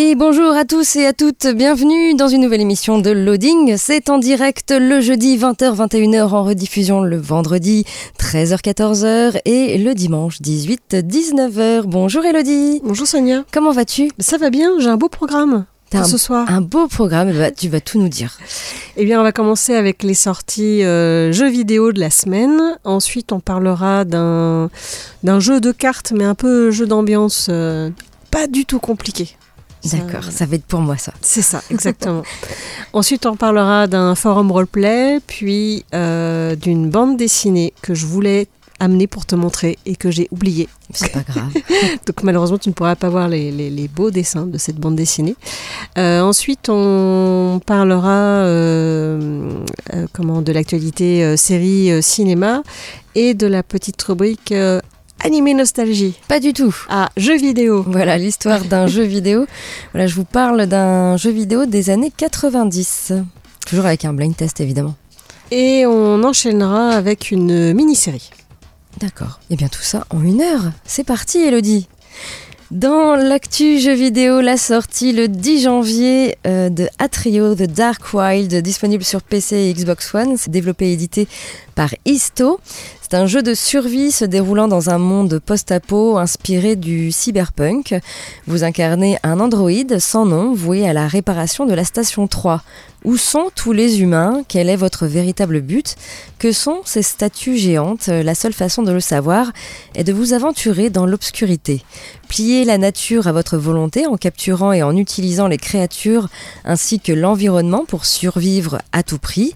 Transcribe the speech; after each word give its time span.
Et 0.00 0.14
bonjour 0.14 0.52
à 0.52 0.64
tous 0.64 0.94
et 0.94 1.06
à 1.06 1.12
toutes, 1.12 1.48
bienvenue 1.48 2.14
dans 2.14 2.28
une 2.28 2.42
nouvelle 2.42 2.60
émission 2.60 3.00
de 3.00 3.10
Loading. 3.10 3.74
C'est 3.76 4.10
en 4.10 4.18
direct 4.18 4.70
le 4.70 5.00
jeudi 5.00 5.36
20h-21h 5.36 6.22
en 6.28 6.44
rediffusion 6.44 7.00
le 7.00 7.16
vendredi 7.16 7.84
13h-14h 8.20 9.40
et 9.44 9.76
le 9.76 9.94
dimanche 9.94 10.40
18-19h. 10.40 11.82
Bonjour 11.86 12.24
Elodie. 12.24 12.80
Bonjour 12.84 13.08
Sonia. 13.08 13.42
Comment 13.52 13.72
vas-tu? 13.72 14.12
Ça 14.20 14.38
va 14.38 14.50
bien, 14.50 14.70
j'ai 14.78 14.86
un 14.86 14.96
beau 14.96 15.08
programme 15.08 15.64
T'as 15.90 16.04
ce 16.04 16.16
soir. 16.16 16.46
Un 16.48 16.60
beau 16.60 16.86
programme, 16.86 17.32
bah, 17.32 17.50
tu 17.50 17.68
vas 17.68 17.80
tout 17.80 17.98
nous 17.98 18.08
dire. 18.08 18.38
Eh 18.96 19.04
bien, 19.04 19.18
on 19.18 19.24
va 19.24 19.32
commencer 19.32 19.74
avec 19.74 20.04
les 20.04 20.14
sorties 20.14 20.84
euh, 20.84 21.32
jeux 21.32 21.48
vidéo 21.48 21.90
de 21.90 21.98
la 21.98 22.10
semaine. 22.10 22.78
Ensuite, 22.84 23.32
on 23.32 23.40
parlera 23.40 24.04
d'un 24.04 24.70
d'un 25.24 25.40
jeu 25.40 25.60
de 25.60 25.72
cartes, 25.72 26.12
mais 26.14 26.24
un 26.24 26.36
peu 26.36 26.70
jeu 26.70 26.86
d'ambiance, 26.86 27.48
euh, 27.50 27.90
pas 28.30 28.46
du 28.46 28.64
tout 28.64 28.78
compliqué. 28.78 29.36
D'accord, 29.96 30.24
ça 30.30 30.46
va 30.46 30.56
être 30.56 30.64
pour 30.66 30.80
moi 30.80 30.96
ça. 30.96 31.12
C'est 31.22 31.42
ça, 31.42 31.62
exactement. 31.70 32.22
Ensuite, 32.92 33.26
on 33.26 33.36
parlera 33.36 33.86
d'un 33.86 34.14
forum 34.14 34.50
roleplay, 34.52 35.20
puis 35.26 35.84
euh, 35.94 36.54
d'une 36.56 36.90
bande 36.90 37.16
dessinée 37.16 37.72
que 37.82 37.94
je 37.94 38.06
voulais 38.06 38.46
amener 38.80 39.08
pour 39.08 39.26
te 39.26 39.34
montrer 39.34 39.76
et 39.86 39.96
que 39.96 40.08
j'ai 40.12 40.28
oublié. 40.30 40.68
C'est 40.94 41.10
pas 41.10 41.22
grave. 41.28 41.50
Donc 42.06 42.22
malheureusement, 42.22 42.58
tu 42.58 42.68
ne 42.68 42.74
pourras 42.74 42.94
pas 42.94 43.08
voir 43.08 43.26
les, 43.28 43.50
les- 43.50 43.70
les 43.70 43.88
beaux 43.88 44.12
dessins 44.12 44.46
de 44.46 44.56
cette 44.56 44.76
bande 44.76 44.94
dessinée. 44.94 45.34
Euh, 45.98 46.20
ensuite, 46.20 46.68
on 46.68 47.60
parlera 47.66 48.44
euh, 48.44 49.50
euh, 49.94 50.06
comment, 50.12 50.42
de 50.42 50.52
l'actualité 50.52 51.24
euh, 51.24 51.36
série 51.36 51.90
euh, 51.90 52.02
cinéma 52.02 52.62
et 53.16 53.34
de 53.34 53.48
la 53.48 53.64
petite 53.64 54.00
rubrique 54.02 54.52
euh, 54.52 54.80
animé 55.20 55.54
nostalgie. 55.54 56.14
Pas 56.28 56.40
du 56.40 56.52
tout. 56.52 56.74
Ah, 56.88 57.10
jeux 57.16 57.36
vidéo. 57.36 57.84
Voilà 57.86 58.18
l'histoire 58.18 58.64
d'un 58.64 58.86
jeu 58.86 59.02
vidéo. 59.02 59.46
Voilà, 59.92 60.06
je 60.06 60.14
vous 60.14 60.24
parle 60.24 60.66
d'un 60.66 61.16
jeu 61.16 61.30
vidéo 61.30 61.66
des 61.66 61.90
années 61.90 62.12
90. 62.16 63.12
Toujours 63.66 63.86
avec 63.86 64.04
un 64.04 64.12
blind 64.12 64.36
test 64.36 64.60
évidemment. 64.60 64.96
Et 65.50 65.86
on 65.86 66.22
enchaînera 66.24 66.90
avec 66.90 67.30
une 67.30 67.72
mini-série. 67.74 68.30
D'accord. 68.98 69.40
Et 69.50 69.56
bien 69.56 69.68
tout 69.68 69.82
ça 69.82 70.06
en 70.10 70.22
une 70.22 70.40
heure. 70.40 70.72
C'est 70.84 71.04
parti 71.04 71.38
Elodie. 71.38 71.88
Dans 72.70 73.16
l'actu 73.16 73.78
jeu 73.78 73.94
vidéo, 73.94 74.42
la 74.42 74.58
sortie 74.58 75.14
le 75.14 75.26
10 75.26 75.62
janvier 75.62 76.36
euh, 76.46 76.68
de 76.68 76.86
Atrio 76.98 77.54
The 77.54 77.62
Dark 77.62 78.12
Wild, 78.12 78.54
disponible 78.56 79.04
sur 79.04 79.22
PC 79.22 79.56
et 79.56 79.72
Xbox 79.72 80.14
One. 80.14 80.36
C'est 80.36 80.50
développé 80.50 80.88
et 80.88 80.92
édité 80.92 81.28
par 81.74 81.94
Isto. 82.04 82.60
C'est 83.00 83.14
un 83.14 83.26
jeu 83.26 83.42
de 83.42 83.54
survie 83.54 84.12
se 84.12 84.26
déroulant 84.26 84.68
dans 84.68 84.90
un 84.90 84.98
monde 84.98 85.38
post-apo 85.38 86.18
inspiré 86.18 86.76
du 86.76 87.10
cyberpunk. 87.10 87.94
Vous 88.46 88.64
incarnez 88.64 89.16
un 89.22 89.40
androïde 89.40 89.98
sans 89.98 90.26
nom 90.26 90.52
voué 90.52 90.86
à 90.86 90.92
la 90.92 91.08
réparation 91.08 91.64
de 91.64 91.72
la 91.72 91.84
station 91.84 92.26
3. 92.26 92.62
Où 93.08 93.16
sont 93.16 93.50
tous 93.54 93.72
les 93.72 94.02
humains? 94.02 94.42
Quel 94.48 94.68
est 94.68 94.76
votre 94.76 95.06
véritable 95.06 95.62
but? 95.62 95.96
Que 96.38 96.52
sont 96.52 96.82
ces 96.84 97.00
statues 97.00 97.56
géantes? 97.56 98.08
La 98.08 98.34
seule 98.34 98.52
façon 98.52 98.82
de 98.82 98.92
le 98.92 99.00
savoir 99.00 99.50
est 99.94 100.04
de 100.04 100.12
vous 100.12 100.34
aventurer 100.34 100.90
dans 100.90 101.06
l'obscurité. 101.06 101.82
Pliez 102.28 102.66
la 102.66 102.76
nature 102.76 103.26
à 103.26 103.32
votre 103.32 103.56
volonté 103.56 104.06
en 104.06 104.18
capturant 104.18 104.72
et 104.72 104.82
en 104.82 104.94
utilisant 104.94 105.48
les 105.48 105.56
créatures 105.56 106.28
ainsi 106.66 107.00
que 107.00 107.12
l'environnement 107.12 107.86
pour 107.86 108.04
survivre 108.04 108.82
à 108.92 109.02
tout 109.02 109.16
prix. 109.16 109.54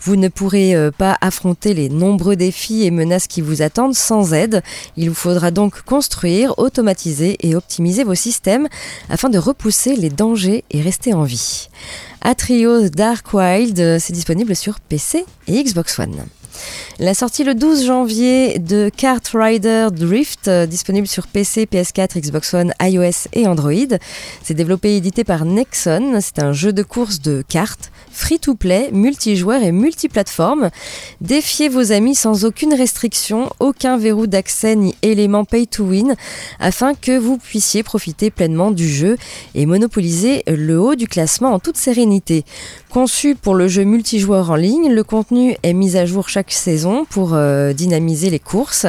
Vous 0.00 0.16
ne 0.16 0.28
pourrez 0.28 0.74
euh, 0.74 0.90
pas 0.90 1.18
affronter 1.20 1.74
les 1.74 1.90
nombreux 1.90 2.36
défis 2.36 2.84
et 2.84 2.90
menaces 2.90 3.26
qui 3.26 3.42
vous 3.42 3.60
attendent 3.60 3.94
sans 3.94 4.32
aide. 4.32 4.62
Il 4.96 5.10
vous 5.10 5.14
faudra 5.14 5.50
donc 5.50 5.82
construire, 5.82 6.58
automatiser 6.58 7.36
et 7.46 7.54
optimiser 7.54 8.02
vos 8.02 8.14
systèmes 8.14 8.66
afin 9.10 9.28
de 9.28 9.36
repousser 9.36 9.94
les 9.94 10.08
dangers 10.08 10.64
et 10.70 10.80
rester 10.80 11.12
en 11.12 11.24
vie. 11.24 11.68
Atrio 12.26 12.88
Dark 12.88 13.34
Wild, 13.34 13.78
euh, 13.78 13.98
c'est 14.00 14.14
disponible 14.14 14.56
sur 14.56 14.80
PC 14.80 15.26
et 15.46 15.62
Xbox 15.62 15.98
One. 15.98 16.24
La 17.00 17.12
sortie 17.12 17.42
le 17.42 17.54
12 17.54 17.86
janvier 17.86 18.58
de 18.58 18.88
Kart 18.94 19.28
Rider 19.34 19.88
Drift, 19.92 20.46
euh, 20.46 20.66
disponible 20.66 21.08
sur 21.08 21.26
PC, 21.26 21.66
PS4, 21.66 22.20
Xbox 22.20 22.54
One, 22.54 22.72
iOS 22.80 23.28
et 23.32 23.46
Android. 23.48 23.98
C'est 24.42 24.54
développé 24.54 24.90
et 24.90 24.96
édité 24.98 25.24
par 25.24 25.44
Nexon. 25.44 26.18
C'est 26.20 26.38
un 26.38 26.52
jeu 26.52 26.72
de 26.72 26.82
course 26.84 27.20
de 27.20 27.42
cartes, 27.48 27.90
free-to-play, 28.12 28.90
multijoueur 28.92 29.62
et 29.62 29.72
multiplateforme. 29.72 30.70
Défiez 31.20 31.68
vos 31.68 31.90
amis 31.90 32.14
sans 32.14 32.44
aucune 32.44 32.74
restriction, 32.74 33.50
aucun 33.58 33.98
verrou 33.98 34.26
d'accès 34.28 34.76
ni 34.76 34.94
élément 35.02 35.44
pay-to-win, 35.44 36.14
afin 36.60 36.94
que 36.94 37.18
vous 37.18 37.38
puissiez 37.38 37.82
profiter 37.82 38.30
pleinement 38.30 38.70
du 38.70 38.88
jeu 38.88 39.16
et 39.56 39.66
monopoliser 39.66 40.44
le 40.46 40.80
haut 40.80 40.94
du 40.94 41.08
classement 41.08 41.52
en 41.52 41.58
toute 41.58 41.76
sérénité. 41.76 42.44
Conçu 42.88 43.34
pour 43.34 43.56
le 43.56 43.66
jeu 43.66 43.82
multijoueur 43.82 44.52
en 44.52 44.56
ligne, 44.56 44.92
le 44.92 45.02
contenu 45.02 45.56
est 45.64 45.72
mis 45.72 45.96
à 45.96 46.06
jour 46.06 46.28
chaque 46.28 46.52
saison 46.54 47.04
pour 47.04 47.34
euh, 47.34 47.72
dynamiser 47.72 48.30
les 48.30 48.38
courses. 48.38 48.86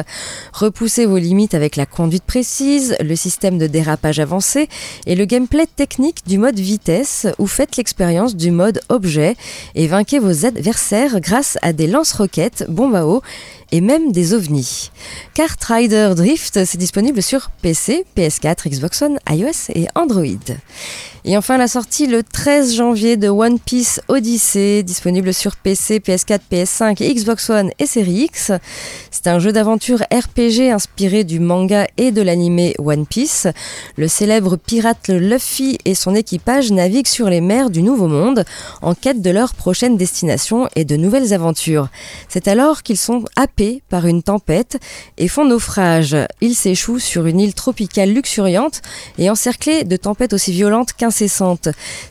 Repoussez 0.52 1.06
vos 1.06 1.18
limites 1.18 1.54
avec 1.54 1.76
la 1.76 1.86
conduite 1.86 2.24
précise, 2.24 2.96
le 3.00 3.16
système 3.16 3.58
de 3.58 3.66
dérapage 3.66 4.18
avancé 4.18 4.68
et 5.06 5.14
le 5.14 5.24
gameplay 5.24 5.66
technique 5.66 6.26
du 6.26 6.38
mode 6.38 6.58
vitesse 6.58 7.26
ou 7.38 7.46
faites 7.46 7.76
l'expérience 7.76 8.36
du 8.36 8.50
mode 8.50 8.80
objet 8.88 9.36
et 9.74 9.86
vainquez 9.86 10.18
vos 10.18 10.46
adversaires 10.46 11.20
grâce 11.20 11.58
à 11.62 11.72
des 11.72 11.86
lance-roquettes, 11.86 12.64
bombes 12.68 12.94
à 12.94 13.06
eau 13.06 13.22
et 13.72 13.80
même 13.80 14.12
des 14.12 14.32
ovnis. 14.32 14.90
Kart 15.34 15.62
Rider 15.64 16.12
Drift, 16.16 16.64
c'est 16.64 16.78
disponible 16.78 17.22
sur 17.22 17.50
PC, 17.62 18.04
PS4, 18.16 18.68
Xbox 18.68 19.02
One, 19.02 19.18
iOS 19.28 19.72
et 19.74 19.86
Android. 19.94 20.24
Et 21.28 21.36
enfin 21.36 21.58
la 21.58 21.66
sortie 21.66 22.06
le 22.06 22.22
13 22.22 22.76
janvier 22.76 23.16
de 23.16 23.28
One 23.28 23.58
Piece 23.58 24.00
Odyssey, 24.06 24.84
disponible 24.84 25.34
sur 25.34 25.56
PC, 25.56 25.98
PS4, 25.98 26.38
PS5, 26.52 27.14
Xbox 27.14 27.50
One 27.50 27.72
et 27.80 27.86
Series 27.86 28.26
X. 28.26 28.52
C'est 29.10 29.26
un 29.26 29.40
jeu 29.40 29.50
d'aventure 29.50 30.02
RPG 30.02 30.70
inspiré 30.70 31.24
du 31.24 31.40
manga 31.40 31.88
et 31.96 32.12
de 32.12 32.22
l'anime 32.22 32.70
One 32.78 33.06
Piece. 33.06 33.48
Le 33.96 34.06
célèbre 34.06 34.54
pirate 34.54 35.08
Luffy 35.08 35.78
et 35.84 35.96
son 35.96 36.14
équipage 36.14 36.70
naviguent 36.70 37.08
sur 37.08 37.28
les 37.28 37.40
mers 37.40 37.70
du 37.70 37.82
Nouveau 37.82 38.06
Monde 38.06 38.44
en 38.80 38.94
quête 38.94 39.20
de 39.20 39.30
leur 39.30 39.52
prochaine 39.54 39.96
destination 39.96 40.68
et 40.76 40.84
de 40.84 40.94
nouvelles 40.94 41.34
aventures. 41.34 41.88
C'est 42.28 42.46
alors 42.46 42.84
qu'ils 42.84 42.98
sont 42.98 43.24
happés 43.34 43.82
par 43.88 44.06
une 44.06 44.22
tempête 44.22 44.78
et 45.18 45.26
font 45.26 45.44
naufrage. 45.44 46.16
Ils 46.40 46.54
s'échouent 46.54 47.00
sur 47.00 47.26
une 47.26 47.40
île 47.40 47.54
tropicale 47.54 48.12
luxuriante 48.12 48.80
et 49.18 49.28
encerclés 49.28 49.82
de 49.82 49.96
tempêtes 49.96 50.32
aussi 50.32 50.52
violentes 50.52 50.92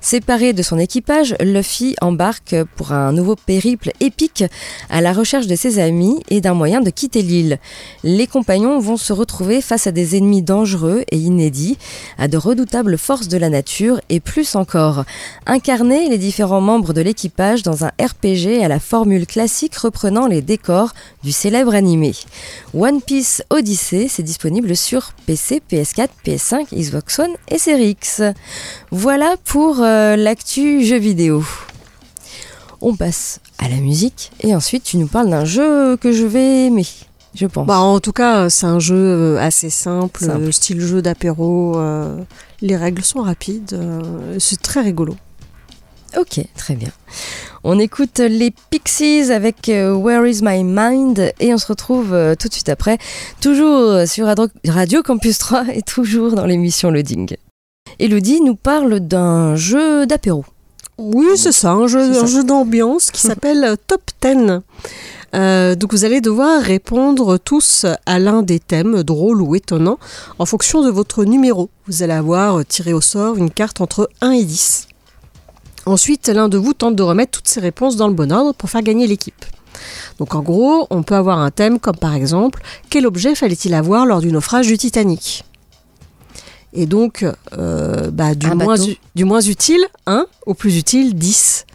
Séparé 0.01 0.53
de 0.53 0.63
son 0.63 0.79
équipage, 0.79 1.35
Luffy 1.39 1.95
embarque 2.01 2.55
pour 2.75 2.91
un 2.91 3.11
nouveau 3.11 3.35
périple 3.35 3.91
épique 3.99 4.43
à 4.89 5.01
la 5.01 5.13
recherche 5.13 5.47
de 5.47 5.55
ses 5.55 5.79
amis 5.79 6.21
et 6.29 6.41
d'un 6.41 6.53
moyen 6.53 6.81
de 6.81 6.89
quitter 6.89 7.21
l'île. 7.21 7.59
Les 8.03 8.27
compagnons 8.27 8.79
vont 8.79 8.97
se 8.97 9.13
retrouver 9.13 9.61
face 9.61 9.87
à 9.87 9.91
des 9.91 10.17
ennemis 10.17 10.41
dangereux 10.41 11.03
et 11.11 11.17
inédits, 11.17 11.77
à 12.17 12.27
de 12.27 12.37
redoutables 12.37 12.97
forces 12.97 13.27
de 13.27 13.37
la 13.37 13.49
nature 13.49 13.99
et 14.09 14.19
plus 14.19 14.55
encore. 14.55 15.05
Incarner 15.45 16.09
les 16.09 16.17
différents 16.17 16.61
membres 16.61 16.93
de 16.93 17.01
l'équipage 17.01 17.63
dans 17.63 17.85
un 17.85 17.91
RPG 18.01 18.63
à 18.63 18.67
la 18.67 18.79
formule 18.79 19.27
classique 19.27 19.75
reprenant 19.75 20.27
les 20.27 20.41
décors 20.41 20.93
du 21.23 21.31
célèbre 21.31 21.75
animé. 21.75 22.13
One 22.73 23.01
Piece 23.01 23.43
Odyssey, 23.49 24.07
c'est 24.09 24.23
disponible 24.23 24.75
sur 24.75 25.13
PC, 25.25 25.61
PS4, 25.71 26.07
PS5, 26.25 26.75
Xbox 26.75 27.19
One 27.19 27.35
et 27.49 27.57
Series 27.57 27.89
X. 27.89 28.21
Voilà 28.97 29.35
pour 29.43 29.81
euh, 29.81 30.15
l'actu 30.15 30.85
jeu 30.85 30.95
vidéo. 30.97 31.43
On 32.79 32.95
passe 32.95 33.41
à 33.57 33.67
la 33.67 33.75
musique 33.75 34.31
et 34.39 34.55
ensuite 34.55 34.83
tu 34.85 34.95
nous 34.95 35.07
parles 35.07 35.29
d'un 35.29 35.43
jeu 35.43 35.97
que 35.97 36.13
je 36.13 36.25
vais 36.25 36.67
aimer, 36.67 36.85
je 37.33 37.45
pense. 37.45 37.67
Bah, 37.67 37.79
en 37.79 37.99
tout 37.99 38.13
cas, 38.13 38.49
c'est 38.49 38.65
un 38.67 38.79
jeu 38.79 38.95
euh, 38.95 39.37
assez 39.37 39.69
simple, 39.69 40.23
Simple. 40.23 40.43
euh, 40.43 40.51
style 40.53 40.79
jeu 40.79 41.01
d'apéro. 41.01 41.77
euh, 41.77 42.17
les 42.61 42.77
règles 42.77 43.03
sont 43.03 43.21
rapides. 43.21 43.73
euh, 43.73 44.37
c'est 44.39 44.61
très 44.61 44.79
rigolo. 44.79 45.17
Ok, 46.17 46.39
très 46.55 46.75
bien. 46.75 46.91
On 47.65 47.77
écoute 47.77 48.19
les 48.19 48.53
Pixies 48.69 49.29
avec 49.29 49.67
euh, 49.67 49.93
Where 49.93 50.25
is 50.25 50.39
my 50.41 50.63
mind 50.63 51.33
et 51.41 51.53
on 51.53 51.57
se 51.57 51.67
retrouve 51.67 52.13
euh, 52.13 52.33
tout 52.35 52.47
de 52.47 52.53
suite 52.53 52.69
après, 52.69 52.97
toujours 53.41 54.07
sur 54.07 54.25
Radio- 54.27 54.47
Radio 54.65 55.03
Campus 55.03 55.37
3 55.39 55.65
et 55.73 55.81
toujours 55.81 56.31
dans 56.35 56.45
l'émission 56.45 56.91
Loading. 56.91 57.35
Elodie 57.99 58.41
nous 58.41 58.55
parle 58.55 58.99
d'un 58.99 59.55
jeu 59.55 60.05
d'apéro. 60.05 60.45
Oui, 60.97 61.27
c'est 61.35 61.51
ça, 61.51 61.71
un 61.71 61.87
jeu, 61.87 61.99
un 61.99 62.43
d'ambiance 62.43 63.11
qui 63.11 63.21
s'appelle 63.21 63.63
euh, 63.63 63.75
Top 63.87 64.01
10. 64.21 64.61
Euh, 65.33 65.75
donc 65.75 65.91
vous 65.91 66.05
allez 66.05 66.21
devoir 66.21 66.61
répondre 66.61 67.37
tous 67.37 67.85
à 68.05 68.19
l'un 68.19 68.43
des 68.43 68.59
thèmes 68.59 69.03
drôles 69.03 69.41
ou 69.41 69.55
étonnants 69.55 69.99
en 70.39 70.45
fonction 70.45 70.81
de 70.81 70.89
votre 70.89 71.25
numéro. 71.25 71.69
Vous 71.87 72.03
allez 72.03 72.13
avoir 72.13 72.59
euh, 72.59 72.63
tiré 72.63 72.93
au 72.93 73.01
sort 73.01 73.35
une 73.35 73.51
carte 73.51 73.81
entre 73.81 74.09
1 74.21 74.31
et 74.31 74.45
10. 74.45 74.87
Ensuite, 75.85 76.29
l'un 76.29 76.47
de 76.47 76.57
vous 76.57 76.73
tente 76.73 76.95
de 76.95 77.03
remettre 77.03 77.31
toutes 77.31 77.47
ces 77.49 77.59
réponses 77.59 77.97
dans 77.97 78.07
le 78.07 78.13
bon 78.13 78.31
ordre 78.31 78.53
pour 78.53 78.69
faire 78.69 78.81
gagner 78.81 79.05
l'équipe. 79.05 79.45
Donc 80.19 80.33
en 80.33 80.41
gros, 80.41 80.87
on 80.89 81.03
peut 81.03 81.15
avoir 81.15 81.39
un 81.39 81.51
thème 81.51 81.79
comme 81.79 81.97
par 81.97 82.13
exemple 82.13 82.61
quel 82.89 83.05
objet 83.05 83.35
fallait-il 83.35 83.73
avoir 83.73 84.05
lors 84.05 84.21
du 84.21 84.31
naufrage 84.31 84.67
du 84.67 84.77
Titanic? 84.77 85.43
Et 86.75 86.85
donc, 86.85 87.25
euh, 87.57 88.11
bah, 88.11 88.35
du, 88.35 88.47
Un 88.47 88.55
moins, 88.55 88.77
bateau. 88.77 88.91
du 89.15 89.23
moins 89.23 89.41
utile, 89.41 89.83
1, 90.05 90.27
au 90.45 90.53
plus 90.53 90.77
utile, 90.77 91.15
10. 91.15 91.65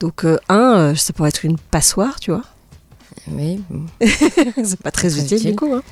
Donc 0.00 0.26
1, 0.48 0.94
ça 0.96 1.12
pourrait 1.12 1.28
être 1.28 1.44
une 1.44 1.58
passoire, 1.58 2.18
tu 2.18 2.32
vois. 2.32 2.42
Oui, 3.30 3.60
c'est 4.64 4.80
pas 4.80 4.90
très 4.90 5.08
Très 5.08 5.18
utile, 5.20 5.36
utile. 5.38 5.50
du 5.50 5.56
coup. 5.56 5.72
hein. 5.72 5.82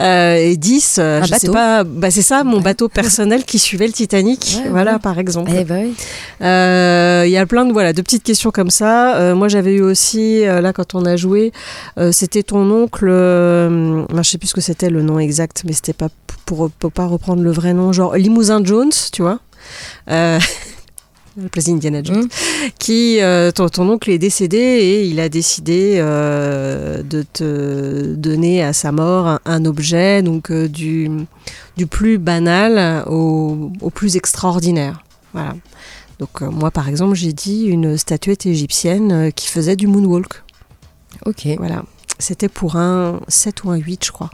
Euh, 0.00 0.34
et 0.36 0.56
10, 0.56 0.96
euh, 0.98 1.22
je 1.22 1.32
sais 1.34 1.48
pas, 1.50 1.84
bah, 1.84 2.10
c'est 2.10 2.22
ça, 2.22 2.42
mon 2.42 2.56
Ouais. 2.56 2.62
bateau 2.62 2.88
personnel 2.88 3.44
qui 3.44 3.58
suivait 3.60 3.86
le 3.86 3.92
Titanic, 3.92 4.56
Ouais, 4.64 4.70
voilà, 4.70 4.94
ouais. 4.94 4.98
par 4.98 5.18
exemple. 5.20 5.52
eh 5.56 5.64
bah 5.64 5.76
oui. 5.78 5.94
Euh, 6.42 7.22
Il 7.26 7.30
y 7.30 7.36
a 7.36 7.46
plein 7.46 7.64
de 7.66 7.72
voilà 7.72 7.92
de 7.92 8.02
petites 8.02 8.24
questions 8.24 8.50
comme 8.50 8.70
ça. 8.70 9.16
Euh, 9.16 9.34
moi, 9.36 9.46
j'avais 9.48 9.74
eu 9.74 9.80
aussi 9.82 10.42
là 10.44 10.72
quand 10.72 10.94
on 10.96 11.04
a 11.06 11.16
joué, 11.16 11.52
c'était 12.10 12.42
ton 12.42 12.68
oncle. 12.70 13.06
Je 13.08 14.22
sais 14.22 14.38
plus 14.38 14.48
ce 14.48 14.54
que 14.54 14.60
c'était 14.60 14.90
le 14.90 15.02
nom 15.02 15.18
exact, 15.20 15.62
mais 15.66 15.72
c'était 15.72 15.92
pas 15.92 16.08
pour, 16.46 16.70
pour 16.70 16.90
pas 16.92 17.06
reprendre 17.06 17.42
le 17.42 17.50
vrai 17.52 17.74
nom, 17.74 17.92
genre 17.92 18.16
Limousin 18.16 18.62
Jones, 18.64 18.90
tu 19.12 19.22
vois. 19.22 19.38
Le 21.40 21.48
plaisir 21.48 21.74
Indiana 21.74 22.02
Jones, 22.02 22.24
Mm. 22.24 22.28
qui 22.78 23.20
euh, 23.20 23.50
ton, 23.50 23.68
ton 23.68 23.88
oncle 23.90 24.10
est 24.10 24.18
décédé 24.18 24.56
et 24.56 25.04
il 25.04 25.20
a 25.20 25.28
décidé 25.28 25.96
euh, 25.98 27.02
de 27.02 27.24
te 27.30 28.14
donner 28.14 28.62
à 28.62 28.72
sa 28.72 28.90
mort 28.92 29.26
un, 29.26 29.40
un 29.44 29.64
objet 29.66 30.22
donc 30.22 30.50
euh, 30.50 30.66
du 30.68 31.10
du 31.76 31.86
plus 31.86 32.16
banal 32.18 33.04
au, 33.06 33.70
au 33.82 33.90
plus 33.90 34.16
extraordinaire. 34.16 35.02
Voilà. 35.34 35.54
Donc 36.18 36.40
moi 36.40 36.70
par 36.70 36.88
exemple 36.88 37.14
j'ai 37.14 37.34
dit 37.34 37.64
une 37.64 37.98
statuette 37.98 38.46
égyptienne 38.46 39.30
qui 39.34 39.48
faisait 39.48 39.76
du 39.76 39.86
moonwalk. 39.86 40.42
Ok, 41.26 41.46
Voilà. 41.58 41.82
C'était 42.18 42.48
pour 42.48 42.76
un 42.76 43.20
7 43.28 43.64
ou 43.64 43.70
un 43.70 43.76
8 43.76 44.06
je 44.06 44.12
crois. 44.12 44.30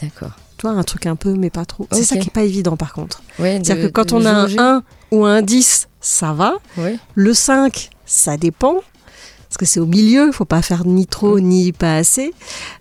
d'accord. 0.00 0.30
Toi 0.56 0.70
un 0.70 0.82
truc 0.84 1.06
un 1.06 1.16
peu 1.16 1.34
mais 1.34 1.50
pas 1.50 1.64
trop. 1.64 1.88
C'est 1.90 2.04
ça 2.04 2.16
qui 2.16 2.28
est 2.28 2.32
pas 2.32 2.42
évident 2.44 2.76
par 2.76 2.92
contre. 2.92 3.22
Ouais, 3.40 3.60
C'est-à-dire 3.64 3.86
que 3.86 3.90
quand 3.92 4.12
on 4.12 4.24
a 4.24 4.30
un 4.30 4.42
jauger. 4.46 4.58
1 4.60 4.82
ou 5.10 5.24
un 5.24 5.42
10 5.42 5.88
ça 6.00 6.32
va. 6.32 6.54
Le 7.14 7.34
5 7.34 7.90
ça 8.06 8.36
dépend. 8.36 8.76
Parce 9.48 9.56
que 9.56 9.64
c'est 9.64 9.80
au 9.80 9.86
milieu, 9.86 10.26
il 10.26 10.32
faut 10.34 10.44
pas 10.44 10.60
faire 10.60 10.84
ni 10.84 11.06
trop 11.06 11.40
ni 11.40 11.72
pas 11.72 11.96
assez. 11.96 12.34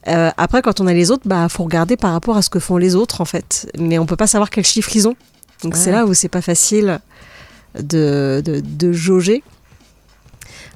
Euh, 0.09 0.31
après, 0.35 0.61
quand 0.61 0.81
on 0.81 0.87
a 0.87 0.93
les 0.93 1.11
autres, 1.11 1.23
bah 1.25 1.47
faut 1.47 1.63
regarder 1.63 1.95
par 1.95 2.11
rapport 2.11 2.35
à 2.35 2.41
ce 2.41 2.49
que 2.49 2.59
font 2.59 2.75
les 2.75 2.93
autres 2.93 3.21
en 3.21 3.25
fait. 3.25 3.71
Mais 3.79 3.97
on 3.99 4.05
peut 4.05 4.17
pas 4.17 4.27
savoir 4.27 4.49
quel 4.49 4.65
chiffre 4.65 4.93
ils 4.93 5.07
ont. 5.07 5.15
Donc 5.63 5.77
c'est 5.77 5.91
là 5.91 6.05
où 6.05 6.13
c'est 6.13 6.27
pas 6.27 6.41
facile 6.41 6.99
de, 7.79 8.41
de, 8.43 8.59
de 8.59 8.91
jauger. 8.91 9.43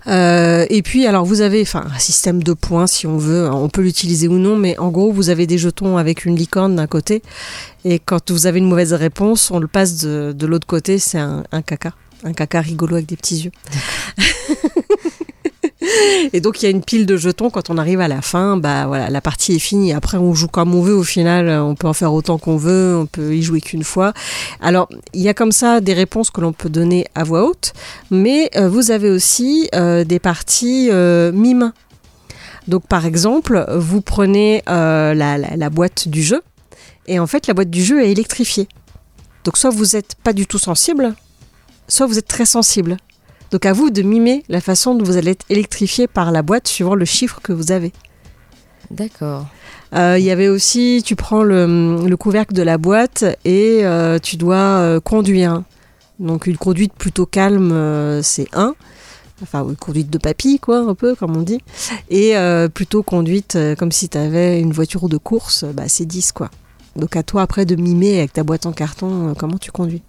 Euh, 0.07 0.65
et 0.69 0.81
puis, 0.81 1.05
alors 1.05 1.25
vous 1.25 1.41
avez 1.41 1.61
enfin, 1.61 1.85
un 1.93 1.99
système 1.99 2.41
de 2.41 2.53
points 2.53 2.87
si 2.87 3.05
on 3.05 3.17
veut, 3.17 3.49
on 3.51 3.69
peut 3.69 3.81
l'utiliser 3.81 4.27
ou 4.27 4.37
non, 4.37 4.57
mais 4.57 4.77
en 4.79 4.89
gros, 4.89 5.11
vous 5.11 5.29
avez 5.29 5.45
des 5.45 5.57
jetons 5.57 5.97
avec 5.97 6.25
une 6.25 6.35
licorne 6.35 6.75
d'un 6.75 6.87
côté, 6.87 7.21
et 7.85 7.99
quand 7.99 8.31
vous 8.31 8.47
avez 8.47 8.59
une 8.59 8.67
mauvaise 8.67 8.93
réponse, 8.93 9.51
on 9.51 9.59
le 9.59 9.67
passe 9.67 9.97
de, 9.97 10.33
de 10.35 10.45
l'autre 10.47 10.65
côté, 10.65 10.97
c'est 10.97 11.19
un, 11.19 11.43
un 11.51 11.61
caca. 11.61 11.93
Un 12.23 12.33
caca 12.33 12.61
rigolo 12.61 12.95
avec 12.95 13.07
des 13.07 13.15
petits 13.17 13.43
yeux. 13.43 13.51
Et 16.33 16.39
donc 16.41 16.61
il 16.61 16.65
y 16.65 16.67
a 16.67 16.71
une 16.71 16.83
pile 16.83 17.05
de 17.07 17.17
jetons 17.17 17.49
quand 17.49 17.69
on 17.71 17.77
arrive 17.77 17.99
à 18.01 18.07
la 18.07 18.21
fin, 18.21 18.55
bah 18.57 18.85
voilà, 18.85 19.09
la 19.09 19.21
partie 19.21 19.53
est 19.55 19.59
finie. 19.59 19.93
Après 19.93 20.17
on 20.17 20.33
joue 20.33 20.47
comme 20.47 20.73
on 20.75 20.81
veut 20.81 20.93
au 20.95 21.03
final, 21.03 21.49
on 21.49 21.73
peut 21.75 21.87
en 21.87 21.93
faire 21.93 22.13
autant 22.13 22.37
qu'on 22.37 22.55
veut, 22.57 22.95
on 22.97 23.05
peut 23.07 23.35
y 23.35 23.41
jouer 23.41 23.61
qu'une 23.61 23.83
fois. 23.83 24.13
Alors 24.61 24.87
il 25.13 25.21
y 25.21 25.29
a 25.29 25.33
comme 25.33 25.51
ça 25.51 25.81
des 25.81 25.93
réponses 25.93 26.29
que 26.29 26.39
l'on 26.41 26.53
peut 26.53 26.69
donner 26.69 27.07
à 27.15 27.23
voix 27.23 27.45
haute, 27.47 27.73
mais 28.11 28.49
euh, 28.55 28.69
vous 28.69 28.91
avez 28.91 29.09
aussi 29.09 29.69
euh, 29.73 30.03
des 30.03 30.19
parties 30.19 30.89
euh, 30.91 31.31
mimes. 31.31 31.73
Donc 32.67 32.85
par 32.87 33.05
exemple, 33.07 33.65
vous 33.75 34.01
prenez 34.01 34.63
euh, 34.69 35.13
la, 35.15 35.37
la- 35.39 35.55
la 35.57 35.69
boîte 35.71 36.07
du 36.07 36.21
jeu 36.21 36.41
et 37.07 37.19
en 37.19 37.27
fait 37.27 37.47
la 37.47 37.53
boîte 37.55 37.71
du 37.71 37.83
jeu 37.83 38.03
est 38.03 38.11
électrifiée. 38.11 38.67
Donc 39.45 39.57
soit 39.57 39.71
vous 39.71 39.85
n'êtes 39.95 40.15
pas 40.23 40.33
du 40.33 40.45
tout 40.45 40.59
sensible, 40.59 41.15
soit 41.87 42.07
vous 42.07 42.17
êtes 42.17 42.27
très 42.27 42.45
sensible. 42.45 42.97
Donc 43.51 43.65
à 43.65 43.73
vous 43.73 43.89
de 43.89 44.01
mimer 44.01 44.43
la 44.47 44.61
façon 44.61 44.95
dont 44.95 45.03
vous 45.03 45.17
allez 45.17 45.31
être 45.31 45.45
électrifié 45.49 46.07
par 46.07 46.31
la 46.31 46.41
boîte 46.41 46.67
suivant 46.67 46.95
le 46.95 47.05
chiffre 47.05 47.41
que 47.43 47.51
vous 47.51 47.71
avez. 47.71 47.91
D'accord. 48.89 49.45
Euh, 49.93 50.17
Il 50.17 50.23
y 50.23 50.31
avait 50.31 50.47
aussi, 50.47 51.01
tu 51.05 51.15
prends 51.15 51.43
le, 51.43 52.07
le 52.07 52.17
couvercle 52.17 52.53
de 52.53 52.61
la 52.61 52.77
boîte 52.77 53.25
et 53.43 53.81
euh, 53.83 54.19
tu 54.19 54.37
dois 54.37 54.55
euh, 54.55 54.99
conduire. 54.99 55.63
Donc 56.19 56.47
une 56.47 56.57
conduite 56.57 56.93
plutôt 56.93 57.25
calme, 57.25 58.21
c'est 58.21 58.47
1. 58.53 58.75
Enfin, 59.41 59.67
une 59.67 59.75
conduite 59.75 60.11
de 60.11 60.19
papy, 60.19 60.59
quoi, 60.59 60.77
un 60.77 60.93
peu, 60.93 61.15
comme 61.15 61.35
on 61.35 61.41
dit. 61.41 61.59
Et 62.11 62.35
plutôt 62.75 63.01
conduite 63.01 63.57
comme 63.79 63.91
si 63.91 64.07
tu 64.07 64.19
avais 64.19 64.61
une 64.61 64.71
voiture 64.71 65.09
de 65.09 65.17
course, 65.17 65.65
bah, 65.73 65.85
c'est 65.87 66.05
10, 66.05 66.31
quoi. 66.31 66.51
Donc 66.95 67.15
à 67.15 67.23
toi 67.23 67.41
après 67.41 67.65
de 67.65 67.75
mimer 67.75 68.19
avec 68.19 68.33
ta 68.33 68.43
boîte 68.43 68.67
en 68.67 68.71
carton 68.71 69.33
comment 69.35 69.57
tu 69.57 69.71
conduis. 69.71 70.03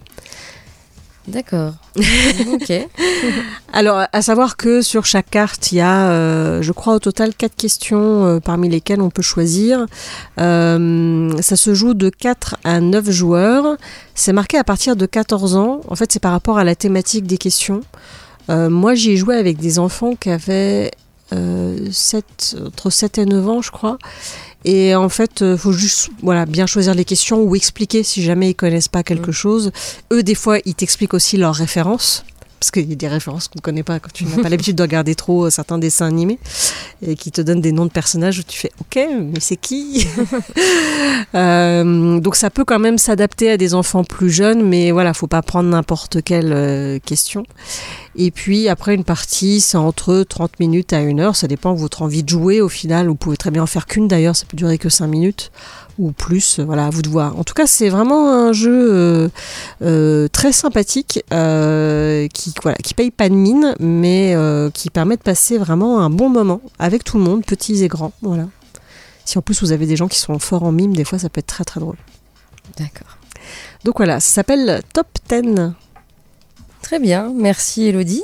D'accord. 1.27 1.73
ok. 2.53 2.71
Alors, 3.71 4.05
à 4.11 4.21
savoir 4.21 4.57
que 4.57 4.81
sur 4.81 5.05
chaque 5.05 5.29
carte, 5.29 5.71
il 5.71 5.77
y 5.77 5.81
a, 5.81 6.09
euh, 6.09 6.61
je 6.61 6.71
crois, 6.73 6.95
au 6.95 6.99
total 6.99 7.33
quatre 7.33 7.55
questions 7.55 8.25
euh, 8.25 8.39
parmi 8.39 8.67
lesquelles 8.67 9.01
on 9.01 9.09
peut 9.09 9.21
choisir. 9.21 9.85
Euh, 10.39 11.31
ça 11.41 11.55
se 11.55 11.73
joue 11.73 11.93
de 11.93 12.09
4 12.09 12.57
à 12.65 12.81
9 12.81 13.09
joueurs. 13.09 13.77
C'est 14.15 14.33
marqué 14.33 14.57
à 14.57 14.65
partir 14.65 14.97
de 14.97 15.05
14 15.05 15.55
ans. 15.55 15.81
En 15.87 15.95
fait, 15.95 16.11
c'est 16.11 16.21
par 16.21 16.33
rapport 16.33 16.57
à 16.57 16.65
la 16.65 16.75
thématique 16.75 17.25
des 17.25 17.37
questions. 17.37 17.81
Moi, 18.49 18.93
j'y 18.93 19.11
ai 19.11 19.17
joué 19.17 19.35
avec 19.35 19.57
des 19.57 19.79
enfants 19.79 20.15
qui 20.15 20.29
avaient 20.29 20.91
7, 21.31 22.57
entre 22.67 22.89
7 22.89 23.17
et 23.17 23.25
9 23.25 23.49
ans, 23.49 23.61
je 23.61 23.71
crois. 23.71 23.97
Et 24.65 24.95
en 24.95 25.09
fait, 25.09 25.41
il 25.41 25.57
faut 25.57 25.73
juste 25.73 26.09
voilà, 26.21 26.45
bien 26.45 26.65
choisir 26.65 26.93
les 26.93 27.05
questions 27.05 27.41
ou 27.41 27.55
expliquer 27.55 28.03
si 28.03 28.23
jamais 28.23 28.51
ils 28.51 28.55
connaissent 28.55 28.87
pas 28.87 29.03
quelque 29.03 29.31
chose. 29.31 29.71
Eux, 30.11 30.23
des 30.23 30.35
fois, 30.35 30.59
ils 30.65 30.75
t'expliquent 30.75 31.13
aussi 31.13 31.37
leurs 31.37 31.55
références. 31.55 32.23
Parce 32.63 32.71
qu'il 32.71 32.89
y 32.89 32.93
a 32.93 32.95
des 32.95 33.09
références 33.09 33.49
qu'on 33.49 33.57
ne 33.57 33.61
connaît 33.61 33.83
pas 33.83 33.99
quand 33.99 34.13
tu 34.13 34.23
n'as 34.23 34.41
pas 34.41 34.47
l'habitude 34.47 34.77
de 34.77 34.83
regarder 34.83 35.15
trop 35.15 35.47
euh, 35.47 35.49
certains 35.49 35.77
dessins 35.77 36.05
animés 36.05 36.39
et 37.05 37.17
qui 37.17 37.29
te 37.29 37.41
donnent 37.41 37.59
des 37.59 37.73
noms 37.73 37.85
de 37.85 37.91
personnages 37.91 38.39
où 38.39 38.43
tu 38.43 38.57
fais 38.57 38.71
OK, 38.79 39.05
mais 39.19 39.41
c'est 39.41 39.57
qui 39.57 40.07
Euh, 41.35 42.19
Donc 42.19 42.35
ça 42.35 42.49
peut 42.49 42.63
quand 42.63 42.79
même 42.79 42.97
s'adapter 42.97 43.51
à 43.51 43.57
des 43.57 43.73
enfants 43.73 44.03
plus 44.03 44.29
jeunes, 44.29 44.63
mais 44.63 44.91
voilà, 44.91 45.13
faut 45.13 45.27
pas 45.27 45.41
prendre 45.41 45.69
n'importe 45.69 46.21
quelle 46.21 46.53
euh, 46.53 46.99
question. 46.99 47.45
Et 48.15 48.29
puis 48.31 48.69
après 48.69 48.93
une 48.93 49.03
partie, 49.03 49.59
c'est 49.59 49.77
entre 49.77 50.23
30 50.23 50.59
minutes 50.59 50.93
à 50.93 51.01
une 51.01 51.19
heure, 51.19 51.35
ça 51.35 51.47
dépend 51.47 51.73
de 51.73 51.79
votre 51.79 52.01
envie 52.01 52.23
de 52.23 52.29
jouer 52.29 52.61
au 52.61 52.69
final. 52.69 53.07
Vous 53.07 53.15
pouvez 53.15 53.37
très 53.37 53.51
bien 53.51 53.63
en 53.63 53.67
faire 53.67 53.87
qu'une 53.87 54.07
d'ailleurs, 54.07 54.35
ça 54.35 54.45
peut 54.47 54.57
durer 54.57 54.77
que 54.77 54.89
5 54.89 55.07
minutes 55.07 55.51
ou 55.99 56.11
plus, 56.11 56.59
euh, 56.59 56.63
voilà, 56.63 56.87
à 56.87 56.89
vous 56.89 57.01
de 57.01 57.09
voir. 57.09 57.37
En 57.37 57.43
tout 57.43 57.53
cas, 57.53 57.67
c'est 57.67 57.89
vraiment 57.89 58.31
un 58.31 58.51
jeu 58.53 58.93
euh, 58.93 59.29
euh, 59.81 60.27
très 60.27 60.51
sympathique 60.51 61.23
euh, 61.31 62.27
qui, 62.29 62.53
voilà, 62.61 62.77
qui 62.77 62.93
paye 62.93 63.11
pas 63.11 63.29
de 63.29 63.35
mine, 63.35 63.75
mais 63.79 64.33
euh, 64.35 64.69
qui 64.71 64.89
permet 64.89 65.17
de 65.17 65.21
passer 65.21 65.57
vraiment 65.57 66.01
un 66.01 66.09
bon 66.09 66.29
moment 66.29 66.61
avec 66.79 67.03
tout 67.03 67.17
le 67.17 67.23
monde, 67.23 67.45
petits 67.45 67.83
et 67.83 67.87
grands. 67.87 68.13
Voilà. 68.21 68.47
Si 69.25 69.37
en 69.37 69.41
plus 69.41 69.61
vous 69.61 69.71
avez 69.71 69.85
des 69.85 69.95
gens 69.95 70.07
qui 70.07 70.19
sont 70.19 70.37
forts 70.39 70.63
en 70.63 70.71
mime, 70.71 70.95
des 70.95 71.03
fois 71.03 71.19
ça 71.19 71.29
peut 71.29 71.39
être 71.39 71.47
très 71.47 71.63
très 71.63 71.79
drôle. 71.79 71.97
D'accord. 72.77 73.17
Donc 73.83 73.97
voilà, 73.97 74.19
ça 74.19 74.33
s'appelle 74.33 74.81
Top 74.93 75.07
10. 75.29 75.73
Très 76.81 76.99
bien. 76.99 77.31
Merci 77.35 77.83
Elodie. 77.83 78.23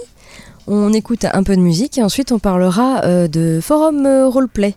On 0.68 0.92
écoute 0.94 1.26
un 1.26 1.44
peu 1.44 1.56
de 1.56 1.62
musique 1.62 1.98
et 1.98 2.04
ensuite 2.04 2.32
on 2.32 2.40
parlera 2.40 3.28
de 3.28 3.60
forum 3.62 4.06
roleplay. 4.06 4.76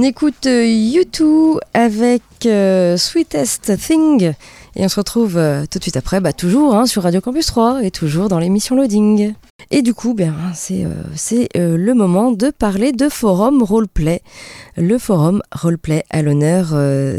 On 0.00 0.02
écoute 0.04 0.46
euh, 0.46 0.64
U2 0.64 1.58
avec 1.74 2.22
euh, 2.46 2.96
Sweetest 2.96 3.76
Thing 3.78 4.32
et 4.76 4.84
on 4.84 4.88
se 4.88 4.94
retrouve 4.94 5.36
euh, 5.36 5.64
tout 5.68 5.80
de 5.80 5.82
suite 5.82 5.96
après, 5.96 6.20
bah, 6.20 6.32
toujours 6.32 6.76
hein, 6.76 6.86
sur 6.86 7.02
Radio 7.02 7.20
Campus 7.20 7.46
3 7.46 7.82
et 7.82 7.90
toujours 7.90 8.28
dans 8.28 8.38
l'émission 8.38 8.76
Loading. 8.76 9.34
Et 9.72 9.82
du 9.82 9.94
coup, 9.94 10.14
ben, 10.14 10.32
c'est 10.54 11.48
le 11.56 11.92
moment 11.94 12.30
de 12.30 12.50
parler 12.50 12.92
de 12.92 13.08
forum 13.08 13.60
roleplay. 13.60 14.22
Le 14.76 14.98
forum 14.98 15.42
roleplay 15.50 16.04
à 16.10 16.22
l'honneur 16.22 16.68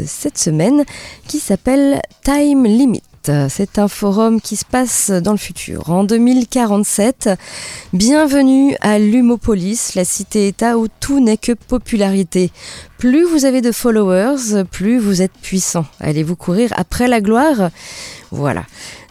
cette 0.06 0.38
semaine 0.38 0.84
qui 1.28 1.38
s'appelle 1.38 2.00
Time 2.24 2.64
Limit. 2.64 3.02
C'est 3.22 3.78
un 3.78 3.86
forum 3.86 4.40
qui 4.40 4.56
se 4.56 4.64
passe 4.64 5.10
dans 5.10 5.32
le 5.32 5.36
futur. 5.36 5.90
En 5.90 6.04
2047, 6.04 7.28
bienvenue 7.92 8.74
à 8.80 8.98
Lumopolis, 8.98 9.92
la 9.94 10.06
cité-État 10.06 10.78
où 10.78 10.88
tout 10.88 11.20
n'est 11.20 11.36
que 11.36 11.52
popularité. 11.52 12.50
Plus 12.96 13.24
vous 13.24 13.44
avez 13.44 13.60
de 13.60 13.72
followers, 13.72 14.64
plus 14.70 14.98
vous 14.98 15.20
êtes 15.20 15.34
puissant. 15.42 15.84
Allez-vous 16.00 16.34
courir 16.34 16.72
après 16.76 17.08
la 17.08 17.20
gloire? 17.20 17.68
Voilà. 18.30 18.64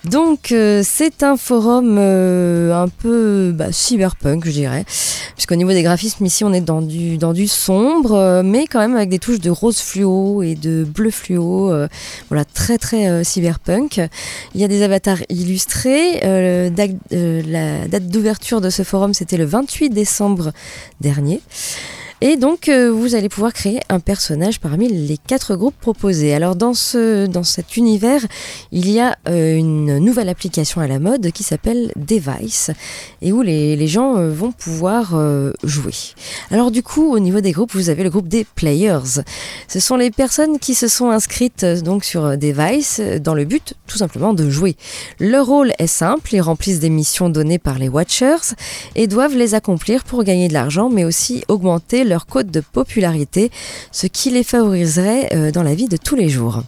Donc 0.06 0.52
euh, 0.52 0.82
c'est 0.84 1.24
un 1.24 1.36
forum 1.36 1.98
euh, 2.00 2.74
un 2.74 2.88
peu 2.88 3.52
bah, 3.54 3.72
cyberpunk, 3.72 4.46
je 4.46 4.52
dirais, 4.52 4.86
puisqu'au 5.36 5.56
niveau 5.56 5.72
des 5.72 5.84
graphismes 5.84 6.26
ici 6.26 6.44
on 6.46 6.54
est 6.54 6.62
dans 6.62 6.82
du 6.82 7.18
dans 7.18 7.34
du 7.34 7.48
sombre, 7.48 8.14
euh, 8.14 8.42
mais 8.44 8.66
quand 8.66 8.80
même 8.80 8.96
avec 8.96 9.10
des 9.10 9.20
touches 9.20 9.42
de 9.42 9.50
rose 9.50 9.80
fluo 9.80 10.42
et 10.42 10.56
de 10.56 10.86
bleu 10.86 11.12
fluo, 11.12 11.74
voilà 12.30 12.46
très 12.46 12.78
très 12.78 13.24
cyberpunk. 13.24 14.02
Il 14.56 14.62
y 14.62 14.64
a 14.64 14.68
des 14.70 14.84
avatars 14.84 15.20
illustrés. 15.28 16.22
la 16.22 17.88
date 17.88 18.08
d'ouverture 18.08 18.62
de 18.62 18.70
ce 18.70 18.84
forum 18.84 19.14
c'était 19.14 19.38
le 19.38 19.46
28 19.46 19.90
décembre 19.90 20.52
dernier. 21.02 21.42
Et 22.22 22.36
donc, 22.36 22.68
euh, 22.68 22.92
vous 22.92 23.16
allez 23.16 23.30
pouvoir 23.30 23.54
créer 23.54 23.80
un 23.88 24.02
personnage 24.02 24.60
parmi 24.60 24.90
les 24.90 25.18
quatre 25.18 25.56
groupes 25.56 25.80
proposés. 25.80 26.34
Alors, 26.34 26.58
dans, 26.58 26.74
ce, 26.74 27.28
dans 27.28 27.46
cet 27.46 27.78
univers, 27.78 28.26
il 28.74 28.90
y 28.90 29.00
a 29.00 29.18
euh, 29.30 29.56
une 29.56 30.00
nouvelle 30.00 30.28
application 30.28 30.82
à 30.82 30.88
la 30.88 31.00
mode 31.00 31.32
qui 31.32 31.44
s'appelle 31.44 31.94
Device 31.96 32.72
et 33.22 33.32
où 33.32 33.42
les, 33.42 33.78
les 33.78 33.88
gens 33.88 34.18
euh, 34.18 34.32
vont 34.32 34.52
pouvoir 34.52 35.18
jouer. 35.64 35.94
Alors, 36.52 36.72
du 36.72 36.84
coup, 36.84 37.14
au 37.14 37.20
niveau 37.20 37.40
des 37.40 37.52
groupes, 37.52 37.74
vous 37.74 37.90
avez 37.90 38.04
le 38.04 38.10
groupe 38.10 38.28
des 38.28 38.44
Players. 38.44 39.24
Ce 39.70 39.80
sont 39.80 39.96
les 39.96 40.12
personnes 40.12 40.60
qui 40.60 40.76
se 40.76 40.90
sont 40.90 41.10
inscrites 41.10 41.66
donc 41.66 42.04
sur 42.04 42.38
Device 42.38 43.00
dans 43.22 43.34
le 43.34 43.46
but 43.46 43.76
tout 43.88 43.98
simplement 43.98 44.34
de 44.34 44.50
jouer. 44.50 44.76
Leur 45.20 45.48
rôle 45.48 45.74
est 45.80 45.88
simple, 45.88 46.34
ils 46.34 46.42
remplissent 46.42 46.80
des 46.80 46.90
missions 46.90 47.30
données 47.30 47.60
par 47.60 47.80
les 47.80 47.90
Watchers 47.90 48.56
et 48.96 49.08
doivent 49.08 49.36
les 49.36 49.56
accomplir 49.56 50.04
pour 50.04 50.24
gagner 50.24 50.48
de 50.48 50.54
l'argent 50.54 50.90
mais 50.90 51.06
aussi 51.06 51.44
augmenter 51.48 52.04
leur 52.10 52.26
cote 52.26 52.52
de 52.52 52.60
popularité, 52.60 53.52
ce 53.92 54.08
qui 54.08 54.30
les 54.30 54.44
favoriserait 54.44 55.30
euh, 55.34 55.52
dans 55.52 55.64
la 55.64 55.76
vie 55.76 55.88
de 55.88 55.98
tous 55.98 56.16
les 56.16 56.28
jours. 56.28 56.64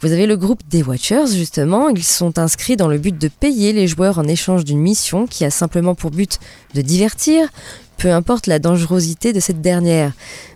Vous 0.00 0.12
avez 0.12 0.26
le 0.26 0.36
groupe 0.36 0.62
des 0.68 0.82
Watchers, 0.82 1.26
justement. 1.34 1.88
Ils 1.88 2.04
sont 2.04 2.38
inscrits 2.38 2.76
dans 2.76 2.88
le 2.88 2.98
but 2.98 3.18
de 3.18 3.28
payer 3.28 3.72
les 3.72 3.88
joueurs 3.88 4.18
en 4.18 4.24
échange 4.24 4.64
d'une 4.64 4.80
mission 4.80 5.26
qui 5.26 5.44
a 5.44 5.50
simplement 5.50 5.94
pour 5.94 6.10
but 6.10 6.38
de 6.74 6.80
divertir, 6.80 7.48
peu 7.96 8.12
importe 8.12 8.46
la 8.46 8.58
dangerosité 8.58 9.32
de 9.32 9.40
cette 9.40 9.60
dernière. 9.60 10.12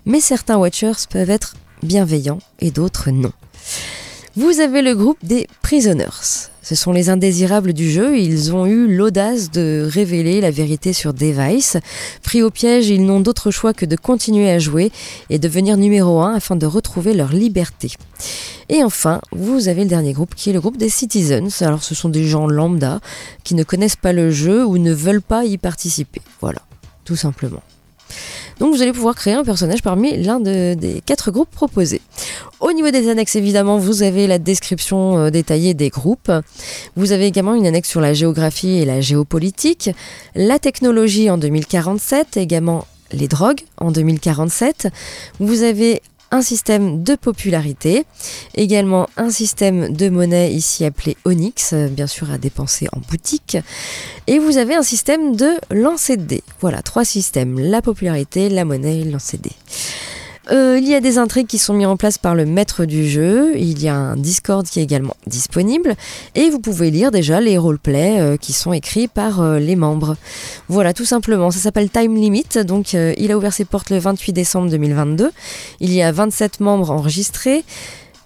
Mais 0.07 0.21
certains 0.21 0.57
Watchers 0.57 1.07
peuvent 1.11 1.31
être 1.31 1.55
bienveillants 1.83 2.39
et 2.61 2.71
d'autres 2.71 3.11
non. 3.11 3.33
Vous 4.35 4.61
avez 4.61 4.81
le 4.81 4.95
groupe 4.95 5.19
des 5.23 5.47
Prisoners. 5.61 6.49
Ce 6.63 6.75
sont 6.75 6.93
les 6.93 7.11
indésirables 7.11 7.75
du 7.75 7.91
jeu. 7.91 8.17
Ils 8.17 8.55
ont 8.55 8.65
eu 8.65 8.87
l'audace 8.97 9.51
de 9.51 9.87
révéler 9.87 10.41
la 10.41 10.51
vérité 10.51 10.95
sur 10.95 11.13
Device. 11.13 11.77
Pris 12.23 12.41
au 12.41 12.49
piège, 12.49 12.89
ils 12.89 13.05
n'ont 13.05 13.21
d'autre 13.21 13.51
choix 13.51 13.75
que 13.75 13.85
de 13.85 13.95
continuer 13.95 14.51
à 14.51 14.59
jouer 14.59 14.91
et 15.29 15.39
devenir 15.39 15.77
numéro 15.77 16.23
1 16.23 16.35
afin 16.35 16.57
de 16.57 16.65
retrouver 16.65 17.13
leur 17.13 17.31
liberté. 17.31 17.93
Et 18.71 18.83
enfin, 18.83 19.21
vous 19.33 19.69
avez 19.69 19.83
le 19.83 19.91
dernier 19.91 20.15
groupe 20.15 20.35
qui 20.35 20.49
est 20.49 20.55
le 20.55 20.63
groupe 20.63 20.79
des 20.79 20.89
Citizens. 20.89 21.61
Alors 21.61 21.83
ce 21.83 21.95
sont 21.95 22.09
des 22.09 22.27
gens 22.27 22.47
lambda 22.47 23.01
qui 23.45 23.55
ne 23.55 23.65
connaissent 23.65 23.97
pas 23.97 24.15
le 24.15 24.31
jeu 24.31 24.65
ou 24.65 24.79
ne 24.79 24.95
veulent 24.95 25.21
pas 25.21 25.45
y 25.45 25.59
participer. 25.59 26.23
Voilà, 26.41 26.63
tout 27.05 27.17
simplement. 27.17 27.63
Donc 28.59 28.75
vous 28.75 28.83
allez 28.83 28.93
pouvoir 28.93 29.15
créer 29.15 29.35
un 29.35 29.45
personnage 29.45 29.83
parmi 29.83 30.17
l'un 30.23 30.41
des 30.41 31.03
quatre 31.05 31.31
groupes 31.31 31.51
proposés. 31.51 32.01
Au 32.61 32.73
niveau 32.73 32.91
des 32.91 33.09
annexes, 33.09 33.35
évidemment, 33.35 33.79
vous 33.79 34.03
avez 34.03 34.27
la 34.29 34.39
description 34.39 35.19
euh, 35.19 35.31
détaillée 35.31 35.75
des 35.75 35.89
groupes. 35.89 36.31
Vous 36.95 37.11
avez 37.11 37.27
également 37.27 37.55
une 37.55 37.67
annexe 37.67 37.89
sur 37.89 38.01
la 38.01 38.15
géographie 38.15 38.79
et 38.79 38.85
la 38.85 39.01
géopolitique, 39.01 39.91
la 40.37 40.61
technologie 40.61 41.29
en 41.29 41.39
2047, 41.39 42.37
également 42.37 42.87
les 43.13 43.29
drogues 43.29 43.63
en 43.79 43.91
2047. 43.91 44.89
Vous 45.41 45.63
avez 45.63 46.03
un 46.33 46.43
système 46.43 47.05
de 47.05 47.15
popularité, 47.15 48.05
également 48.57 49.09
un 49.17 49.31
système 49.31 49.93
de 49.93 50.09
monnaie 50.09 50.53
ici 50.53 50.85
appelé 50.85 51.17
Onyx, 51.25 51.75
bien 51.91 52.09
sûr 52.09 52.33
à 52.33 52.39
dépenser 52.39 52.89
en 52.93 52.99
boutique, 52.99 53.59
et 54.27 54.39
vous 54.39 54.57
avez 54.57 54.75
un 54.75 54.83
système 54.83 55.37
de 55.37 55.51
lancer 55.71 56.17
de 56.17 56.25
dés. 56.25 56.43
Voilà, 56.61 56.83
trois 56.83 57.05
systèmes, 57.05 57.61
la 57.61 57.83
popularité, 57.83 58.49
la 58.49 58.65
monnaie 58.65 59.01
et 59.01 59.05
le 59.05 59.13
lancer 59.13 59.37
de 59.37 59.45
dés. 59.45 59.57
Euh, 60.51 60.79
il 60.81 60.89
y 60.89 60.95
a 60.95 61.01
des 61.01 61.19
intrigues 61.19 61.47
qui 61.47 61.59
sont 61.59 61.75
mises 61.75 61.87
en 61.87 61.97
place 61.97 62.19
par 62.19 62.35
le 62.35 62.45
maître 62.45 62.85
du 62.85 63.09
jeu. 63.09 63.57
Il 63.57 63.81
y 63.83 63.89
a 63.89 63.95
un 63.95 64.17
Discord 64.17 64.67
qui 64.67 64.81
est 64.81 64.83
également 64.83 65.17
disponible. 65.27 65.95
Et 66.35 66.51
vous 66.51 66.59
pouvez 66.59 66.91
lire 66.91 67.11
déjà 67.11 67.41
les 67.41 67.59
roleplays 67.59 68.21
euh, 68.21 68.37
qui 68.37 68.53
sont 68.53 68.73
écrits 68.73 69.09
par 69.09 69.41
euh, 69.41 69.59
les 69.59 69.77
membres. 69.77 70.17
Voilà, 70.69 70.93
tout 70.93 71.05
simplement. 71.05 71.51
Ça 71.51 71.61
s'appelle 71.61 71.91
Time 71.91 72.17
Limit. 72.17 72.65
Donc, 72.67 72.95
il 72.95 73.33
a 73.33 73.37
ouvert 73.37 73.53
ses 73.53 73.65
portes 73.65 73.91
le 73.91 73.99
28 73.99 74.33
décembre 74.33 74.71
2022. 74.71 75.31
Il 75.81 75.93
y 75.93 76.03
a 76.03 76.11
27 76.11 76.61
membres 76.61 76.91
enregistrés. 76.91 77.65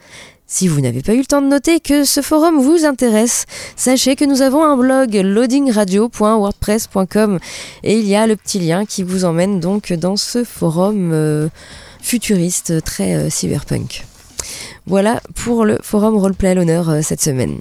Si 0.46 0.68
vous 0.68 0.82
n'avez 0.82 1.00
pas 1.00 1.14
eu 1.14 1.20
le 1.20 1.24
temps 1.24 1.40
de 1.40 1.46
noter 1.46 1.80
que 1.80 2.04
ce 2.04 2.20
forum 2.20 2.60
vous 2.60 2.84
intéresse, 2.84 3.46
sachez 3.74 4.14
que 4.16 4.26
nous 4.26 4.42
avons 4.42 4.62
un 4.62 4.76
blog 4.76 5.14
loadingradio.wordpress.com 5.14 7.38
et 7.84 7.98
il 7.98 8.06
y 8.06 8.14
a 8.14 8.26
le 8.26 8.36
petit 8.36 8.58
lien 8.58 8.84
qui 8.84 9.02
vous 9.02 9.24
emmène 9.24 9.60
donc 9.60 9.94
dans 9.94 10.18
ce 10.18 10.44
forum 10.44 11.12
euh, 11.14 11.48
futuriste 12.02 12.84
très 12.84 13.30
cyberpunk. 13.30 14.04
Voilà 14.84 15.22
pour 15.34 15.64
le 15.64 15.78
forum 15.80 16.18
roleplay 16.18 16.50
à 16.50 16.54
l'honneur 16.54 17.02
cette 17.02 17.22
semaine. 17.22 17.56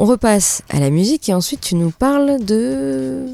On 0.00 0.06
repasse 0.06 0.62
à 0.70 0.80
la 0.80 0.88
musique 0.88 1.28
et 1.28 1.34
ensuite 1.34 1.60
tu 1.60 1.74
nous 1.74 1.90
parles 1.90 2.42
de. 2.42 3.26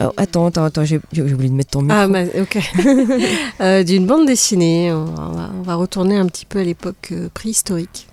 Oh, 0.00 0.12
attends, 0.16 0.46
attends, 0.46 0.62
attends, 0.62 0.84
j'ai 0.84 1.00
oublié 1.18 1.48
de 1.48 1.54
mettre 1.54 1.70
ton 1.70 1.82
micro. 1.82 1.96
Ah, 1.98 2.40
ok. 2.40 2.58
Euh, 3.60 3.82
d'une 3.82 4.06
bande 4.06 4.24
dessinée. 4.24 4.92
On 4.92 5.06
va, 5.06 5.50
on 5.58 5.62
va, 5.62 5.74
retourner 5.74 6.16
un 6.16 6.26
petit 6.26 6.46
peu 6.46 6.60
à 6.60 6.64
l'époque 6.64 7.08
euh, 7.10 7.28
préhistorique. 7.34 8.06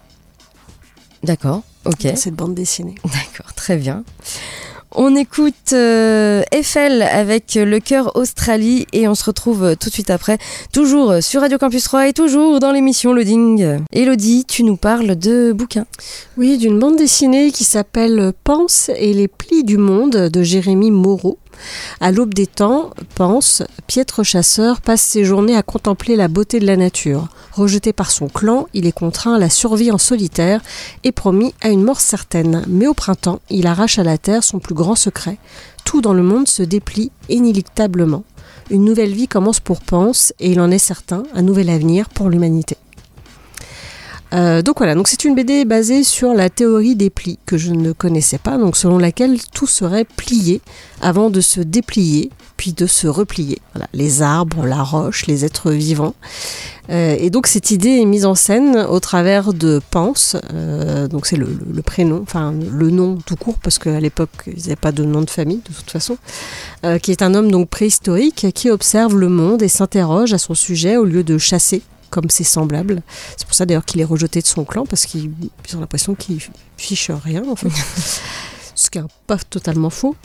D'accord, 1.21 1.61
ok. 1.85 2.07
cette 2.15 2.33
bande 2.33 2.55
dessinée. 2.55 2.95
D'accord, 3.03 3.53
très 3.53 3.77
bien. 3.77 4.03
On 4.95 5.15
écoute 5.15 5.73
euh, 5.73 6.41
Eiffel 6.51 7.03
avec 7.03 7.53
le 7.53 7.79
cœur 7.79 8.15
Australie 8.15 8.87
et 8.91 9.07
on 9.07 9.13
se 9.13 9.23
retrouve 9.23 9.75
tout 9.79 9.89
de 9.89 9.93
suite 9.93 10.09
après, 10.09 10.39
toujours 10.73 11.21
sur 11.21 11.41
Radio 11.41 11.59
Campus 11.59 11.83
3 11.83 12.07
et 12.07 12.13
toujours 12.13 12.59
dans 12.59 12.71
l'émission 12.71 13.13
Loading. 13.13 13.81
Elodie, 13.93 14.45
tu 14.45 14.63
nous 14.63 14.77
parles 14.77 15.15
de 15.15 15.53
bouquins. 15.53 15.85
Oui, 16.37 16.57
d'une 16.57 16.79
bande 16.79 16.95
dessinée 16.95 17.51
qui 17.51 17.65
s'appelle 17.65 18.33
Pense 18.43 18.89
et 18.95 19.13
les 19.13 19.27
plis 19.27 19.63
du 19.63 19.77
monde 19.77 20.15
de 20.15 20.41
Jérémy 20.41 20.89
Moreau. 20.89 21.37
À 21.99 22.11
l'aube 22.11 22.33
des 22.33 22.47
temps, 22.47 22.91
Pense, 23.15 23.63
piètre 23.87 24.23
chasseur, 24.23 24.81
passe 24.81 25.01
ses 25.01 25.25
journées 25.25 25.55
à 25.55 25.63
contempler 25.63 26.15
la 26.15 26.27
beauté 26.27 26.59
de 26.59 26.65
la 26.65 26.77
nature. 26.77 27.27
Rejeté 27.51 27.93
par 27.93 28.11
son 28.11 28.27
clan, 28.27 28.67
il 28.73 28.85
est 28.85 28.91
contraint 28.91 29.35
à 29.35 29.39
la 29.39 29.49
survie 29.49 29.91
en 29.91 29.97
solitaire 29.97 30.61
et 31.03 31.11
promis 31.11 31.53
à 31.61 31.69
une 31.69 31.83
mort 31.83 32.01
certaine. 32.01 32.63
Mais 32.67 32.87
au 32.87 32.93
printemps, 32.93 33.39
il 33.49 33.67
arrache 33.67 33.99
à 33.99 34.03
la 34.03 34.17
terre 34.17 34.43
son 34.43 34.59
plus 34.59 34.75
grand 34.75 34.95
secret. 34.95 35.37
Tout 35.85 36.01
dans 36.01 36.13
le 36.13 36.23
monde 36.23 36.47
se 36.47 36.63
déplie 36.63 37.11
inéluctablement. 37.29 38.23
Une 38.69 38.85
nouvelle 38.85 39.13
vie 39.13 39.27
commence 39.27 39.59
pour 39.59 39.81
Pense 39.81 40.33
et 40.39 40.51
il 40.51 40.61
en 40.61 40.69
est 40.69 40.77
certain, 40.77 41.23
un 41.33 41.41
nouvel 41.41 41.69
avenir 41.69 42.09
pour 42.09 42.29
l'humanité. 42.29 42.77
Euh, 44.33 44.61
donc 44.61 44.77
voilà, 44.77 44.95
donc 44.95 45.07
c'est 45.07 45.23
une 45.25 45.33
BD 45.33 45.65
basée 45.65 46.03
sur 46.03 46.33
la 46.33 46.49
théorie 46.49 46.95
des 46.95 47.09
plis 47.09 47.39
que 47.45 47.57
je 47.57 47.71
ne 47.71 47.91
connaissais 47.91 48.37
pas, 48.37 48.57
donc 48.57 48.77
selon 48.77 48.97
laquelle 48.97 49.39
tout 49.53 49.67
serait 49.67 50.05
plié 50.05 50.61
avant 51.01 51.29
de 51.29 51.41
se 51.41 51.61
déplier, 51.61 52.29
puis 52.55 52.73
de 52.73 52.85
se 52.85 53.07
replier. 53.07 53.59
Voilà, 53.73 53.87
les 53.93 54.21
arbres, 54.21 54.65
la 54.65 54.83
roche, 54.83 55.25
les 55.25 55.45
êtres 55.45 55.71
vivants. 55.71 56.13
Euh, 56.91 57.15
et 57.19 57.29
donc 57.29 57.47
cette 57.47 57.71
idée 57.71 58.01
est 58.01 58.05
mise 58.05 58.25
en 58.25 58.35
scène 58.35 58.77
au 58.77 58.99
travers 58.99 59.53
de 59.53 59.81
Pense, 59.91 60.35
euh, 60.53 61.07
donc 61.07 61.25
c'est 61.25 61.37
le, 61.37 61.47
prénom, 61.83 62.19
enfin 62.21 62.53
le 62.53 62.89
nom 62.89 63.17
tout 63.25 63.35
court 63.35 63.57
parce 63.61 63.79
qu'à 63.79 63.99
l'époque 63.99 64.29
il 64.47 64.57
n'y 64.57 64.65
avait 64.65 64.75
pas 64.75 64.91
de 64.91 65.03
nom 65.03 65.21
de 65.21 65.29
famille 65.29 65.61
de 65.67 65.73
toute 65.73 65.89
façon, 65.89 66.17
qui 67.01 67.11
est 67.11 67.21
un 67.21 67.33
homme 67.35 67.51
donc 67.51 67.69
préhistorique 67.69 68.47
qui 68.53 68.69
observe 68.69 69.17
le 69.17 69.29
monde 69.29 69.61
et 69.61 69.67
s'interroge 69.67 70.33
à 70.33 70.37
son 70.37 70.55
sujet 70.55 70.97
au 70.97 71.05
lieu 71.05 71.23
de 71.23 71.37
chasser 71.37 71.83
comme 72.09 72.29
ses 72.29 72.43
semblables. 72.43 73.01
C'est 73.37 73.45
pour 73.45 73.55
ça 73.55 73.65
d'ailleurs 73.65 73.85
qu'il 73.85 74.01
est 74.01 74.05
rejeté 74.05 74.41
de 74.41 74.47
son 74.47 74.65
clan 74.65 74.85
parce 74.85 75.05
qu'ils 75.05 75.31
ont 75.75 75.79
l'impression 75.79 76.15
qu'il 76.15 76.39
fiche 76.77 77.11
rien 77.11 77.43
en 77.49 77.55
fait. 77.55 77.69
ce 78.79 78.89
qui 78.89 78.97
n'est 78.97 79.05
pas 79.27 79.37
totalement 79.37 79.89
faux. 79.89 80.15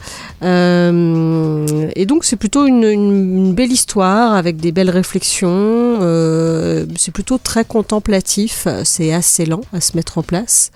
Euh, 0.42 1.90
et 1.96 2.06
donc 2.06 2.24
c'est 2.24 2.36
plutôt 2.36 2.66
une, 2.66 2.84
une, 2.84 3.52
belle 3.52 3.72
histoire 3.72 4.34
avec 4.34 4.58
des 4.58 4.70
belles 4.70 4.90
réflexions. 4.90 5.48
Euh, 5.50 6.86
c'est 6.96 7.10
plutôt 7.10 7.38
très 7.38 7.64
contemplatif, 7.64 8.68
c'est 8.84 9.12
assez 9.12 9.44
lent 9.44 9.62
à 9.72 9.80
se 9.80 9.96
mettre 9.96 10.18
en 10.18 10.22
place. 10.22 10.70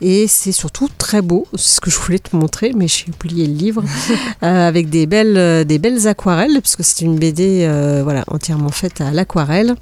Et 0.00 0.26
c'est 0.28 0.52
surtout 0.52 0.88
très 0.96 1.20
beau, 1.20 1.46
c'est 1.56 1.76
ce 1.76 1.80
que 1.82 1.90
je 1.90 1.98
voulais 1.98 2.18
te 2.18 2.34
montrer, 2.34 2.72
mais 2.74 2.88
j'ai 2.88 3.06
oublié 3.08 3.46
le 3.46 3.54
livre, 3.54 3.84
euh, 4.42 4.68
avec 4.68 4.88
des 4.88 5.06
belles, 5.06 5.66
des 5.66 5.78
belles 5.78 6.08
aquarelles, 6.08 6.58
puisque 6.62 6.82
c'est 6.82 7.04
une 7.04 7.18
BD 7.18 7.68
voilà, 8.02 8.24
entièrement 8.28 8.70
faite 8.70 9.02
à 9.02 9.10
l'aquarelle. 9.10 9.76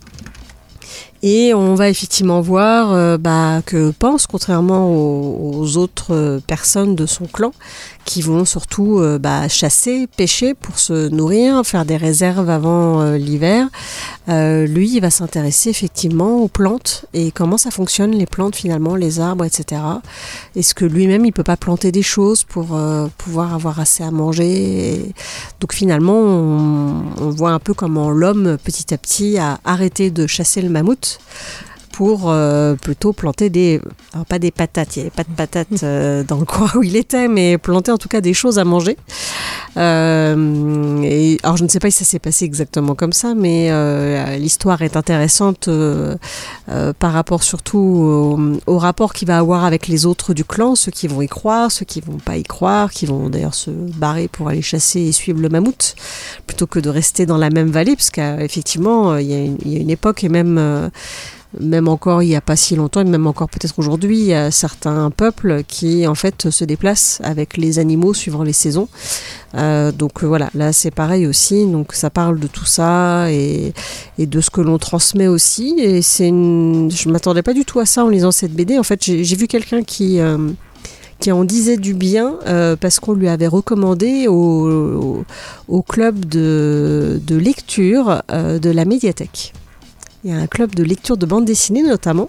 Et 1.22 1.52
on 1.52 1.74
va 1.74 1.88
effectivement 1.88 2.40
voir 2.40 2.92
euh, 2.92 3.18
bah, 3.18 3.60
que 3.66 3.90
pense, 3.90 4.26
contrairement 4.28 4.88
aux, 4.88 5.76
autres 5.76 6.40
personnes 6.46 6.94
de 6.94 7.06
son 7.06 7.26
clan, 7.26 7.52
qui 8.04 8.22
vont 8.22 8.44
surtout 8.44 9.00
euh, 9.00 9.18
bah, 9.18 9.48
chasser, 9.48 10.06
pêcher 10.16 10.54
pour 10.54 10.78
se 10.78 11.08
nourrir, 11.08 11.64
faire 11.64 11.84
des 11.84 11.96
réserves 11.96 12.48
avant 12.48 13.00
euh, 13.00 13.18
l'hiver. 13.18 13.68
lui, 14.28 14.90
il 14.94 15.00
va 15.00 15.10
s'intéresser 15.10 15.70
effectivement 15.70 16.36
aux 16.36 16.48
plantes 16.48 17.06
et 17.12 17.32
comment 17.32 17.58
ça 17.58 17.70
fonctionne 17.70 18.12
les 18.12 18.26
plantes 18.26 18.54
finalement, 18.54 18.94
les 18.94 19.18
arbres, 19.18 19.44
etc. 19.44 19.82
Est-ce 20.54 20.74
que 20.74 20.84
lui-même 20.84 21.24
il 21.24 21.32
peut 21.32 21.42
pas 21.42 21.56
planter 21.56 21.90
des 21.90 22.02
choses 22.02 22.44
pour 22.44 22.78
pouvoir 23.16 23.54
avoir 23.54 23.80
assez 23.80 24.04
à 24.04 24.10
manger 24.10 25.12
Donc 25.60 25.72
finalement, 25.72 26.18
on 26.18 27.30
voit 27.30 27.50
un 27.50 27.58
peu 27.58 27.74
comment 27.74 28.10
l'homme 28.10 28.56
petit 28.62 28.92
à 28.94 28.98
petit 28.98 29.38
a 29.38 29.58
arrêté 29.64 30.10
de 30.10 30.26
chasser 30.26 30.62
le 30.62 30.68
mammouth 30.68 31.07
out 31.16 31.77
pour 31.98 32.30
euh, 32.30 32.76
plutôt 32.76 33.12
planter 33.12 33.50
des, 33.50 33.80
alors 34.12 34.24
pas 34.24 34.38
des 34.38 34.52
patates, 34.52 34.94
il 34.94 35.00
n'y 35.00 35.06
avait 35.06 35.16
pas 35.16 35.24
de 35.24 35.34
patates 35.34 35.82
euh, 35.82 36.22
dans 36.22 36.38
le 36.38 36.44
coin 36.44 36.70
où 36.76 36.84
il 36.84 36.94
était, 36.94 37.26
mais 37.26 37.58
planter 37.58 37.90
en 37.90 37.98
tout 37.98 38.06
cas 38.06 38.20
des 38.20 38.34
choses 38.34 38.60
à 38.60 38.64
manger. 38.64 38.96
Euh, 39.76 41.36
alors 41.42 41.56
je 41.56 41.64
ne 41.64 41.68
sais 41.68 41.80
pas 41.80 41.90
si 41.90 41.98
ça 41.98 42.04
s'est 42.04 42.20
passé 42.20 42.44
exactement 42.44 42.94
comme 42.94 43.12
ça, 43.12 43.34
mais 43.34 43.72
l'histoire 44.38 44.82
est 44.82 44.96
intéressante 44.96 45.68
par 47.00 47.12
rapport 47.12 47.42
surtout 47.42 48.38
au, 48.68 48.78
rapport 48.78 49.12
qu'il 49.12 49.26
va 49.26 49.38
avoir 49.38 49.64
avec 49.64 49.88
les 49.88 50.06
autres 50.06 50.34
du 50.34 50.44
clan, 50.44 50.76
ceux 50.76 50.92
qui 50.92 51.08
vont 51.08 51.20
y 51.20 51.26
croire, 51.26 51.72
ceux 51.72 51.84
qui 51.84 52.00
vont 52.00 52.18
pas 52.18 52.36
y 52.36 52.44
croire, 52.44 52.92
qui 52.92 53.06
vont 53.06 53.28
d'ailleurs 53.28 53.56
se 53.56 53.70
barrer 53.70 54.28
pour 54.28 54.48
aller 54.48 54.62
chasser 54.62 55.00
et 55.00 55.10
suivre 55.10 55.40
le 55.40 55.48
mammouth, 55.48 55.96
plutôt 56.46 56.68
que 56.68 56.78
de 56.78 56.90
rester 56.90 57.26
dans 57.26 57.38
la 57.38 57.50
même 57.50 57.70
vallée, 57.72 57.96
parce 57.96 58.10
qu'effectivement 58.10 59.16
il 59.16 59.26
y, 59.26 59.34
a 59.34 59.80
une 59.80 59.90
époque 59.90 60.22
et 60.22 60.28
même 60.28 60.90
même 61.58 61.88
encore 61.88 62.22
il 62.22 62.28
n'y 62.28 62.36
a 62.36 62.40
pas 62.40 62.56
si 62.56 62.76
longtemps, 62.76 63.00
et 63.00 63.04
même 63.04 63.26
encore 63.26 63.48
peut-être 63.48 63.78
aujourd'hui, 63.78 64.18
il 64.18 64.26
y 64.26 64.34
a 64.34 64.50
certains 64.50 65.10
peuples 65.10 65.62
qui 65.66 66.06
en 66.06 66.14
fait 66.14 66.50
se 66.50 66.64
déplacent 66.64 67.20
avec 67.24 67.56
les 67.56 67.78
animaux 67.78 68.14
suivant 68.14 68.42
les 68.42 68.52
saisons. 68.52 68.88
Euh, 69.54 69.92
donc 69.92 70.24
voilà, 70.24 70.50
là 70.54 70.72
c'est 70.72 70.90
pareil 70.90 71.26
aussi, 71.26 71.66
donc 71.66 71.94
ça 71.94 72.10
parle 72.10 72.38
de 72.38 72.46
tout 72.46 72.66
ça 72.66 73.32
et, 73.32 73.72
de 74.18 74.40
ce 74.40 74.50
que 74.50 74.60
l'on 74.60 74.78
transmet 74.78 75.26
aussi. 75.26 75.76
Et 75.78 76.02
c'est 76.02 76.28
je 76.28 77.08
m'attendais 77.08 77.42
pas 77.42 77.54
du 77.54 77.64
tout 77.64 77.80
à 77.80 77.86
ça 77.86 78.04
en 78.04 78.08
lisant 78.08 78.30
cette 78.30 78.52
BD. 78.52 78.78
En 78.78 78.82
fait, 78.82 79.02
j'ai 79.02 79.36
vu 79.36 79.46
quelqu'un 79.46 79.82
qui 79.82 80.20
euh, 80.20 80.50
qui 81.18 81.32
en 81.32 81.44
disait 81.44 81.78
du 81.78 81.94
bien 81.94 82.36
euh, 82.46 82.76
parce 82.76 83.00
qu'on 83.00 83.12
lui 83.12 83.28
avait 83.28 83.48
recommandé 83.48 84.28
au, 84.28 85.24
au, 85.66 85.82
club 85.82 86.26
de, 86.26 87.20
de 87.26 87.36
lecture 87.36 88.22
de 88.28 88.70
la 88.70 88.84
médiathèque. 88.84 89.52
Il 90.24 90.30
y 90.30 90.34
a 90.34 90.36
un 90.36 90.46
club 90.46 90.74
de 90.74 90.82
lecture 90.82 91.16
de 91.16 91.26
bande 91.26 91.44
dessinée 91.44 91.82
notamment. 91.82 92.28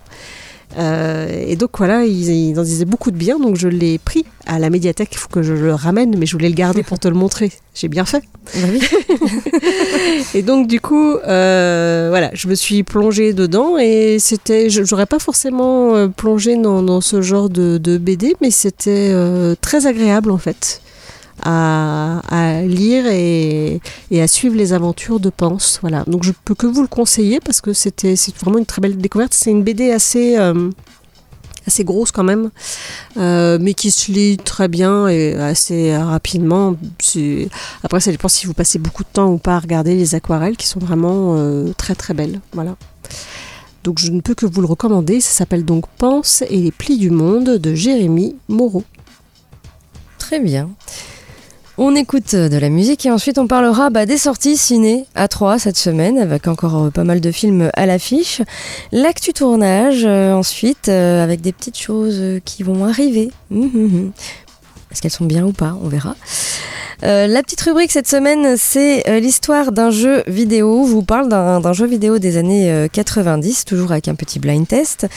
Euh, 0.77 1.45
et 1.47 1.55
donc 1.55 1.71
voilà, 1.77 2.05
ils, 2.05 2.57
en 2.59 2.63
disaient 2.63 2.85
beaucoup 2.85 3.09
de 3.09 3.17
bien, 3.17 3.39
donc 3.39 3.55
je 3.55 3.67
l'ai 3.67 3.97
pris 3.97 4.25
à 4.45 4.59
la 4.59 4.69
médiathèque. 4.69 5.09
Il 5.13 5.17
faut 5.17 5.27
que 5.27 5.41
je 5.41 5.53
le 5.53 5.73
ramène, 5.73 6.15
mais 6.17 6.25
je 6.25 6.33
voulais 6.33 6.49
le 6.49 6.55
garder 6.55 6.83
pour 6.83 6.99
te 6.99 7.07
le 7.07 7.15
montrer. 7.15 7.51
J'ai 7.73 7.87
bien 7.87 8.05
fait. 8.05 8.23
Bah 8.55 8.67
oui. 8.71 8.81
et 10.35 10.43
donc 10.43 10.67
du 10.67 10.79
coup, 10.79 11.15
euh, 11.15 12.07
voilà, 12.09 12.29
je 12.33 12.47
me 12.47 12.55
suis 12.55 12.83
plongée 12.83 13.33
dedans 13.33 13.77
et 13.79 14.17
c'était, 14.19 14.69
j'aurais 14.69 15.07
pas 15.07 15.19
forcément 15.19 15.95
euh, 15.95 16.07
plongé 16.07 16.55
dans, 16.55 17.01
ce 17.01 17.21
genre 17.21 17.49
de, 17.49 17.77
de 17.77 17.97
BD, 17.97 18.35
mais 18.41 18.51
c'était 18.51 19.13
très 19.61 19.87
agréable 19.87 20.31
en 20.31 20.37
fait 20.37 20.81
à, 21.43 22.61
lire 22.65 23.05
et, 23.07 23.81
à 24.11 24.27
suivre 24.27 24.55
les 24.55 24.73
aventures 24.73 25.19
de 25.19 25.29
Pense. 25.29 25.79
Voilà. 25.81 26.03
Donc 26.07 26.23
je 26.23 26.31
peux 26.45 26.55
que 26.55 26.67
vous 26.67 26.81
le 26.81 26.87
conseiller 26.87 27.39
parce 27.39 27.61
que 27.61 27.73
c'était 27.73 28.15
c'est 28.15 28.35
vraiment 28.37 28.57
une 28.57 28.65
très 28.65 28.81
belle 28.81 28.97
découverte. 28.97 29.33
C'est 29.33 29.51
une 29.51 29.63
BD 29.63 29.91
assez 29.91 30.37
euh, 30.37 30.69
assez 31.67 31.83
grosse 31.83 32.11
quand 32.11 32.23
même, 32.23 32.49
euh, 33.17 33.57
mais 33.61 33.73
qui 33.73 33.91
se 33.91 34.11
lit 34.11 34.37
très 34.37 34.67
bien 34.67 35.07
et 35.07 35.35
assez 35.35 35.95
rapidement. 35.95 36.75
Après, 37.83 37.99
ça 37.99 38.11
dépend 38.11 38.27
si 38.27 38.47
vous 38.47 38.53
passez 38.53 38.79
beaucoup 38.79 39.03
de 39.03 39.09
temps 39.11 39.31
ou 39.31 39.37
pas 39.37 39.55
à 39.55 39.59
regarder 39.59 39.95
les 39.95 40.15
aquarelles 40.15 40.57
qui 40.57 40.67
sont 40.67 40.79
vraiment 40.79 41.35
euh, 41.37 41.71
très 41.77 41.95
très 41.95 42.13
belles. 42.13 42.41
Voilà. 42.53 42.75
Donc 43.83 43.99
je 43.99 44.11
ne 44.11 44.21
peux 44.21 44.35
que 44.35 44.45
vous 44.45 44.61
le 44.61 44.67
recommander. 44.67 45.21
Ça 45.21 45.31
s'appelle 45.31 45.65
donc 45.65 45.85
Pense 45.97 46.43
et 46.49 46.57
les 46.57 46.71
plis 46.71 46.97
du 46.97 47.09
monde 47.09 47.57
de 47.57 47.73
Jérémy 47.73 48.35
Moreau. 48.47 48.83
Très 50.17 50.39
bien. 50.39 50.69
On 51.81 51.95
écoute 51.95 52.35
de 52.35 52.57
la 52.57 52.67
musique 52.67 53.05
et 53.05 53.09
ensuite 53.09 53.37
on 53.37 53.47
parlera 53.47 53.89
bah, 53.89 54.05
des 54.05 54.17
sorties 54.17 54.57
ciné 54.57 55.05
à 55.15 55.29
3 55.29 55.59
cette 55.59 55.77
semaine 55.77 56.17
avec 56.17 56.49
encore 56.49 56.83
euh, 56.83 56.89
pas 56.89 57.05
mal 57.05 57.21
de 57.21 57.31
films 57.31 57.71
à 57.73 57.85
l'affiche. 57.85 58.41
L'actu 58.91 59.31
tournage 59.31 60.03
euh, 60.03 60.33
ensuite 60.33 60.89
euh, 60.89 61.23
avec 61.23 61.39
des 61.39 61.53
petites 61.53 61.79
choses 61.79 62.41
qui 62.43 62.63
vont 62.63 62.83
arriver. 62.83 63.31
Hum, 63.49 63.71
hum, 63.73 63.85
hum. 63.85 64.11
Est-ce 64.91 65.01
qu'elles 65.01 65.09
sont 65.09 65.23
bien 65.23 65.45
ou 65.45 65.53
pas? 65.53 65.77
On 65.81 65.87
verra. 65.87 66.17
la 67.01 67.41
petite 67.43 67.61
rubrique 67.61 67.93
cette 67.93 68.09
semaine, 68.09 68.57
c'est 68.57 69.21
l'histoire 69.21 69.71
d'un 69.71 69.89
jeu 69.89 70.23
vidéo. 70.27 70.83
Je 70.85 70.91
vous 70.91 71.03
parle 71.03 71.29
d'un 71.29 71.73
jeu 71.73 71.85
vidéo 71.85 72.19
des 72.19 72.35
années 72.35 72.89
90, 72.91 73.63
toujours 73.63 73.93
avec 73.93 74.09
un 74.09 74.15
petit 74.15 74.39
blind 74.39 74.67
test. 74.67 75.07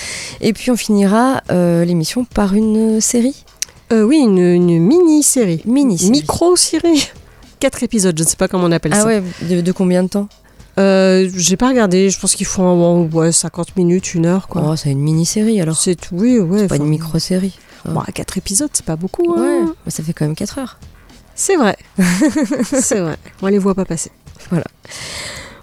Et 0.40 0.53
puis 0.53 0.70
on 0.70 0.77
finira 0.77 1.40
l'émission 1.51 2.25
par 2.25 2.55
une 2.55 3.01
série 3.01 3.44
euh, 3.93 4.03
oui, 4.03 4.19
une, 4.19 4.79
mini-série. 4.81 5.63
Mini-série. 5.65 6.11
Micro-série. 6.11 7.11
Quatre 7.61 7.83
épisodes, 7.83 8.17
je 8.17 8.25
ne 8.25 8.29
sais 8.29 8.37
pas 8.37 8.49
comment 8.49 8.65
on 8.65 8.73
appelle 8.73 8.93
ah 8.95 9.01
ça. 9.01 9.09
Ah 9.09 9.21
ouais, 9.47 9.63
de, 9.63 9.73
combien 9.73 10.03
de 10.03 10.09
temps 10.09 10.29
euh, 10.79 11.29
j'ai 11.37 11.59
pas 11.59 11.69
regardé, 11.69 12.09
je 12.09 12.19
pense 12.19 12.35
qu'il 12.35 12.47
faut 12.47 13.07
ouais, 13.13 13.31
50 13.31 13.77
minutes, 13.77 14.15
une 14.15 14.25
heure 14.25 14.49
quoi. 14.49 14.63
Oh, 14.65 14.75
c'est 14.75 14.91
une 14.91 15.01
mini-série 15.01 15.61
alors. 15.61 15.77
C'est 15.77 16.11
oui, 16.13 16.39
ouais. 16.39 16.61
C'est 16.61 16.69
pas 16.69 16.77
une 16.77 16.87
micro-série. 16.87 17.59
Bon, 17.85 18.01
4 18.01 18.39
épisodes, 18.39 18.71
c'est 18.73 18.87
pas 18.87 18.97
beaucoup. 18.97 19.35
Hein. 19.37 19.67
Ouais, 19.85 19.91
ça 19.91 20.03
fait 20.03 20.15
quand 20.15 20.25
même 20.25 20.35
4 20.35 20.59
heures. 20.59 20.79
C'est 21.35 21.57
vrai. 21.57 21.77
c'est 22.65 23.01
vrai. 23.01 23.17
On 23.43 23.49
les 23.49 23.59
voit 23.59 23.75
pas 23.75 23.85
passer. 23.85 24.13
Voilà. 24.49 24.65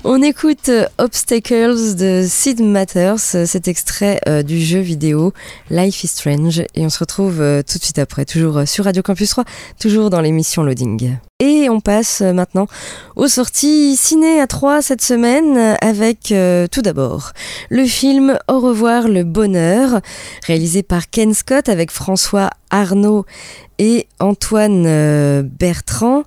On 0.05 0.21
écoute 0.21 0.69
euh, 0.69 0.85
Obstacles 0.97 1.95
de 1.95 2.25
Sid 2.25 2.62
Matters, 2.62 3.35
euh, 3.35 3.45
cet 3.45 3.67
extrait 3.67 4.21
euh, 4.29 4.43
du 4.43 4.57
jeu 4.57 4.79
vidéo 4.79 5.33
Life 5.69 6.05
is 6.05 6.07
Strange, 6.07 6.62
et 6.73 6.85
on 6.85 6.89
se 6.89 6.99
retrouve 6.99 7.35
tout 7.67 7.77
de 7.77 7.83
suite 7.83 7.99
après, 7.99 8.23
toujours 8.23 8.65
sur 8.65 8.85
Radio 8.85 9.03
Campus 9.03 9.29
3, 9.31 9.43
toujours 9.77 10.09
dans 10.09 10.21
l'émission 10.21 10.63
Loading. 10.63 11.17
Et 11.41 11.69
on 11.69 11.80
passe 11.80 12.19
maintenant 12.21 12.67
aux 13.15 13.30
sorties 13.30 13.95
ciné 13.95 14.41
à 14.41 14.47
3 14.47 14.82
cette 14.82 15.02
semaine 15.02 15.78
avec 15.80 16.34
tout 16.71 16.82
d'abord 16.82 17.32
le 17.69 17.86
film 17.86 18.38
Au 18.49 18.60
revoir 18.60 19.08
le 19.08 19.23
bonheur, 19.23 20.02
réalisé 20.45 20.84
par 20.84 21.10
Ken 21.10 21.34
Scott 21.34 21.69
avec 21.69 21.91
François 21.91 22.49
Arnaud 22.69 23.25
et 23.80 24.08
Antoine 24.19 24.84
euh, 24.86 25.41
Bertrand. 25.43 26.23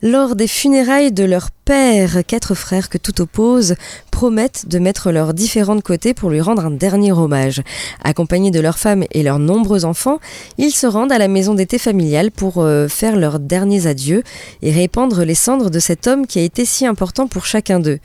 Lors 0.00 0.36
des 0.36 0.46
funérailles 0.46 1.12
de 1.12 1.24
leur 1.24 1.50
père, 1.50 2.24
quatre 2.26 2.54
frères 2.54 2.88
que 2.88 2.98
tout 2.98 3.20
oppose 3.20 3.74
promettent 4.12 4.68
de 4.68 4.78
mettre 4.78 5.10
leurs 5.10 5.34
différents 5.34 5.80
côtés 5.80 6.14
pour 6.14 6.30
lui 6.30 6.40
rendre 6.40 6.64
un 6.64 6.70
dernier 6.70 7.10
hommage. 7.10 7.62
Accompagnés 8.04 8.52
de 8.52 8.60
leurs 8.60 8.78
femmes 8.78 9.04
et 9.10 9.24
leurs 9.24 9.40
nombreux 9.40 9.84
enfants, 9.84 10.20
ils 10.58 10.70
se 10.70 10.86
rendent 10.86 11.10
à 11.10 11.18
la 11.18 11.26
maison 11.26 11.54
d'été 11.54 11.78
familiale 11.78 12.30
pour 12.30 12.58
euh, 12.58 12.86
faire 12.86 13.16
leurs 13.16 13.40
derniers 13.40 13.88
adieux 13.88 14.22
et 14.62 14.70
répandre 14.70 15.24
les 15.24 15.34
cendres 15.34 15.70
de 15.70 15.80
cet 15.80 16.06
homme 16.06 16.28
qui 16.28 16.38
a 16.38 16.42
été 16.42 16.64
si 16.64 16.86
important 16.86 17.26
pour 17.26 17.46
chacun 17.46 17.80
d'eux. 17.80 17.98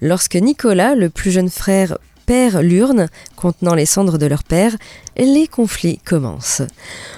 Lorsque 0.00 0.34
Nicolas, 0.34 0.96
le 0.96 1.10
plus 1.10 1.30
jeune 1.30 1.50
frère, 1.50 1.98
perd 2.26 2.62
l'urne 2.62 3.08
contenant 3.36 3.74
les 3.74 3.86
cendres 3.86 4.18
de 4.18 4.26
leur 4.26 4.42
père, 4.42 4.74
les 5.16 5.46
conflits 5.46 5.98
commencent. 5.98 6.62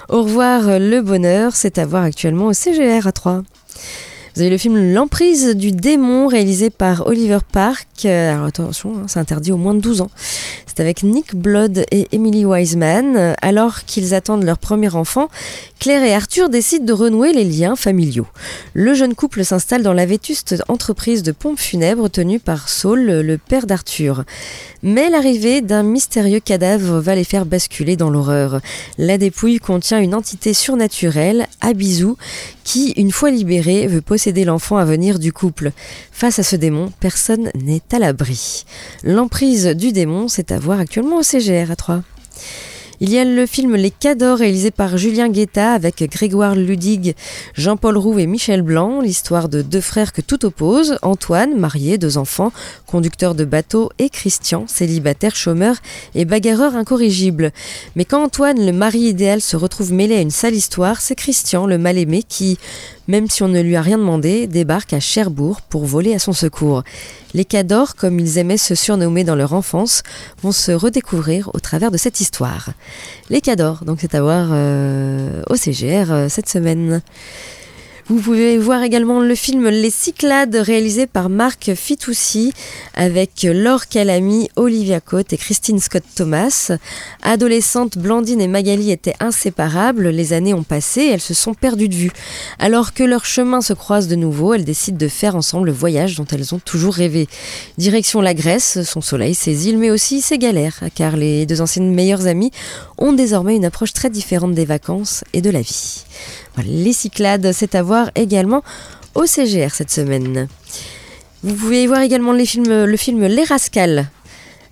Au 0.08 0.22
revoir 0.22 0.78
le 0.78 1.00
bonheur, 1.00 1.54
c'est 1.54 1.78
à 1.78 1.86
voir 1.86 2.02
actuellement 2.02 2.46
au 2.46 2.52
CGR 2.52 3.06
à 3.06 3.12
3. 3.12 3.42
Vous 4.34 4.40
avez 4.40 4.50
le 4.50 4.56
film 4.56 4.94
L'emprise 4.94 5.54
du 5.54 5.72
démon 5.72 6.26
réalisé 6.26 6.70
par 6.70 7.06
Oliver 7.06 7.40
Park. 7.52 7.86
Euh, 8.06 8.32
alors 8.32 8.46
attention, 8.46 8.94
hein, 8.96 9.04
c'est 9.06 9.18
interdit 9.18 9.52
au 9.52 9.58
moins 9.58 9.74
de 9.74 9.80
12 9.80 10.00
ans. 10.00 10.10
C'est 10.66 10.80
avec 10.80 11.02
Nick 11.02 11.34
Blood 11.36 11.84
et 11.90 12.08
Emily 12.12 12.46
Wiseman. 12.46 13.34
Alors 13.42 13.84
qu'ils 13.84 14.14
attendent 14.14 14.44
leur 14.44 14.56
premier 14.56 14.94
enfant, 14.94 15.28
Claire 15.78 16.02
et 16.02 16.14
Arthur 16.14 16.48
décident 16.48 16.86
de 16.86 16.94
renouer 16.94 17.34
les 17.34 17.44
liens 17.44 17.76
familiaux. 17.76 18.26
Le 18.72 18.94
jeune 18.94 19.14
couple 19.14 19.44
s'installe 19.44 19.82
dans 19.82 19.92
la 19.92 20.06
vétuste 20.06 20.62
entreprise 20.68 21.22
de 21.22 21.32
pompes 21.32 21.58
funèbres 21.58 22.08
tenue 22.08 22.40
par 22.40 22.70
Saul, 22.70 23.04
le 23.04 23.36
père 23.36 23.66
d'Arthur. 23.66 24.24
Mais 24.82 25.10
l'arrivée 25.10 25.60
d'un 25.60 25.82
mystérieux 25.82 26.40
cadavre 26.40 27.00
va 27.00 27.14
les 27.14 27.24
faire 27.24 27.44
basculer 27.44 27.96
dans 27.96 28.08
l'horreur. 28.08 28.60
La 28.96 29.18
dépouille 29.18 29.58
contient 29.58 30.00
une 30.00 30.14
entité 30.14 30.54
surnaturelle, 30.54 31.46
Abizu, 31.60 32.14
qui, 32.64 32.92
une 32.92 33.12
fois 33.12 33.30
libérée, 33.30 33.86
veut 33.86 34.00
posséder 34.00 34.44
l'enfant 34.44 34.76
à 34.76 34.84
venir 34.84 35.18
du 35.18 35.32
couple. 35.32 35.72
Face 36.10 36.38
à 36.38 36.42
ce 36.42 36.56
démon, 36.56 36.92
personne 37.00 37.50
n'est 37.54 37.82
à 37.92 37.98
l'abri. 37.98 38.64
L'emprise 39.04 39.66
du 39.66 39.92
démon, 39.92 40.28
c'est 40.28 40.52
à 40.52 40.58
voir 40.58 40.80
actuellement 40.80 41.18
au 41.18 41.22
CGR 41.22 41.70
à 41.70 41.76
3. 41.76 42.02
Il 43.04 43.10
y 43.10 43.18
a 43.18 43.24
le 43.24 43.46
film 43.46 43.74
Les 43.74 43.90
Cadors 43.90 44.38
réalisé 44.38 44.70
par 44.70 44.96
Julien 44.96 45.28
Guetta 45.28 45.72
avec 45.72 46.08
Grégoire 46.08 46.54
Ludig, 46.54 47.16
Jean-Paul 47.56 47.98
Roux 47.98 48.20
et 48.20 48.28
Michel 48.28 48.62
Blanc, 48.62 49.00
l'histoire 49.00 49.48
de 49.48 49.60
deux 49.60 49.80
frères 49.80 50.12
que 50.12 50.20
tout 50.20 50.46
oppose, 50.46 50.98
Antoine, 51.02 51.58
marié, 51.58 51.98
deux 51.98 52.16
enfants, 52.16 52.52
conducteur 52.86 53.34
de 53.34 53.44
bateau, 53.44 53.90
et 53.98 54.08
Christian, 54.08 54.68
célibataire, 54.68 55.34
chômeur 55.34 55.74
et 56.14 56.24
bagarreur 56.24 56.76
incorrigible. 56.76 57.50
Mais 57.96 58.04
quand 58.04 58.22
Antoine, 58.22 58.64
le 58.64 58.70
mari 58.70 59.00
idéal, 59.00 59.40
se 59.40 59.56
retrouve 59.56 59.92
mêlé 59.92 60.14
à 60.14 60.20
une 60.20 60.30
sale 60.30 60.54
histoire, 60.54 61.00
c'est 61.00 61.16
Christian, 61.16 61.66
le 61.66 61.78
mal-aimé, 61.78 62.22
qui, 62.22 62.56
même 63.08 63.28
si 63.28 63.42
on 63.42 63.48
ne 63.48 63.60
lui 63.60 63.76
a 63.76 63.82
rien 63.82 63.98
demandé, 63.98 64.46
débarque 64.46 64.92
à 64.92 65.00
Cherbourg 65.00 65.60
pour 65.62 65.84
voler 65.84 66.14
à 66.14 66.18
son 66.18 66.32
secours. 66.32 66.82
Les 67.34 67.44
Cadors, 67.44 67.94
comme 67.94 68.20
ils 68.20 68.38
aimaient 68.38 68.56
se 68.56 68.74
surnommer 68.74 69.24
dans 69.24 69.34
leur 69.34 69.54
enfance, 69.54 70.02
vont 70.42 70.52
se 70.52 70.72
redécouvrir 70.72 71.50
au 71.54 71.60
travers 71.60 71.90
de 71.90 71.96
cette 71.96 72.20
histoire. 72.20 72.70
Les 73.30 73.40
Cadors, 73.40 73.84
donc 73.84 73.98
c'est 74.00 74.14
à 74.14 74.22
voir 74.22 74.48
euh, 74.52 75.42
au 75.48 75.56
CGR 75.56 76.12
euh, 76.12 76.28
cette 76.28 76.48
semaine. 76.48 77.02
Vous 78.08 78.18
pouvez 78.20 78.58
voir 78.58 78.82
également 78.82 79.20
le 79.20 79.34
film 79.36 79.68
Les 79.68 79.90
Cyclades 79.90 80.56
réalisé 80.56 81.06
par 81.06 81.28
Marc 81.28 81.72
Fitoussi 81.74 82.52
avec 82.94 83.44
Laure 83.44 83.86
Calamy, 83.86 84.48
Olivia 84.56 85.00
Cotte 85.00 85.32
et 85.32 85.36
Christine 85.36 85.78
Scott 85.78 86.02
Thomas. 86.16 86.72
Adolescentes, 87.22 87.98
Blandine 87.98 88.40
et 88.40 88.48
Magali 88.48 88.90
étaient 88.90 89.14
inséparables, 89.20 90.08
les 90.08 90.32
années 90.32 90.52
ont 90.52 90.64
passé 90.64 91.06
elles 91.12 91.20
se 91.20 91.32
sont 91.32 91.54
perdues 91.54 91.88
de 91.88 91.94
vue. 91.94 92.10
Alors 92.58 92.92
que 92.92 93.04
leurs 93.04 93.24
chemins 93.24 93.60
se 93.60 93.72
croisent 93.72 94.08
de 94.08 94.16
nouveau, 94.16 94.52
elles 94.52 94.64
décident 94.64 94.98
de 94.98 95.08
faire 95.08 95.36
ensemble 95.36 95.66
le 95.66 95.72
voyage 95.72 96.16
dont 96.16 96.26
elles 96.32 96.56
ont 96.56 96.58
toujours 96.58 96.94
rêvé. 96.94 97.28
Direction 97.78 98.20
la 98.20 98.34
Grèce, 98.34 98.82
son 98.82 99.00
soleil, 99.00 99.36
ses 99.36 99.68
îles, 99.68 99.78
mais 99.78 99.92
aussi 99.92 100.20
ses 100.20 100.38
galères, 100.38 100.80
car 100.96 101.16
les 101.16 101.46
deux 101.46 101.60
anciennes 101.60 101.94
meilleures 101.94 102.26
amies 102.26 102.50
ont 102.98 103.12
désormais 103.12 103.54
une 103.54 103.64
approche 103.64 103.92
très 103.92 104.10
différente 104.10 104.54
des 104.54 104.64
vacances 104.64 105.22
et 105.32 105.40
de 105.40 105.50
la 105.50 105.60
vie. 105.60 106.02
Les 106.64 106.92
Cyclades, 106.92 107.52
c'est 107.52 107.74
à 107.74 107.82
voir 107.82 108.10
également 108.14 108.62
au 109.14 109.26
CGR 109.26 109.74
cette 109.74 109.90
semaine. 109.90 110.48
Vous 111.42 111.54
pouvez 111.54 111.82
y 111.82 111.86
voir 111.86 112.00
également 112.02 112.32
le 112.32 112.96
film 112.96 113.26
Les 113.26 113.44
Rascals 113.44 114.08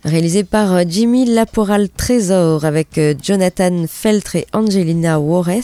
réalisé 0.05 0.45
par 0.45 0.75
euh, 0.75 0.83
Jimmy 0.89 1.27
Laporal 1.27 1.89
Trésor 1.89 2.65
avec 2.65 2.97
euh, 2.97 3.15
Jonathan 3.23 3.85
Feltre 3.89 4.37
et 4.37 4.47
Angelina 4.53 5.19
Juarez. 5.19 5.61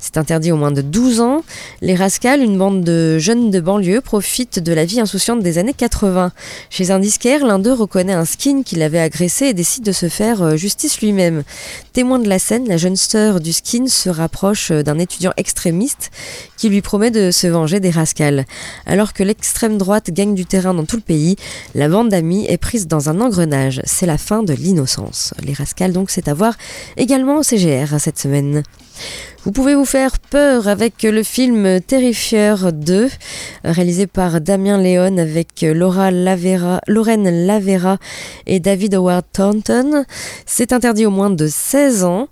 C'est 0.00 0.16
interdit 0.16 0.52
au 0.52 0.56
moins 0.56 0.70
de 0.70 0.82
12 0.82 1.20
ans. 1.20 1.42
Les 1.80 1.94
Rascals, 1.94 2.42
une 2.42 2.58
bande 2.58 2.84
de 2.84 3.18
jeunes 3.18 3.50
de 3.50 3.60
banlieue, 3.60 4.00
profitent 4.00 4.60
de 4.60 4.72
la 4.72 4.84
vie 4.84 5.00
insouciante 5.00 5.42
des 5.42 5.58
années 5.58 5.74
80. 5.74 6.32
Chez 6.70 6.90
un 6.90 7.00
disquaire, 7.00 7.44
l'un 7.44 7.58
d'eux 7.58 7.72
reconnaît 7.72 8.12
un 8.12 8.24
skin 8.24 8.62
qui 8.62 8.76
l'avait 8.76 9.00
agressé 9.00 9.46
et 9.46 9.54
décide 9.54 9.84
de 9.84 9.92
se 9.92 10.08
faire 10.08 10.42
euh, 10.42 10.56
justice 10.56 11.00
lui-même. 11.00 11.42
Témoin 11.92 12.18
de 12.18 12.28
la 12.28 12.38
scène, 12.38 12.68
la 12.68 12.76
jeune 12.76 12.96
sœur 12.96 13.40
du 13.40 13.52
skin 13.52 13.88
se 13.88 14.08
rapproche 14.08 14.70
d'un 14.70 14.98
étudiant 14.98 15.32
extrémiste 15.36 16.10
qui 16.56 16.68
lui 16.68 16.82
promet 16.82 17.10
de 17.10 17.30
se 17.30 17.46
venger 17.46 17.80
des 17.80 17.90
Rascals. 17.90 18.44
Alors 18.86 19.12
que 19.12 19.22
l'extrême 19.22 19.76
droite 19.76 20.10
gagne 20.10 20.34
du 20.34 20.46
terrain 20.46 20.74
dans 20.74 20.84
tout 20.84 20.96
le 20.96 21.02
pays, 21.02 21.36
la 21.74 21.88
bande 21.88 22.10
d'amis 22.10 22.46
est 22.48 22.58
prise 22.58 22.86
dans 22.86 23.08
un 23.08 23.20
engrenage 23.20 23.55
c'est 23.84 24.06
la 24.06 24.18
fin 24.18 24.42
de 24.42 24.54
l'innocence. 24.54 25.34
Les 25.42 25.52
rascals, 25.52 25.92
donc, 25.92 26.10
c'est 26.10 26.28
à 26.28 26.34
voir 26.34 26.54
également 26.96 27.38
au 27.38 27.42
CGR 27.42 27.98
cette 27.98 28.18
semaine. 28.18 28.62
Vous 29.44 29.52
pouvez 29.52 29.76
vous 29.76 29.84
faire 29.84 30.18
peur 30.18 30.66
avec 30.66 31.04
le 31.04 31.22
film 31.22 31.80
Terrifier 31.80 32.54
2, 32.72 33.08
réalisé 33.64 34.08
par 34.08 34.40
Damien 34.40 34.76
Léon 34.76 35.18
avec 35.18 35.62
Laura 35.62 36.10
Lavera, 36.10 36.80
Lorraine 36.88 37.46
Lavera 37.46 37.98
et 38.46 38.58
David 38.58 38.94
Howard 38.94 39.24
Thornton. 39.32 40.04
C'est 40.46 40.72
interdit 40.72 41.06
au 41.06 41.10
moins 41.10 41.30
de 41.30 41.46
16 41.46 42.02
ans. 42.02 42.28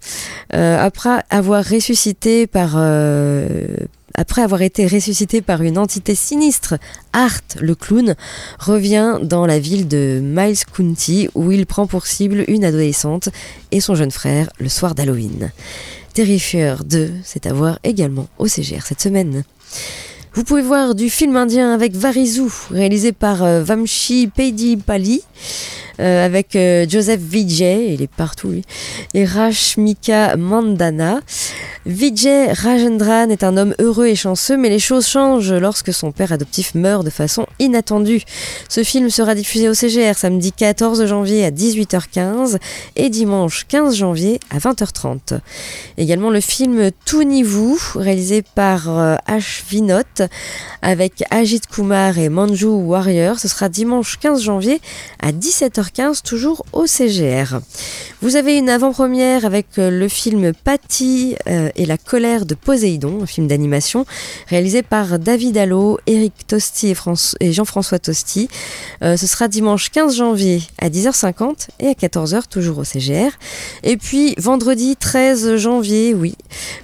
Euh, 0.54 0.84
après 0.84 1.20
avoir 1.30 1.64
ressuscité 1.64 2.48
par... 2.48 2.72
Euh, 2.76 3.68
après 4.14 4.42
avoir 4.42 4.62
été 4.62 4.86
ressuscité 4.86 5.42
par 5.42 5.62
une 5.62 5.76
entité 5.76 6.14
sinistre, 6.14 6.74
Art, 7.12 7.40
le 7.60 7.74
clown, 7.74 8.14
revient 8.58 9.18
dans 9.22 9.46
la 9.46 9.58
ville 9.58 9.88
de 9.88 10.20
Miles 10.22 10.64
County 10.72 11.28
où 11.34 11.50
il 11.52 11.66
prend 11.66 11.86
pour 11.86 12.06
cible 12.06 12.44
une 12.48 12.64
adolescente 12.64 13.28
et 13.72 13.80
son 13.80 13.94
jeune 13.94 14.10
frère 14.12 14.48
le 14.58 14.68
soir 14.68 14.94
d'Halloween. 14.94 15.50
Terrifier 16.14 16.74
2, 16.84 17.10
c'est 17.24 17.46
à 17.46 17.52
voir 17.52 17.78
également 17.82 18.28
au 18.38 18.46
CGR 18.46 18.86
cette 18.86 19.00
semaine. 19.00 19.42
Vous 20.32 20.42
pouvez 20.42 20.62
voir 20.62 20.94
du 20.94 21.10
film 21.10 21.36
indien 21.36 21.72
avec 21.72 21.94
Varizou, 21.94 22.52
réalisé 22.70 23.12
par 23.12 23.42
euh, 23.44 23.62
Vamshi 23.62 24.28
Pedi 24.28 24.76
euh, 26.00 26.26
avec 26.26 26.56
euh, 26.56 26.86
Joseph 26.88 27.20
Vijay, 27.20 27.94
il 27.94 28.02
est 28.02 28.10
partout 28.10 28.48
lui, 28.48 28.62
et 29.14 29.24
Rashmika 29.24 30.36
Mandana. 30.36 31.20
Vijay 31.86 32.52
Rajendran 32.52 33.28
est 33.28 33.44
un 33.44 33.56
homme 33.56 33.74
heureux 33.78 34.06
et 34.06 34.14
chanceux, 34.16 34.56
mais 34.56 34.70
les 34.70 34.78
choses 34.78 35.06
changent 35.06 35.52
lorsque 35.52 35.92
son 35.92 36.12
père 36.12 36.32
adoptif 36.32 36.74
meurt 36.74 37.04
de 37.04 37.10
façon 37.10 37.46
inattendue. 37.58 38.22
Ce 38.68 38.82
film 38.82 39.10
sera 39.10 39.34
diffusé 39.34 39.68
au 39.68 39.74
CGR 39.74 40.16
samedi 40.16 40.50
14 40.50 41.04
janvier 41.06 41.44
à 41.44 41.50
18h15 41.50 42.58
et 42.96 43.10
dimanche 43.10 43.66
15 43.68 43.96
janvier 43.96 44.40
à 44.50 44.58
20h30. 44.58 45.38
Également 45.98 46.30
le 46.30 46.40
film 46.40 46.90
Tounivu, 47.04 47.76
réalisé 47.94 48.42
par 48.42 48.88
euh, 48.88 49.16
Ash 49.26 49.62
Vinot 49.68 50.02
avec 50.80 51.22
Ajit 51.30 51.60
Kumar 51.70 52.18
et 52.18 52.30
Manju 52.30 52.66
Warrior. 52.66 53.38
Ce 53.38 53.48
sera 53.48 53.68
dimanche 53.68 54.18
15 54.20 54.42
janvier 54.42 54.80
à 55.20 55.32
17h15, 55.84 56.22
toujours 56.22 56.64
au 56.72 56.86
CGR. 56.86 57.60
Vous 58.22 58.36
avez 58.36 58.56
une 58.56 58.70
avant-première 58.70 59.44
avec 59.44 59.78
euh, 59.78 59.90
le 59.90 60.08
film 60.08 60.52
Patty 60.52 61.36
euh, 61.46 61.68
et 61.76 61.84
la 61.84 61.98
colère 61.98 62.46
de 62.46 62.54
Poséidon, 62.54 63.22
un 63.22 63.26
film 63.26 63.46
d'animation 63.46 64.06
réalisé 64.48 64.82
par 64.82 65.18
David 65.18 65.58
Allo, 65.58 65.98
Eric 66.06 66.46
Tosti 66.46 66.94
et, 67.40 67.52
Jean-François 67.52 67.98
Tosti. 67.98 68.48
Euh, 69.02 69.16
ce 69.16 69.26
sera 69.26 69.48
dimanche 69.48 69.90
15 69.90 70.16
janvier 70.16 70.62
à 70.78 70.88
10h50 70.88 71.68
et 71.80 71.88
à 71.88 71.92
14h 71.92 72.48
toujours 72.48 72.78
au 72.78 72.84
CGR. 72.84 73.30
Et 73.82 73.96
puis 73.96 74.34
vendredi 74.38 74.96
13 74.96 75.56
janvier, 75.56 76.14
oui, 76.14 76.34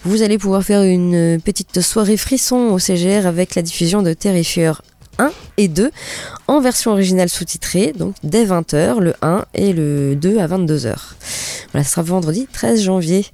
vous 0.04 0.22
allez 0.22 0.38
pouvoir 0.38 0.62
faire 0.62 0.82
une 0.82 1.40
petite 1.40 1.80
soirée 1.80 2.16
frisson 2.16 2.70
au 2.70 2.78
CGR 2.78 3.26
avec 3.26 3.54
la 3.54 3.62
diffusion 3.62 4.02
de 4.02 4.12
Terrifier 4.12 4.72
1 5.20 5.32
et 5.58 5.68
2 5.68 5.90
en 6.48 6.60
version 6.60 6.92
originale 6.92 7.28
sous-titrée, 7.28 7.92
donc 7.96 8.14
dès 8.22 8.44
20h, 8.44 8.98
le 8.98 9.14
1 9.22 9.44
et 9.54 9.72
le 9.72 10.16
2 10.16 10.38
à 10.38 10.46
22h. 10.46 10.94
Voilà, 11.72 11.84
ce 11.84 11.90
sera 11.90 12.02
vendredi 12.02 12.48
13 12.52 12.82
janvier. 12.82 13.26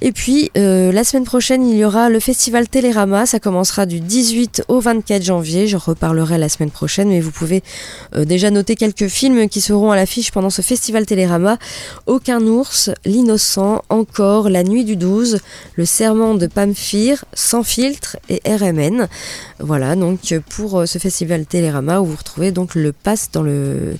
Et 0.00 0.12
puis, 0.12 0.52
euh, 0.56 0.92
la 0.92 1.02
semaine 1.02 1.24
prochaine, 1.24 1.68
il 1.68 1.76
y 1.76 1.84
aura 1.84 2.08
le 2.08 2.20
festival 2.20 2.68
Télérama. 2.68 3.26
Ça 3.26 3.40
commencera 3.40 3.84
du 3.84 3.98
18 3.98 4.62
au 4.68 4.78
24 4.78 5.24
janvier. 5.24 5.66
Je 5.66 5.76
reparlerai 5.76 6.38
la 6.38 6.48
semaine 6.48 6.70
prochaine, 6.70 7.08
mais 7.08 7.20
vous 7.20 7.32
pouvez 7.32 7.64
euh, 8.14 8.24
déjà 8.24 8.52
noter 8.52 8.76
quelques 8.76 9.08
films 9.08 9.48
qui 9.48 9.60
seront 9.60 9.90
à 9.90 9.96
l'affiche 9.96 10.30
pendant 10.30 10.50
ce 10.50 10.62
festival 10.62 11.04
Télérama. 11.04 11.58
Aucun 12.06 12.40
ours, 12.46 12.90
L'innocent, 13.04 13.82
Encore, 13.88 14.48
La 14.50 14.62
nuit 14.62 14.84
du 14.84 14.94
12, 14.94 15.40
Le 15.74 15.84
serment 15.84 16.34
de 16.34 16.46
Pamphire, 16.46 17.24
Sans 17.34 17.64
filtre 17.64 18.18
et 18.28 18.40
RMN. 18.46 19.08
Voilà, 19.58 19.96
donc 19.96 20.32
pour 20.48 20.78
euh, 20.78 20.86
ce 20.86 21.00
festival 21.00 21.44
Télérama 21.44 22.00
où 22.00 22.06
vous 22.06 22.16
retrouvez 22.16 22.52
donc 22.52 22.76
le 22.76 22.92
pass 22.92 23.30
dans 23.32 23.42
le 23.42 23.96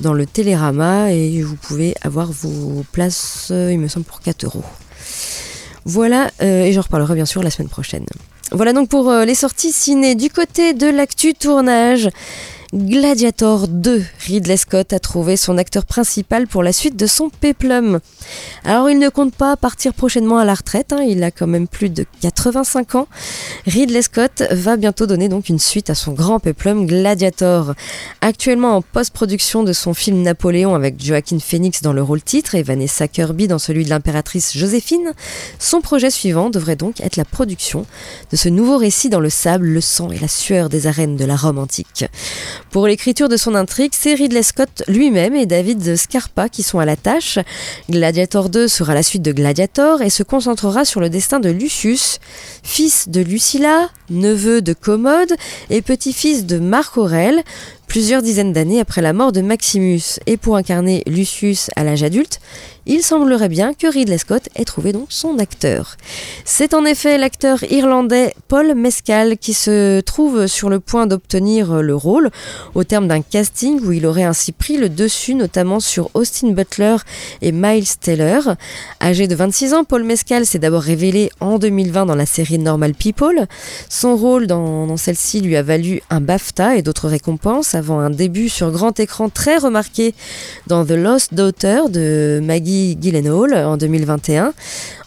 dans 0.00 0.12
le 0.12 0.26
Télérama 0.26 1.12
et 1.12 1.40
vous 1.40 1.56
pouvez 1.56 1.94
avoir 2.02 2.30
vos 2.30 2.84
places, 2.92 3.46
il 3.50 3.78
me 3.78 3.88
semble, 3.88 4.04
pour 4.04 4.20
4 4.20 4.44
euros. 4.44 4.64
Voilà, 5.86 6.32
euh, 6.42 6.64
et 6.64 6.72
j'en 6.72 6.80
reparlerai 6.80 7.14
bien 7.14 7.24
sûr 7.24 7.44
la 7.44 7.50
semaine 7.50 7.68
prochaine. 7.68 8.04
Voilà 8.50 8.72
donc 8.72 8.88
pour 8.88 9.08
euh, 9.08 9.24
les 9.24 9.36
sorties 9.36 9.70
ciné 9.70 10.16
du 10.16 10.30
côté 10.30 10.74
de 10.74 10.88
l'actu 10.88 11.32
tournage. 11.32 12.10
Gladiator 12.74 13.68
2, 13.68 14.02
Ridley 14.26 14.56
Scott 14.56 14.92
a 14.92 14.98
trouvé 14.98 15.36
son 15.36 15.56
acteur 15.56 15.84
principal 15.84 16.48
pour 16.48 16.64
la 16.64 16.72
suite 16.72 16.96
de 16.96 17.06
son 17.06 17.30
péplum. 17.30 18.00
Alors 18.64 18.90
il 18.90 18.98
ne 18.98 19.08
compte 19.08 19.32
pas 19.32 19.56
partir 19.56 19.94
prochainement 19.94 20.38
à 20.38 20.44
la 20.44 20.54
retraite, 20.54 20.92
hein, 20.92 21.04
il 21.06 21.22
a 21.22 21.30
quand 21.30 21.46
même 21.46 21.68
plus 21.68 21.90
de 21.90 22.04
85 22.22 22.96
ans. 22.96 23.06
Ridley 23.66 24.02
Scott 24.02 24.42
va 24.50 24.76
bientôt 24.76 25.06
donner 25.06 25.28
donc 25.28 25.48
une 25.48 25.60
suite 25.60 25.90
à 25.90 25.94
son 25.94 26.12
grand 26.12 26.40
péplum 26.40 26.86
Gladiator. 26.86 27.74
Actuellement 28.20 28.74
en 28.74 28.82
post-production 28.82 29.62
de 29.62 29.72
son 29.72 29.94
film 29.94 30.22
Napoléon 30.22 30.74
avec 30.74 31.00
Joaquin 31.00 31.38
Phoenix 31.38 31.82
dans 31.82 31.92
le 31.92 32.02
rôle 32.02 32.22
titre 32.22 32.56
et 32.56 32.64
Vanessa 32.64 33.06
Kirby 33.06 33.46
dans 33.46 33.60
celui 33.60 33.84
de 33.84 33.90
l'impératrice 33.90 34.58
Joséphine, 34.58 35.12
son 35.60 35.80
projet 35.80 36.10
suivant 36.10 36.50
devrait 36.50 36.74
donc 36.74 37.00
être 37.00 37.14
la 37.14 37.24
production 37.24 37.86
de 38.32 38.36
ce 38.36 38.48
nouveau 38.48 38.76
récit 38.76 39.08
dans 39.08 39.20
le 39.20 39.30
sable, 39.30 39.66
le 39.66 39.80
sang 39.80 40.10
et 40.10 40.18
la 40.18 40.26
sueur 40.28 40.68
des 40.68 40.88
arènes 40.88 41.16
de 41.16 41.24
la 41.24 41.36
Rome 41.36 41.58
antique. 41.58 42.06
Pour 42.70 42.86
l'écriture 42.86 43.28
de 43.28 43.36
son 43.36 43.54
intrigue, 43.54 43.92
c'est 43.94 44.14
Ridley 44.14 44.42
Scott 44.42 44.82
lui-même 44.88 45.34
et 45.34 45.46
David 45.46 45.96
Scarpa 45.96 46.48
qui 46.48 46.62
sont 46.62 46.78
à 46.78 46.84
la 46.84 46.96
tâche. 46.96 47.38
Gladiator 47.90 48.48
2 48.48 48.68
sera 48.68 48.94
la 48.94 49.02
suite 49.02 49.22
de 49.22 49.32
Gladiator 49.32 50.02
et 50.02 50.10
se 50.10 50.22
concentrera 50.22 50.84
sur 50.84 51.00
le 51.00 51.10
destin 51.10 51.40
de 51.40 51.50
Lucius, 51.50 52.18
fils 52.62 53.08
de 53.08 53.20
Lucilla, 53.20 53.88
neveu 54.10 54.62
de 54.62 54.72
Commode 54.72 55.34
et 55.70 55.82
petit-fils 55.82 56.46
de 56.46 56.58
Marc 56.58 56.96
Aurèle, 56.96 57.42
plusieurs 57.86 58.22
dizaines 58.22 58.52
d'années 58.52 58.80
après 58.80 59.02
la 59.02 59.12
mort 59.12 59.32
de 59.32 59.40
Maximus. 59.40 60.20
Et 60.26 60.36
pour 60.36 60.56
incarner 60.56 61.02
Lucius 61.06 61.70
à 61.76 61.84
l'âge 61.84 62.02
adulte, 62.02 62.40
il 62.88 63.02
semblerait 63.02 63.48
bien 63.48 63.74
que 63.74 63.86
Ridley 63.88 64.18
Scott 64.18 64.48
ait 64.54 64.64
trouvé 64.64 64.92
donc 64.92 65.06
son 65.10 65.38
acteur. 65.38 65.96
C'est 66.44 66.72
en 66.72 66.84
effet 66.84 67.18
l'acteur 67.18 67.64
irlandais 67.64 68.32
Paul 68.46 68.74
Mescal 68.74 69.38
qui 69.38 69.54
se 69.54 70.00
trouve 70.00 70.46
sur 70.46 70.68
le 70.68 70.78
point 70.78 71.06
d'obtenir 71.06 71.82
le 71.82 71.94
rôle 71.96 72.30
au 72.74 72.84
terme 72.84 73.08
d'un 73.08 73.22
casting 73.22 73.80
où 73.84 73.90
il 73.90 74.06
aurait 74.06 74.22
ainsi 74.22 74.52
pris 74.52 74.76
le 74.76 74.88
dessus 74.88 75.34
notamment 75.34 75.80
sur 75.80 76.10
Austin 76.14 76.52
Butler 76.52 76.96
et 77.42 77.50
Miles 77.50 77.96
Taylor. 78.00 78.54
Âgé 79.02 79.26
de 79.26 79.34
26 79.34 79.74
ans, 79.74 79.84
Paul 79.84 80.04
Mescal 80.04 80.46
s'est 80.46 80.60
d'abord 80.60 80.82
révélé 80.82 81.30
en 81.40 81.58
2020 81.58 82.06
dans 82.06 82.14
la 82.14 82.26
série 82.26 82.58
Normal 82.58 82.94
People. 82.94 83.46
Son 83.88 84.16
rôle 84.16 84.46
dans, 84.46 84.86
dans 84.86 84.96
celle-ci 84.96 85.40
lui 85.40 85.56
a 85.56 85.62
valu 85.62 86.02
un 86.10 86.20
BAFTA 86.20 86.76
et 86.76 86.82
d'autres 86.82 87.08
récompenses 87.08 87.74
avant 87.76 88.00
un 88.00 88.10
début 88.10 88.48
sur 88.48 88.70
grand 88.72 88.98
écran 88.98 89.28
très 89.28 89.58
remarqué 89.58 90.14
dans 90.66 90.84
The 90.84 90.92
Lost 90.92 91.34
Daughter 91.34 91.82
de 91.90 92.40
Maggie 92.42 92.98
Gyllenhaal 93.00 93.54
en 93.54 93.76
2021. 93.76 94.52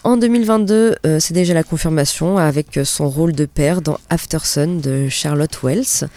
En 0.04 0.16
2022, 0.16 0.96
euh, 1.06 1.20
c'est 1.20 1.34
déjà 1.34 1.54
la 1.54 1.64
confirmation 1.64 2.38
avec 2.38 2.80
son 2.86 3.10
rôle 3.10 3.34
de 3.34 3.46
père 3.46 3.82
dans 3.82 3.98
Aftersun 4.10 4.80
de 4.82 5.10
Charlotte 5.10 5.60
Wells. 5.64 6.08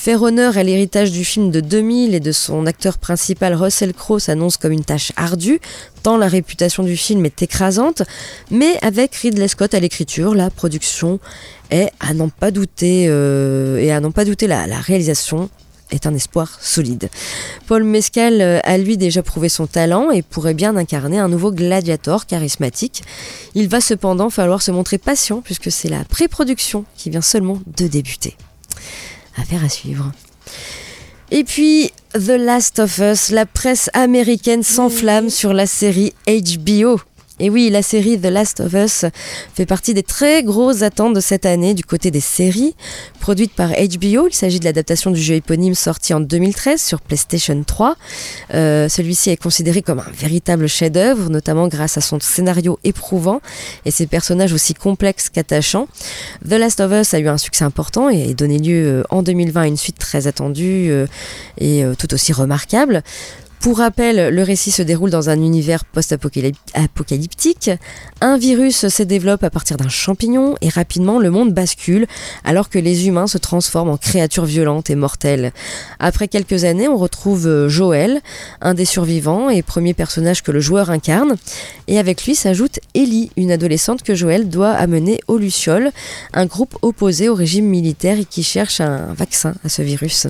Faire 0.00 0.22
honneur 0.22 0.56
à 0.56 0.62
l'héritage 0.62 1.10
du 1.10 1.24
film 1.24 1.50
de 1.50 1.58
2000 1.58 2.14
et 2.14 2.20
de 2.20 2.30
son 2.30 2.66
acteur 2.66 2.98
principal 2.98 3.52
Russell 3.52 3.92
Crowe 3.92 4.20
s'annonce 4.20 4.56
comme 4.56 4.70
une 4.70 4.84
tâche 4.84 5.10
ardue, 5.16 5.58
tant 6.04 6.16
la 6.16 6.28
réputation 6.28 6.84
du 6.84 6.96
film 6.96 7.26
est 7.26 7.42
écrasante, 7.42 8.04
mais 8.52 8.78
avec 8.82 9.16
Ridley 9.16 9.48
Scott 9.48 9.74
à 9.74 9.80
l'écriture, 9.80 10.36
la 10.36 10.50
production 10.50 11.18
est 11.70 11.90
à 11.98 12.14
n'en 12.14 12.28
pas 12.28 12.52
douter 12.52 13.06
euh, 13.08 13.78
et 13.78 13.90
à 13.90 13.98
n'en 13.98 14.12
pas 14.12 14.24
douter 14.24 14.46
la 14.46 14.66
réalisation 14.78 15.50
est 15.90 16.06
un 16.06 16.14
espoir 16.14 16.58
solide. 16.60 17.08
Paul 17.66 17.84
Mescal 17.84 18.40
euh, 18.40 18.60
a 18.64 18.78
lui 18.78 18.96
déjà 18.96 19.22
prouvé 19.22 19.48
son 19.48 19.66
talent 19.66 20.10
et 20.10 20.22
pourrait 20.22 20.54
bien 20.54 20.76
incarner 20.76 21.18
un 21.18 21.28
nouveau 21.28 21.52
gladiator 21.52 22.26
charismatique. 22.26 23.02
Il 23.54 23.68
va 23.68 23.80
cependant 23.80 24.30
falloir 24.30 24.62
se 24.62 24.70
montrer 24.70 24.98
patient 24.98 25.40
puisque 25.40 25.70
c'est 25.70 25.88
la 25.88 26.04
pré-production 26.04 26.84
qui 26.96 27.10
vient 27.10 27.22
seulement 27.22 27.60
de 27.76 27.86
débuter. 27.86 28.36
Affaire 29.36 29.64
à 29.64 29.68
suivre. 29.68 30.12
Et 31.30 31.44
puis, 31.44 31.92
The 32.14 32.38
Last 32.38 32.78
of 32.78 32.98
Us, 32.98 33.30
la 33.30 33.44
presse 33.44 33.90
américaine 33.92 34.62
s'enflamme 34.62 35.28
sur 35.28 35.52
la 35.52 35.66
série 35.66 36.14
HBO. 36.26 37.00
Et 37.40 37.50
oui, 37.50 37.70
la 37.70 37.82
série 37.82 38.18
The 38.18 38.26
Last 38.26 38.58
of 38.58 38.72
Us 38.74 39.04
fait 39.54 39.66
partie 39.66 39.94
des 39.94 40.02
très 40.02 40.42
grosses 40.42 40.82
attentes 40.82 41.14
de 41.14 41.20
cette 41.20 41.46
année 41.46 41.72
du 41.72 41.84
côté 41.84 42.10
des 42.10 42.20
séries. 42.20 42.74
Produite 43.20 43.52
par 43.52 43.68
HBO, 43.70 44.26
il 44.26 44.34
s'agit 44.34 44.58
de 44.58 44.64
l'adaptation 44.64 45.12
du 45.12 45.20
jeu 45.20 45.34
éponyme 45.34 45.74
sorti 45.74 46.14
en 46.14 46.20
2013 46.20 46.82
sur 46.82 47.00
PlayStation 47.00 47.62
3. 47.64 47.96
Euh, 48.54 48.88
Celui-ci 48.88 49.30
est 49.30 49.36
considéré 49.36 49.82
comme 49.82 50.00
un 50.00 50.10
véritable 50.12 50.66
chef-d'œuvre, 50.66 51.30
notamment 51.30 51.68
grâce 51.68 51.96
à 51.96 52.00
son 52.00 52.18
scénario 52.18 52.80
éprouvant 52.82 53.40
et 53.84 53.92
ses 53.92 54.08
personnages 54.08 54.52
aussi 54.52 54.74
complexes 54.74 55.28
qu'attachants. 55.28 55.86
The 56.44 56.54
Last 56.54 56.80
of 56.80 56.90
Us 56.90 57.14
a 57.14 57.20
eu 57.20 57.28
un 57.28 57.38
succès 57.38 57.64
important 57.64 58.08
et 58.08 58.34
donné 58.34 58.58
lieu 58.58 58.86
euh, 58.86 59.02
en 59.10 59.22
2020 59.22 59.60
à 59.60 59.66
une 59.68 59.76
suite 59.76 59.98
très 59.98 60.26
attendue 60.26 60.88
euh, 60.90 61.06
et 61.60 61.84
tout 61.98 62.12
aussi 62.14 62.32
remarquable. 62.32 63.04
Pour 63.60 63.78
rappel, 63.78 64.32
le 64.32 64.42
récit 64.44 64.70
se 64.70 64.82
déroule 64.82 65.10
dans 65.10 65.30
un 65.30 65.36
univers 65.36 65.84
post-apocalyptique. 65.84 67.70
Un 68.20 68.38
virus 68.38 68.88
se 68.88 69.02
développe 69.02 69.42
à 69.42 69.50
partir 69.50 69.76
d'un 69.76 69.88
champignon 69.88 70.54
et 70.60 70.68
rapidement 70.68 71.18
le 71.18 71.30
monde 71.30 71.52
bascule 71.52 72.06
alors 72.44 72.68
que 72.68 72.78
les 72.78 73.08
humains 73.08 73.26
se 73.26 73.36
transforment 73.36 73.90
en 73.90 73.96
créatures 73.96 74.44
violentes 74.44 74.90
et 74.90 74.94
mortelles. 74.94 75.52
Après 75.98 76.28
quelques 76.28 76.62
années, 76.64 76.86
on 76.86 76.96
retrouve 76.96 77.66
Joël, 77.66 78.20
un 78.60 78.74
des 78.74 78.84
survivants 78.84 79.50
et 79.50 79.62
premier 79.62 79.92
personnage 79.92 80.42
que 80.44 80.52
le 80.52 80.60
joueur 80.60 80.90
incarne. 80.90 81.34
Et 81.88 81.98
avec 81.98 82.24
lui 82.26 82.36
s'ajoute 82.36 82.78
Ellie, 82.94 83.30
une 83.36 83.50
adolescente 83.50 84.04
que 84.04 84.14
Joël 84.14 84.48
doit 84.48 84.70
amener 84.70 85.20
au 85.26 85.36
Luciole, 85.36 85.90
un 86.32 86.46
groupe 86.46 86.76
opposé 86.82 87.28
au 87.28 87.34
régime 87.34 87.66
militaire 87.66 88.18
et 88.20 88.24
qui 88.24 88.44
cherche 88.44 88.80
un 88.80 89.14
vaccin 89.14 89.54
à 89.64 89.68
ce 89.68 89.82
virus. 89.82 90.28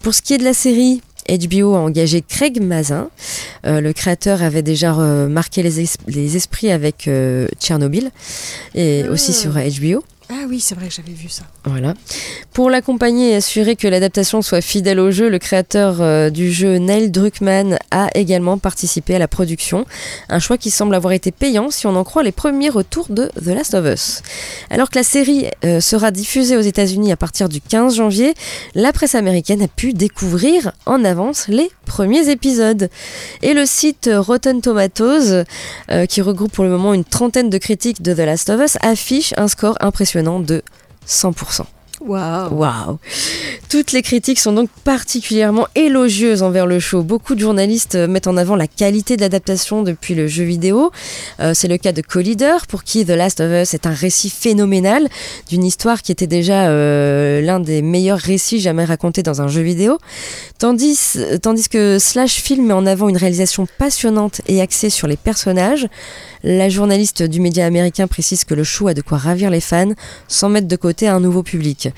Pour 0.00 0.14
ce 0.14 0.22
qui 0.22 0.34
est 0.34 0.38
de 0.38 0.44
la 0.44 0.54
série, 0.54 1.02
HBO 1.28 1.74
a 1.74 1.78
engagé 1.78 2.22
Craig 2.22 2.60
Mazin. 2.60 3.08
Euh, 3.66 3.80
le 3.80 3.92
créateur 3.92 4.42
avait 4.42 4.62
déjà 4.62 4.92
marqué 4.92 5.62
les, 5.62 5.80
es 5.80 5.86
les, 6.08 6.36
esprits 6.36 6.70
avec 6.70 7.08
euh, 7.08 7.48
Tchernobyl 7.60 8.10
et 8.74 9.04
Ah. 9.06 9.10
aussi 9.10 9.32
sur 9.32 9.52
HBO. 9.52 10.02
Ah 10.34 10.46
oui, 10.48 10.60
c'est 10.60 10.74
vrai 10.74 10.88
que 10.88 10.94
j'avais 10.94 11.12
vu 11.12 11.28
ça. 11.28 11.42
Voilà. 11.64 11.92
Pour 12.54 12.70
l'accompagner 12.70 13.32
et 13.32 13.34
assurer 13.34 13.76
que 13.76 13.86
l'adaptation 13.86 14.40
soit 14.40 14.62
fidèle 14.62 14.98
au 14.98 15.10
jeu, 15.10 15.28
le 15.28 15.38
créateur 15.38 15.96
euh, 16.00 16.30
du 16.30 16.50
jeu 16.50 16.76
Neil 16.76 17.10
Druckmann 17.10 17.78
a 17.90 18.08
également 18.14 18.56
participé 18.56 19.14
à 19.14 19.18
la 19.18 19.28
production. 19.28 19.84
Un 20.30 20.38
choix 20.38 20.56
qui 20.56 20.70
semble 20.70 20.94
avoir 20.94 21.12
été 21.12 21.32
payant 21.32 21.70
si 21.70 21.86
on 21.86 21.94
en 21.96 22.04
croit 22.04 22.22
les 22.22 22.32
premiers 22.32 22.70
retours 22.70 23.08
de 23.10 23.30
The 23.44 23.48
Last 23.48 23.74
of 23.74 23.84
Us. 23.84 24.22
Alors 24.70 24.88
que 24.88 24.98
la 24.98 25.02
série 25.02 25.48
euh, 25.66 25.80
sera 25.80 26.10
diffusée 26.10 26.56
aux 26.56 26.62
États-Unis 26.62 27.12
à 27.12 27.16
partir 27.16 27.50
du 27.50 27.60
15 27.60 27.96
janvier, 27.96 28.32
la 28.74 28.92
presse 28.92 29.14
américaine 29.14 29.60
a 29.60 29.68
pu 29.68 29.92
découvrir 29.92 30.72
en 30.86 31.04
avance 31.04 31.46
les 31.48 31.70
premiers 31.84 32.30
épisodes. 32.30 32.88
Et 33.42 33.52
le 33.52 33.66
site 33.66 34.08
Rotten 34.10 34.62
Tomatoes, 34.62 35.44
euh, 35.90 36.06
qui 36.06 36.22
regroupe 36.22 36.52
pour 36.52 36.64
le 36.64 36.70
moment 36.70 36.94
une 36.94 37.04
trentaine 37.04 37.50
de 37.50 37.58
critiques 37.58 38.00
de 38.00 38.14
The 38.14 38.20
Last 38.20 38.48
of 38.48 38.62
Us, 38.62 38.78
affiche 38.80 39.34
un 39.36 39.48
score 39.48 39.76
impressionnant 39.80 40.21
de 40.42 40.62
100%. 41.06 41.66
Waouh 42.04 42.54
Waouh 42.54 42.98
Toutes 43.68 43.92
les 43.92 44.02
critiques 44.02 44.40
sont 44.40 44.52
donc 44.52 44.68
particulièrement 44.84 45.66
élogieuses 45.74 46.42
envers 46.42 46.66
le 46.66 46.80
show. 46.80 47.02
Beaucoup 47.02 47.34
de 47.34 47.40
journalistes 47.40 47.94
mettent 47.94 48.26
en 48.26 48.36
avant 48.36 48.56
la 48.56 48.66
qualité 48.66 49.16
de 49.16 49.20
l'adaptation 49.20 49.82
depuis 49.82 50.14
le 50.14 50.26
jeu 50.26 50.44
vidéo. 50.44 50.90
Euh, 51.40 51.54
C'est 51.54 51.68
le 51.68 51.78
cas 51.78 51.92
de 51.92 52.02
Collider, 52.02 52.56
pour 52.68 52.82
qui 52.82 53.04
The 53.04 53.10
Last 53.10 53.40
of 53.40 53.50
Us 53.52 53.74
est 53.74 53.86
un 53.86 53.92
récit 53.92 54.30
phénoménal 54.30 55.08
d'une 55.48 55.64
histoire 55.64 56.02
qui 56.02 56.10
était 56.10 56.26
déjà 56.26 56.68
euh, 56.68 57.40
l'un 57.40 57.60
des 57.60 57.82
meilleurs 57.82 58.18
récits 58.18 58.60
jamais 58.60 58.84
racontés 58.84 59.22
dans 59.22 59.40
un 59.40 59.48
jeu 59.48 59.62
vidéo. 59.62 59.98
Tandis, 60.58 61.18
tandis 61.40 61.68
que 61.68 61.98
Slash 61.98 62.34
Film 62.34 62.66
met 62.66 62.74
en 62.74 62.86
avant 62.86 63.08
une 63.08 63.16
réalisation 63.16 63.66
passionnante 63.78 64.40
et 64.48 64.60
axée 64.60 64.90
sur 64.90 65.06
les 65.06 65.16
personnages. 65.16 65.86
La 66.44 66.68
journaliste 66.68 67.22
du 67.22 67.40
média 67.40 67.64
américain 67.64 68.08
précise 68.08 68.44
que 68.44 68.54
le 68.54 68.64
show 68.64 68.88
a 68.88 68.94
de 68.94 69.00
quoi 69.00 69.18
ravir 69.18 69.50
les 69.50 69.60
fans 69.60 69.92
sans 70.26 70.48
mettre 70.48 70.66
de 70.66 70.76
côté 70.76 71.06
un 71.06 71.20
nouveau 71.20 71.44
public. 71.44 71.91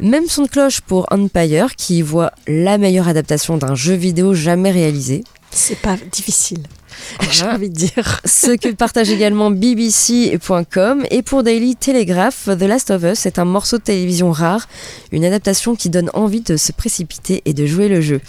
Même 0.00 0.26
son 0.28 0.42
de 0.42 0.48
cloche 0.48 0.80
pour 0.80 1.06
Empire 1.10 1.74
qui 1.74 2.02
voit 2.02 2.32
la 2.46 2.78
meilleure 2.78 3.08
adaptation 3.08 3.56
d'un 3.56 3.74
jeu 3.74 3.94
vidéo 3.94 4.32
jamais 4.34 4.70
réalisé. 4.70 5.24
C'est 5.50 5.78
pas 5.80 5.96
difficile. 6.12 6.62
J'ai 7.30 7.44
envie 7.44 7.70
de 7.70 7.74
dire. 7.74 8.20
Ce 8.24 8.56
que 8.56 8.72
partage 8.72 9.10
également 9.10 9.50
BBC.com 9.50 11.04
et 11.10 11.22
pour 11.22 11.42
Daily 11.42 11.76
Telegraph, 11.76 12.44
The 12.46 12.62
Last 12.62 12.90
of 12.90 13.02
Us 13.04 13.26
est 13.26 13.38
un 13.38 13.44
morceau 13.44 13.78
de 13.78 13.82
télévision 13.82 14.32
rare, 14.32 14.68
une 15.12 15.24
adaptation 15.24 15.74
qui 15.74 15.90
donne 15.90 16.10
envie 16.14 16.40
de 16.40 16.56
se 16.56 16.72
précipiter 16.72 17.42
et 17.44 17.54
de 17.54 17.66
jouer 17.66 17.88
le 17.88 18.00
jeu. 18.00 18.20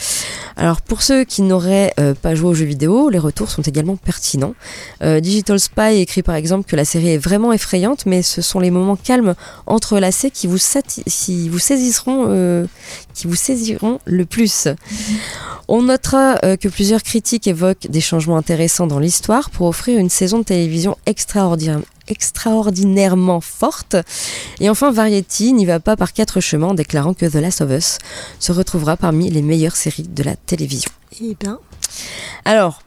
Alors 0.57 0.81
pour 0.81 1.01
ceux 1.01 1.23
qui 1.23 1.41
n'auraient 1.41 1.93
euh, 1.99 2.13
pas 2.13 2.35
joué 2.35 2.49
au 2.49 2.53
jeu 2.53 2.65
vidéo, 2.65 3.09
les 3.09 3.19
retours 3.19 3.49
sont 3.49 3.61
également 3.61 3.95
pertinents. 3.95 4.55
Euh, 5.01 5.19
Digital 5.19 5.59
Spy 5.59 6.01
écrit 6.01 6.21
par 6.21 6.35
exemple 6.35 6.69
que 6.69 6.75
la 6.75 6.85
série 6.85 7.11
est 7.11 7.17
vraiment 7.17 7.53
effrayante, 7.53 8.05
mais 8.05 8.21
ce 8.21 8.41
sont 8.41 8.59
les 8.59 8.71
moments 8.71 8.97
calmes 8.97 9.35
entrelacés 9.67 10.31
qui 10.31 10.47
vous, 10.47 10.57
qui 11.05 11.49
vous 11.49 11.59
saisiront, 11.59 12.25
euh, 12.27 12.65
qui 13.13 13.27
vous 13.27 13.35
saisiront 13.35 13.99
le 14.05 14.25
plus. 14.25 14.67
On 15.67 15.83
notera 15.83 16.39
que 16.59 16.67
plusieurs 16.67 17.03
critiques 17.03 17.47
évoquent 17.47 17.87
des 17.87 18.01
changements 18.01 18.37
intéressants 18.37 18.58
dans 18.87 18.99
l'histoire 18.99 19.49
pour 19.49 19.67
offrir 19.67 19.99
une 19.99 20.09
saison 20.09 20.39
de 20.39 20.43
télévision 20.43 20.97
extraordinaire 21.05 21.79
extraordinairement 22.07 23.39
forte. 23.39 23.95
Et 24.59 24.69
enfin, 24.69 24.91
Variety 24.91 25.53
n'y 25.53 25.67
va 25.67 25.79
pas 25.79 25.95
par 25.95 26.11
quatre 26.11 26.41
chemins 26.41 26.69
en 26.69 26.73
déclarant 26.73 27.13
que 27.13 27.27
The 27.27 27.35
Last 27.35 27.61
of 27.61 27.69
Us 27.69 27.99
se 28.39 28.51
retrouvera 28.51 28.97
parmi 28.97 29.29
les 29.29 29.43
meilleures 29.43 29.75
séries 29.75 30.07
de 30.09 30.23
la 30.23 30.35
télévision. 30.35 30.89
Eh 31.21 31.35
bien, 31.39 31.59
Alors, 32.45 32.81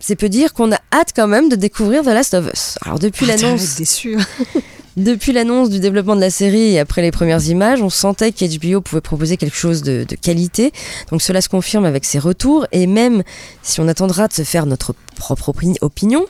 c'est 0.00 0.16
peu 0.16 0.28
dire 0.28 0.52
qu'on 0.52 0.72
a 0.72 0.80
hâte 0.92 1.12
quand 1.14 1.28
même 1.28 1.48
de 1.48 1.54
découvrir 1.54 2.02
The 2.02 2.08
Last 2.08 2.34
of 2.34 2.48
Us. 2.52 2.76
Alors 2.84 2.98
depuis 2.98 3.26
ah, 3.30 3.36
vas 3.36 3.42
l'annonce 3.42 3.76
déçu. 3.76 4.18
depuis 4.96 5.32
l'annonce 5.32 5.70
du 5.70 5.80
développement 5.80 6.14
de 6.16 6.20
la 6.20 6.30
série 6.30 6.72
et 6.74 6.78
après 6.78 7.02
les 7.02 7.10
premières 7.10 7.44
images, 7.48 7.82
on 7.82 7.90
sentait 7.90 8.30
qu'HBO 8.32 8.80
pouvait 8.80 9.00
proposer 9.00 9.36
quelque 9.36 9.56
chose 9.56 9.82
de, 9.82 10.04
de 10.08 10.14
qualité. 10.16 10.72
Donc 11.10 11.20
cela 11.22 11.40
se 11.40 11.48
confirme 11.48 11.84
avec 11.84 12.04
ses 12.04 12.18
retours 12.18 12.66
et 12.72 12.86
même 12.86 13.22
si 13.62 13.80
on 13.80 13.88
attendra 13.88 14.28
de 14.28 14.32
se 14.32 14.42
faire 14.42 14.66
notre 14.66 14.94
propre 15.16 15.50
opini- 15.52 15.78
opinion, 15.80 16.26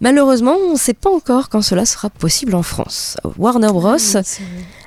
malheureusement, 0.00 0.56
on 0.68 0.72
ne 0.72 0.78
sait 0.78 0.94
pas 0.94 1.10
encore 1.10 1.48
quand 1.48 1.62
cela 1.62 1.84
sera 1.86 2.10
possible 2.10 2.54
en 2.54 2.62
France. 2.62 3.16
Warner 3.38 3.68
Bros 3.68 3.96
vrai. 3.96 4.22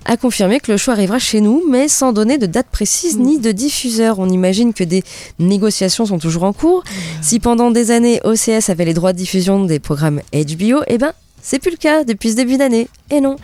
a 0.06 0.18
confirmé 0.18 0.60
que 0.60 0.72
le 0.72 0.78
choix 0.78 0.94
arrivera 0.94 1.20
chez 1.20 1.42
nous, 1.42 1.64
mais 1.70 1.88
sans 1.88 2.14
donner 2.14 2.38
de 2.38 2.46
date 2.46 2.68
précise 2.72 3.18
ni 3.18 3.40
de 3.40 3.52
diffuseur. 3.52 4.20
On 4.20 4.30
imagine 4.30 4.74
que 4.74 4.84
des 4.84 5.04
négociations 5.40 6.06
sont 6.06 6.20
toujours 6.20 6.44
en 6.44 6.54
cours. 6.54 6.84
Si 7.22 7.40
pendant 7.40 7.72
des 7.72 7.92
années 7.92 8.20
OCS 8.26 8.70
avait 8.70 8.86
les 8.86 8.94
droits 8.94 9.14
de 9.14 9.18
diffusion 9.18 9.64
des 9.64 9.80
programmes 9.80 10.22
HBO, 10.34 10.82
eh 10.88 10.98
ben 10.98 11.14
c'est 11.48 11.60
plus 11.60 11.72
le 11.72 11.78
cas 11.78 12.04
depuis 12.04 12.32
ce 12.32 12.36
début 12.36 12.58
d'année. 12.58 12.90
Et 13.10 13.22
non. 13.22 13.38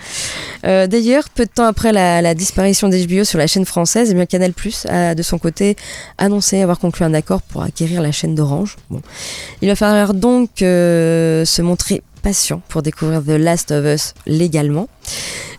Euh, 0.65 0.87
D'ailleurs, 0.87 1.29
peu 1.29 1.45
de 1.45 1.49
temps 1.49 1.63
après 1.65 1.93
la, 1.93 2.21
la 2.21 2.35
disparition 2.35 2.89
d'HBO 2.89 3.23
sur 3.23 3.39
la 3.39 3.47
chaîne 3.47 3.65
française, 3.65 4.13
eh 4.13 4.27
Canal 4.27 4.51
Plus 4.51 4.85
a 4.87 5.15
de 5.15 5.23
son 5.23 5.37
côté 5.37 5.77
annoncé 6.17 6.61
avoir 6.61 6.79
conclu 6.79 7.05
un 7.05 7.13
accord 7.13 7.41
pour 7.41 7.63
acquérir 7.63 8.01
la 8.01 8.11
chaîne 8.11 8.35
d'Orange. 8.35 8.75
Il 9.61 9.69
va 9.69 9.75
falloir 9.77 10.13
donc 10.13 10.61
euh, 10.61 11.45
se 11.45 11.61
montrer 11.61 12.03
patient 12.21 12.61
pour 12.67 12.81
découvrir 12.81 13.21
The 13.23 13.39
Last 13.39 13.71
of 13.71 13.85
Us 13.85 14.13
légalement. 14.27 14.89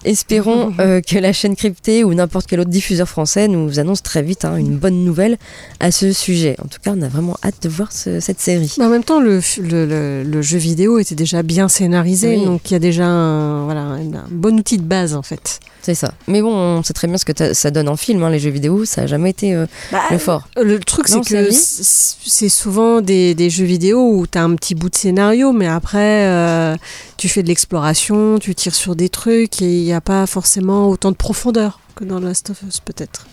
Espérons 0.04 0.72
euh, 0.80 1.00
que 1.00 1.16
la 1.18 1.32
chaîne 1.32 1.56
cryptée 1.56 2.04
ou 2.04 2.12
n'importe 2.12 2.46
quel 2.46 2.60
autre 2.60 2.68
diffuseur 2.70 3.08
français 3.08 3.48
nous 3.48 3.78
annonce 3.78 4.02
très 4.02 4.22
vite 4.22 4.44
hein, 4.44 4.56
une 4.56 4.76
bonne 4.76 5.02
nouvelle 5.02 5.38
à 5.80 5.90
ce 5.90 6.12
sujet. 6.12 6.56
En 6.62 6.66
tout 6.68 6.78
cas, 6.82 6.92
on 6.94 7.00
a 7.00 7.08
vraiment 7.08 7.36
hâte 7.42 7.62
de 7.62 7.68
voir 7.70 7.90
ce- 7.90 8.20
cette 8.20 8.38
série. 8.40 8.74
Mais 8.78 8.84
en 8.84 8.90
même 8.90 9.04
temps, 9.04 9.20
le, 9.20 9.40
f- 9.40 9.62
le, 9.62 9.86
le- 9.86 10.22
le 10.22 10.42
jeu 10.42 10.58
vidéo 10.58 10.98
était 10.98 11.14
déjà 11.14 11.42
bien 11.42 11.68
scénarisé, 11.68 12.36
Oui. 12.36 12.44
donc 12.44 12.70
il 12.70 12.74
y 12.74 12.76
a 12.76 12.80
déjà 12.80 13.06
un, 13.06 13.64
voilà, 13.64 13.80
un, 13.80 14.00
un 14.14 14.26
bon 14.30 14.58
outil 14.58 14.76
de 14.76 14.82
base 14.82 15.14
en 15.14 15.22
fait. 15.22 15.60
C'est 15.80 15.94
ça. 15.94 16.12
Mais 16.28 16.40
bon, 16.42 16.54
on 16.54 16.82
sait 16.82 16.94
très 16.94 17.06
bien 17.08 17.18
ce 17.18 17.24
que 17.26 17.52
ça 17.54 17.70
donne 17.70 17.88
en 17.90 17.96
film, 17.96 18.22
hein, 18.22 18.30
les 18.30 18.38
jeux 18.38 18.50
vidéo, 18.50 18.84
ça 18.86 19.02
n'a 19.02 19.06
jamais 19.06 19.30
été 19.30 19.54
euh, 19.54 19.66
le 20.10 20.16
fort. 20.18 20.48
Le 20.56 20.78
truc, 20.80 21.08
c'est 21.08 21.20
que 21.20 21.48
c'est 21.50 22.48
souvent 22.48 23.00
des, 23.02 23.34
des 23.34 23.50
jeux 23.50 23.64
vidéo 23.66 24.00
où 24.16 24.26
tu 24.26 24.38
as 24.38 24.42
un 24.44 24.54
petit 24.54 24.74
bout 24.74 24.88
de 24.90 24.96
scénario, 24.96 25.52
mais 25.52 25.66
après, 25.66 26.26
euh, 26.26 26.76
tu 27.16 27.28
fais 27.28 27.42
de 27.42 27.48
l'exploration, 27.48 28.38
tu 28.38 28.54
tires 28.54 28.74
sur 28.74 28.96
des 28.96 29.08
trucs 29.08 29.62
et 29.62 29.78
il 29.78 29.84
n'y 29.84 29.92
a 29.92 30.00
pas 30.00 30.26
forcément 30.26 30.88
autant 30.88 31.10
de 31.10 31.16
profondeur 31.16 31.80
que 31.94 32.04
dans 32.04 32.18
Last 32.20 32.50
of 32.50 32.62
Us, 32.68 32.80
peut-être. 32.80 33.26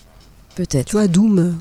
Peut-être. 0.56 0.88
Tu 0.88 0.96
vois, 0.96 1.08
Doom. 1.08 1.58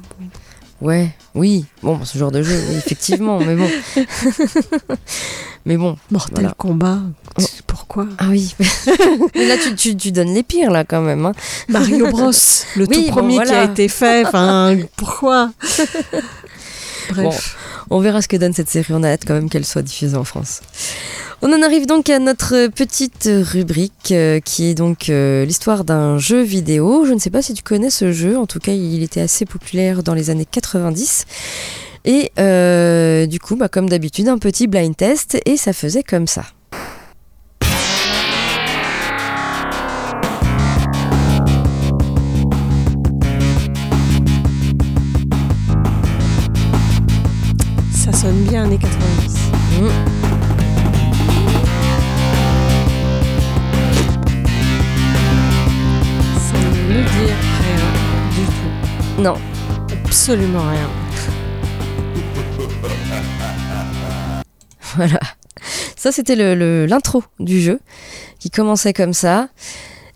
Ouais, 0.81 1.15
oui. 1.35 1.65
Bon, 1.83 2.05
ce 2.05 2.17
genre 2.19 2.31
de 2.33 2.43
jeu, 2.43 2.57
effectivement, 2.77 3.39
mais 3.39 3.55
bon. 3.55 3.69
mais 5.67 5.77
bon. 5.77 5.97
Mortal 6.11 6.35
Voilà. 6.41 6.55
Kombat. 6.57 6.99
Oh. 7.39 7.43
Pourquoi 7.67 8.07
Ah 8.19 8.27
oui. 8.31 8.55
mais 9.35 9.47
là, 9.47 9.57
tu, 9.63 9.75
tu, 9.75 9.97
tu 9.97 10.11
donnes 10.13 10.33
les 10.35 10.43
pires, 10.43 10.71
là, 10.71 10.85
quand 10.85 11.03
même. 11.03 11.27
hein. 11.27 11.33
Mario 11.69 12.07
Bros, 12.11 12.31
le 12.77 12.87
Oui, 12.87 12.89
tout 12.89 13.03
bon, 13.03 13.11
premier 13.11 13.39
qui 13.45 13.53
a 13.53 13.65
été 13.65 13.89
fait. 13.89 14.25
Enfin, 14.27 14.77
pourquoi 14.97 15.51
Bref. 17.11 17.57
On 17.91 18.01
verra 18.01 18.23
ce 18.23 18.29
que 18.29 18.37
donne 18.37 18.53
cette 18.53 18.71
série. 18.71 18.93
On 18.93 19.03
a 19.03 19.09
hâte 19.11 19.25
quand 19.27 19.35
même 19.35 19.51
qu'elle 19.51 19.67
soit 19.67 19.83
diffusée 19.83 20.17
en 20.17 20.25
France. 20.25 20.61
On 21.42 21.55
en 21.55 21.62
arrive 21.62 21.87
donc 21.87 22.11
à 22.11 22.18
notre 22.18 22.66
petite 22.66 23.26
rubrique 23.33 24.12
euh, 24.12 24.40
qui 24.40 24.66
est 24.66 24.74
donc 24.74 25.09
euh, 25.09 25.46
l'histoire 25.46 25.85
d'un 25.85 26.18
jeu 26.18 26.42
vidéo. 26.42 27.07
Je 27.07 27.14
ne 27.14 27.18
sais 27.18 27.31
pas 27.31 27.40
si 27.40 27.55
tu 27.55 27.62
connais 27.62 27.88
ce 27.88 28.12
jeu. 28.12 28.37
En 28.37 28.44
tout 28.46 28.59
cas, 28.59 28.72
il 28.72 29.03
était 29.03 29.22
assez 29.22 29.46
populaire 29.46 30.03
dans 30.03 30.12
les 30.12 30.29
années 30.29 30.44
90. 30.44 31.24
Et 32.05 32.31
euh, 32.38 33.24
du 33.24 33.40
coup, 33.40 33.57
bah, 33.57 33.68
comme 33.68 33.88
d'habitude, 33.88 34.29
un 34.29 34.37
petit 34.37 34.66
blind 34.66 34.94
test 34.94 35.38
et 35.46 35.57
ça 35.57 35.72
faisait 35.72 36.03
comme 36.03 36.26
ça. 36.26 36.44
Ça 47.94 48.12
sonne 48.12 48.42
bien 48.44 48.64
années 48.64 48.79
90. 48.79 49.60
Non, 59.21 59.35
Absolument 60.07 60.63
rien. 60.71 60.89
Voilà. 64.97 65.21
Ça, 65.95 66.11
c'était 66.11 66.35
l'intro 66.87 67.23
le, 67.39 67.45
du 67.45 67.61
jeu 67.61 67.81
qui 68.39 68.51
commençait 68.51 68.95
comme 68.95 69.13
ça. 69.13 69.49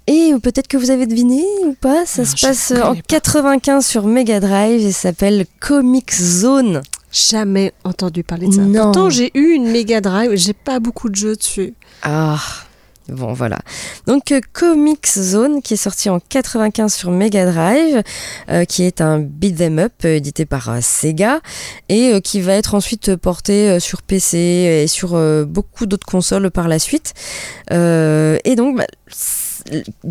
Et 0.06 0.32
peut-être 0.42 0.68
que 0.68 0.78
vous 0.78 0.90
avez 0.90 1.06
deviné 1.06 1.44
ou 1.66 1.74
pas, 1.74 2.06
ça 2.06 2.22
Non, 2.22 2.28
se 2.28 2.46
passe 2.46 2.72
en 2.72 2.94
pas. 2.94 3.00
95 3.06 3.86
sur 3.86 4.06
Mega 4.06 4.40
Drive 4.40 4.80
et 4.86 4.92
s'appelle 4.92 5.44
Comic 5.60 6.10
Zone. 6.12 6.80
Jamais 7.12 7.74
entendu 7.84 8.24
parler 8.24 8.48
de 8.48 8.52
ça. 8.52 8.62
Non. 8.62 8.84
Pourtant, 8.84 9.10
j'ai 9.10 9.30
eu 9.34 9.52
une 9.52 9.70
Mega 9.70 10.00
Drive, 10.00 10.34
j'ai 10.34 10.54
pas 10.54 10.80
beaucoup 10.80 11.10
de 11.10 11.14
jeux 11.14 11.36
dessus. 11.36 11.74
Ah, 12.02 12.40
bon 13.08 13.32
voilà. 13.32 13.58
Donc 14.06 14.32
euh, 14.32 14.40
Comic 14.52 15.06
Zone 15.06 15.62
qui 15.62 15.74
est 15.74 15.78
sorti 15.78 16.08
en 16.08 16.20
95 16.20 16.94
sur 16.94 17.10
Mega 17.10 17.50
Drive, 17.50 18.02
euh, 18.50 18.64
qui 18.64 18.84
est 18.84 19.00
un 19.00 19.18
beat 19.18 19.60
'em 19.60 19.78
up 19.78 19.92
euh, 20.04 20.16
édité 20.16 20.46
par 20.46 20.82
Sega 20.82 21.40
et 21.88 22.20
qui 22.22 22.40
va 22.40 22.54
être 22.54 22.74
ensuite 22.74 23.16
porté 23.16 23.78
sur 23.80 24.02
PC 24.02 24.38
et 24.38 24.86
sur 24.86 25.18
beaucoup 25.46 25.86
d'autres 25.86 26.06
consoles 26.06 26.50
par 26.50 26.68
la 26.68 26.78
suite. 26.78 27.14
Et 27.70 28.54
donc, 28.56 28.76
bah, 28.76 28.86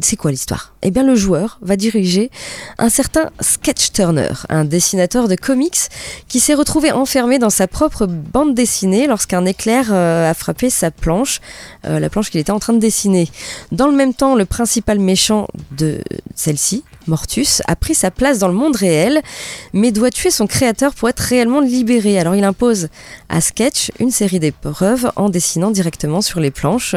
c'est 0.01 0.15
quoi 0.15 0.31
l'histoire? 0.31 0.73
Eh 0.81 0.91
bien, 0.91 1.03
le 1.03 1.15
joueur 1.15 1.59
va 1.61 1.75
diriger 1.75 2.31
un 2.77 2.89
certain 2.89 3.29
Sketch 3.39 3.91
Turner, 3.91 4.29
un 4.49 4.65
dessinateur 4.65 5.27
de 5.27 5.35
comics 5.35 5.89
qui 6.27 6.39
s'est 6.39 6.53
retrouvé 6.53 6.91
enfermé 6.91 7.39
dans 7.39 7.49
sa 7.49 7.67
propre 7.67 8.05
bande 8.05 8.55
dessinée 8.55 9.07
lorsqu'un 9.07 9.45
éclair 9.45 9.89
euh, 9.91 10.29
a 10.29 10.33
frappé 10.33 10.69
sa 10.69 10.91
planche, 10.91 11.41
euh, 11.85 11.99
la 11.99 12.09
planche 12.09 12.29
qu'il 12.29 12.39
était 12.39 12.51
en 12.51 12.59
train 12.59 12.73
de 12.73 12.79
dessiner. 12.79 13.29
Dans 13.71 13.87
le 13.87 13.95
même 13.95 14.13
temps, 14.13 14.35
le 14.35 14.45
principal 14.45 14.99
méchant 14.99 15.47
de 15.71 16.01
celle-ci, 16.35 16.83
Mortus, 17.07 17.61
a 17.67 17.75
pris 17.75 17.95
sa 17.95 18.11
place 18.11 18.39
dans 18.39 18.47
le 18.47 18.53
monde 18.53 18.75
réel, 18.75 19.21
mais 19.73 19.91
doit 19.91 20.11
tuer 20.11 20.31
son 20.31 20.47
créateur 20.47 20.93
pour 20.93 21.09
être 21.09 21.19
réellement 21.19 21.61
libéré? 21.61 22.19
Alors 22.19 22.35
il 22.35 22.43
impose 22.43 22.87
à 23.29 23.41
Sketch 23.41 23.91
une 23.99 24.11
série 24.11 24.39
d'épreuves 24.39 25.11
en 25.15 25.29
dessinant 25.29 25.71
directement 25.71 26.21
sur 26.21 26.39
les 26.39 26.51
planches 26.51 26.95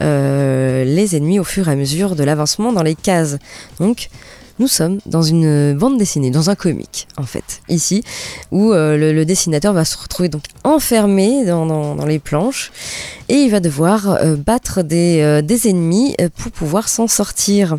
euh, 0.00 0.84
les 0.84 1.16
ennemis 1.16 1.38
au 1.38 1.44
fur 1.44 1.68
et 1.68 1.72
à 1.72 1.76
mesure 1.76 2.16
de 2.16 2.24
l'avancement 2.24 2.72
dans 2.72 2.82
les 2.82 2.94
cases. 2.94 3.38
Donc 3.80 4.08
nous 4.58 4.68
sommes 4.68 5.00
dans 5.06 5.22
une 5.22 5.74
bande 5.74 5.98
dessinée, 5.98 6.30
dans 6.30 6.50
un 6.50 6.54
comic 6.54 7.08
en 7.16 7.24
fait, 7.24 7.60
ici, 7.68 8.04
où 8.52 8.72
euh, 8.72 9.12
le, 9.12 9.24
dessinateur 9.24 9.72
va 9.72 9.84
se 9.84 9.96
retrouver 9.96 10.30
enfermé 10.62 11.44
dans, 11.44 12.04
les 12.06 12.18
planches 12.18 12.70
et 13.28 13.34
il 13.34 13.50
va 13.50 13.60
devoir 13.60 14.10
euh, 14.10 14.36
battre 14.36 14.82
des, 14.82 15.60
ennemis 15.68 16.16
pour 16.36 16.52
pouvoir 16.52 16.88
s'en 16.88 17.06
sortir. 17.06 17.76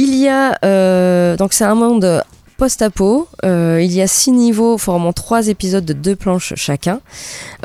Il 0.00 0.14
y 0.14 0.28
a 0.28 0.56
euh, 0.64 1.36
donc 1.36 1.52
c'est 1.52 1.64
un 1.64 1.74
monde 1.74 2.22
post-apo. 2.56 3.26
euh, 3.44 3.80
il 3.82 3.92
y 3.92 4.00
a 4.00 4.06
six 4.06 4.30
niveaux 4.30 4.78
formant 4.78 5.12
trois 5.12 5.48
épisodes 5.48 5.84
de 5.84 5.92
deux 5.92 6.14
planches 6.14 6.54
chacun. 6.56 7.00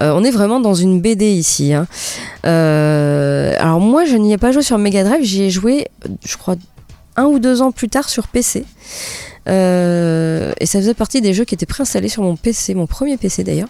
Euh, 0.01 0.11
on 0.15 0.23
est 0.23 0.31
vraiment 0.31 0.59
dans 0.59 0.73
une 0.73 0.99
BD 0.99 1.31
ici. 1.31 1.73
hein. 1.73 1.85
Alors 2.43 3.79
moi, 3.79 4.05
je 4.05 4.17
n'y 4.17 4.33
ai 4.33 4.39
pas 4.39 4.51
joué 4.51 4.63
sur 4.63 4.79
Mega 4.79 5.03
Drive. 5.03 5.23
J'y 5.23 5.43
ai 5.43 5.51
joué, 5.51 5.87
je 6.25 6.35
crois, 6.37 6.55
un 7.17 7.25
ou 7.25 7.37
deux 7.37 7.61
ans 7.61 7.71
plus 7.71 7.87
tard 7.89 8.09
sur 8.09 8.27
PC. 8.27 8.65
Euh, 9.47 10.53
et 10.59 10.65
ça 10.65 10.79
faisait 10.79 10.93
partie 10.93 11.21
des 11.21 11.33
jeux 11.33 11.45
qui 11.45 11.55
étaient 11.55 11.65
préinstallés 11.65 12.09
sur 12.09 12.23
mon 12.23 12.35
PC, 12.35 12.73
mon 12.73 12.87
premier 12.87 13.17
PC 13.17 13.43
d'ailleurs. 13.43 13.69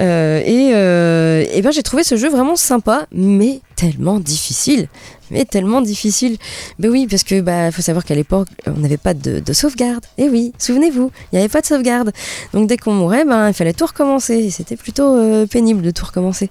Euh, 0.00 0.40
et, 0.44 0.72
euh, 0.74 1.44
et 1.52 1.62
ben 1.62 1.70
j'ai 1.70 1.82
trouvé 1.82 2.04
ce 2.04 2.16
jeu 2.16 2.28
vraiment 2.28 2.56
sympa, 2.56 3.06
mais 3.12 3.60
tellement 3.76 4.20
difficile. 4.20 4.88
Mais 5.30 5.44
tellement 5.44 5.80
difficile. 5.80 6.36
Ben 6.78 6.90
oui, 6.90 7.06
parce 7.10 7.24
que 7.24 7.40
bah 7.40 7.70
faut 7.72 7.82
savoir 7.82 8.04
qu'à 8.04 8.14
l'époque, 8.14 8.48
on 8.66 8.78
n'avait 8.78 8.96
pas 8.96 9.14
de, 9.14 9.40
de 9.40 9.52
sauvegarde. 9.52 10.04
Et 10.18 10.28
oui, 10.28 10.52
souvenez-vous, 10.58 11.10
il 11.32 11.36
n'y 11.36 11.38
avait 11.40 11.48
pas 11.48 11.60
de 11.60 11.66
sauvegarde. 11.66 12.12
Donc 12.52 12.68
dès 12.68 12.76
qu'on 12.76 12.92
mourait, 12.92 13.24
ben 13.24 13.48
il 13.48 13.54
fallait 13.54 13.72
tout 13.72 13.86
recommencer. 13.86 14.34
Et 14.34 14.50
C'était 14.50 14.76
plutôt 14.76 15.16
euh, 15.16 15.46
pénible 15.46 15.82
de 15.82 15.90
tout 15.90 16.04
recommencer. 16.04 16.50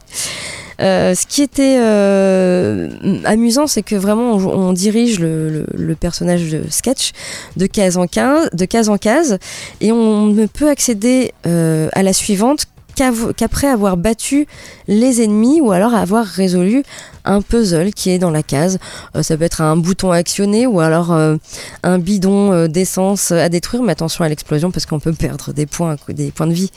Euh, 0.81 1.15
ce 1.15 1.25
qui 1.25 1.41
était 1.41 1.77
euh, 1.79 2.89
amusant, 3.25 3.67
c'est 3.67 3.81
que 3.83 3.95
vraiment 3.95 4.33
on, 4.33 4.73
dirige 4.73 5.19
le, 5.19 5.49
le- 5.49 5.65
le 5.73 5.95
personnage 5.95 6.51
de 6.51 6.63
sketch 6.69 7.11
de 7.55 7.65
case 7.65 7.97
en 7.97 8.07
case, 8.07 8.49
de 8.51 8.65
case 8.65 8.89
en 8.89 8.97
case, 8.97 9.37
et 9.81 9.91
on 9.91 10.25
ne 10.27 10.45
peut 10.47 10.69
accéder 10.69 11.31
euh, 11.47 11.87
à 11.93 12.03
la 12.03 12.13
suivante 12.13 12.65
qu'après 12.95 13.67
avoir 13.67 13.97
battu 13.97 14.47
les 14.87 15.21
ennemis 15.21 15.61
ou 15.61 15.71
alors 15.71 15.93
avoir 15.93 16.25
résolu 16.25 16.83
un 17.25 17.41
puzzle 17.41 17.91
qui 17.93 18.09
est 18.11 18.19
dans 18.19 18.31
la 18.31 18.43
case. 18.43 18.77
Euh, 19.15 19.23
ça 19.23 19.35
peut 19.37 19.43
être 19.43 19.61
un 19.61 19.75
bouton 19.77 20.11
à 20.11 20.17
actionner 20.17 20.65
ou 20.67 20.79
alors 20.79 21.11
euh, 21.11 21.35
un 21.83 21.97
bidon 21.99 22.51
euh, 22.53 22.67
d'essence 22.67 23.31
à 23.31 23.49
détruire, 23.49 23.83
mais 23.83 23.91
attention 23.91 24.23
à 24.23 24.29
l'explosion 24.29 24.71
parce 24.71 24.85
qu'on 24.85 24.99
peut 24.99 25.13
perdre 25.13 25.51
des 25.53 25.65
points, 25.65 25.95
des 26.09 26.31
points 26.31 26.47
de 26.47 26.53
vie 26.53 26.71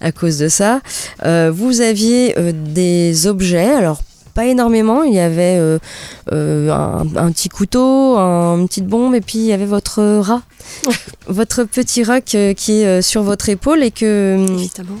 à 0.00 0.12
cause 0.12 0.38
de 0.38 0.48
ça. 0.48 0.80
Euh, 1.24 1.50
vous 1.54 1.80
aviez 1.80 2.34
des 2.52 3.26
objets, 3.26 3.70
alors 3.74 4.00
pas 4.34 4.46
énormément, 4.46 5.02
il 5.02 5.14
y 5.14 5.18
avait 5.18 5.56
euh, 5.58 5.80
euh, 6.32 6.70
un, 6.70 7.04
un 7.16 7.32
petit 7.32 7.48
couteau, 7.48 8.16
un- 8.16 8.58
une 8.60 8.68
petite 8.68 8.86
bombe 8.86 9.16
et 9.16 9.20
puis 9.20 9.38
il 9.40 9.46
y 9.46 9.52
avait 9.52 9.66
votre 9.66 10.00
rat, 10.20 10.42
votre 11.26 11.64
petit 11.64 12.04
rat 12.04 12.20
qui 12.20 12.36
est 12.36 13.02
sur 13.02 13.24
votre 13.24 13.48
épaule 13.48 13.82
et 13.82 13.90
que 13.90 14.36
Évidemment. 14.38 14.98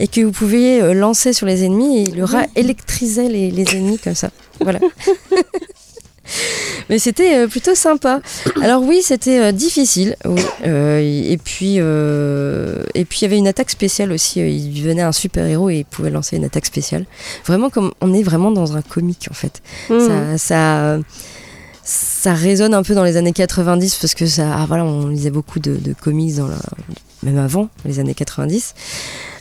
Et 0.00 0.08
que 0.08 0.22
vous 0.22 0.32
pouviez 0.32 0.82
euh, 0.82 0.94
lancer 0.94 1.32
sur 1.32 1.46
les 1.46 1.62
ennemis 1.64 2.08
et 2.08 2.10
le 2.10 2.24
rat 2.24 2.46
électrisait 2.56 3.28
les, 3.28 3.50
les 3.50 3.76
ennemis 3.76 3.98
comme 3.98 4.16
ça. 4.16 4.30
Voilà. 4.60 4.80
Mais 6.88 6.98
c'était 6.98 7.36
euh, 7.36 7.46
plutôt 7.46 7.74
sympa. 7.74 8.20
Alors 8.62 8.82
oui, 8.82 9.00
c'était 9.02 9.38
euh, 9.38 9.52
difficile. 9.52 10.16
Oui. 10.24 10.42
Euh, 10.66 10.98
et 10.98 11.38
puis 11.38 11.76
euh, 11.78 12.82
et 12.94 13.04
puis 13.04 13.20
il 13.20 13.22
y 13.22 13.26
avait 13.26 13.38
une 13.38 13.48
attaque 13.48 13.70
spéciale 13.70 14.10
aussi. 14.12 14.40
Il 14.40 14.82
venait 14.82 15.02
un 15.02 15.12
super 15.12 15.46
héros 15.46 15.70
et 15.70 15.78
il 15.78 15.84
pouvait 15.84 16.10
lancer 16.10 16.36
une 16.36 16.44
attaque 16.44 16.66
spéciale. 16.66 17.04
Vraiment 17.44 17.70
comme 17.70 17.92
on 18.00 18.12
est 18.12 18.22
vraiment 18.22 18.50
dans 18.50 18.76
un 18.76 18.82
comique 18.82 19.28
en 19.30 19.34
fait. 19.34 19.62
Mmh. 19.88 20.00
Ça, 20.00 20.38
ça, 20.38 20.98
ça 21.90 22.34
résonne 22.34 22.72
un 22.72 22.84
peu 22.84 22.94
dans 22.94 23.02
les 23.02 23.16
années 23.16 23.32
90 23.32 23.96
parce 23.96 24.14
que 24.14 24.24
ça, 24.24 24.54
ah, 24.54 24.64
voilà, 24.68 24.84
on 24.84 25.08
lisait 25.08 25.30
beaucoup 25.30 25.58
de, 25.58 25.74
de 25.74 25.92
comics 25.92 26.36
dans 26.36 26.46
la, 26.46 26.60
même 27.24 27.38
avant 27.38 27.68
les 27.84 27.98
années 27.98 28.14
90. 28.14 28.74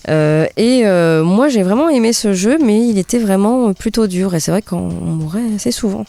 Euh, 0.10 0.48
et 0.58 0.82
euh, 0.86 1.24
moi, 1.24 1.48
j'ai 1.50 1.62
vraiment 1.62 1.90
aimé 1.90 2.12
ce 2.12 2.34
jeu, 2.34 2.58
mais 2.60 2.88
il 2.88 2.98
était 2.98 3.20
vraiment 3.20 3.74
plutôt 3.74 4.08
dur. 4.08 4.34
Et 4.34 4.40
c'est 4.40 4.50
vrai 4.50 4.64
qu'on 4.64 4.78
on 4.78 5.12
mourait 5.12 5.44
assez 5.56 5.72
souvent. 5.72 6.06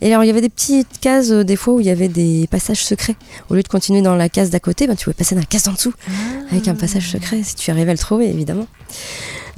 Et 0.00 0.10
alors, 0.10 0.24
il 0.24 0.28
y 0.28 0.30
avait 0.30 0.40
des 0.40 0.48
petites 0.48 1.00
cases, 1.00 1.32
euh, 1.32 1.44
des 1.44 1.56
fois, 1.56 1.74
où 1.74 1.80
il 1.80 1.86
y 1.86 1.90
avait 1.90 2.08
des 2.08 2.48
passages 2.50 2.82
secrets. 2.82 3.16
Au 3.50 3.54
lieu 3.54 3.62
de 3.62 3.68
continuer 3.68 4.00
dans 4.00 4.16
la 4.16 4.30
case 4.30 4.48
d'à 4.48 4.60
côté, 4.60 4.86
ben, 4.86 4.96
tu 4.96 5.04
pouvais 5.04 5.14
passer 5.14 5.34
dans 5.34 5.42
la 5.42 5.46
case 5.46 5.64
d'en 5.64 5.72
dessous, 5.72 5.92
avec 6.50 6.66
un 6.66 6.76
passage 6.76 7.10
secret, 7.10 7.42
si 7.42 7.56
tu 7.56 7.70
arrivais 7.70 7.90
à 7.90 7.94
le 7.94 7.98
trouver, 7.98 8.30
évidemment. 8.30 8.66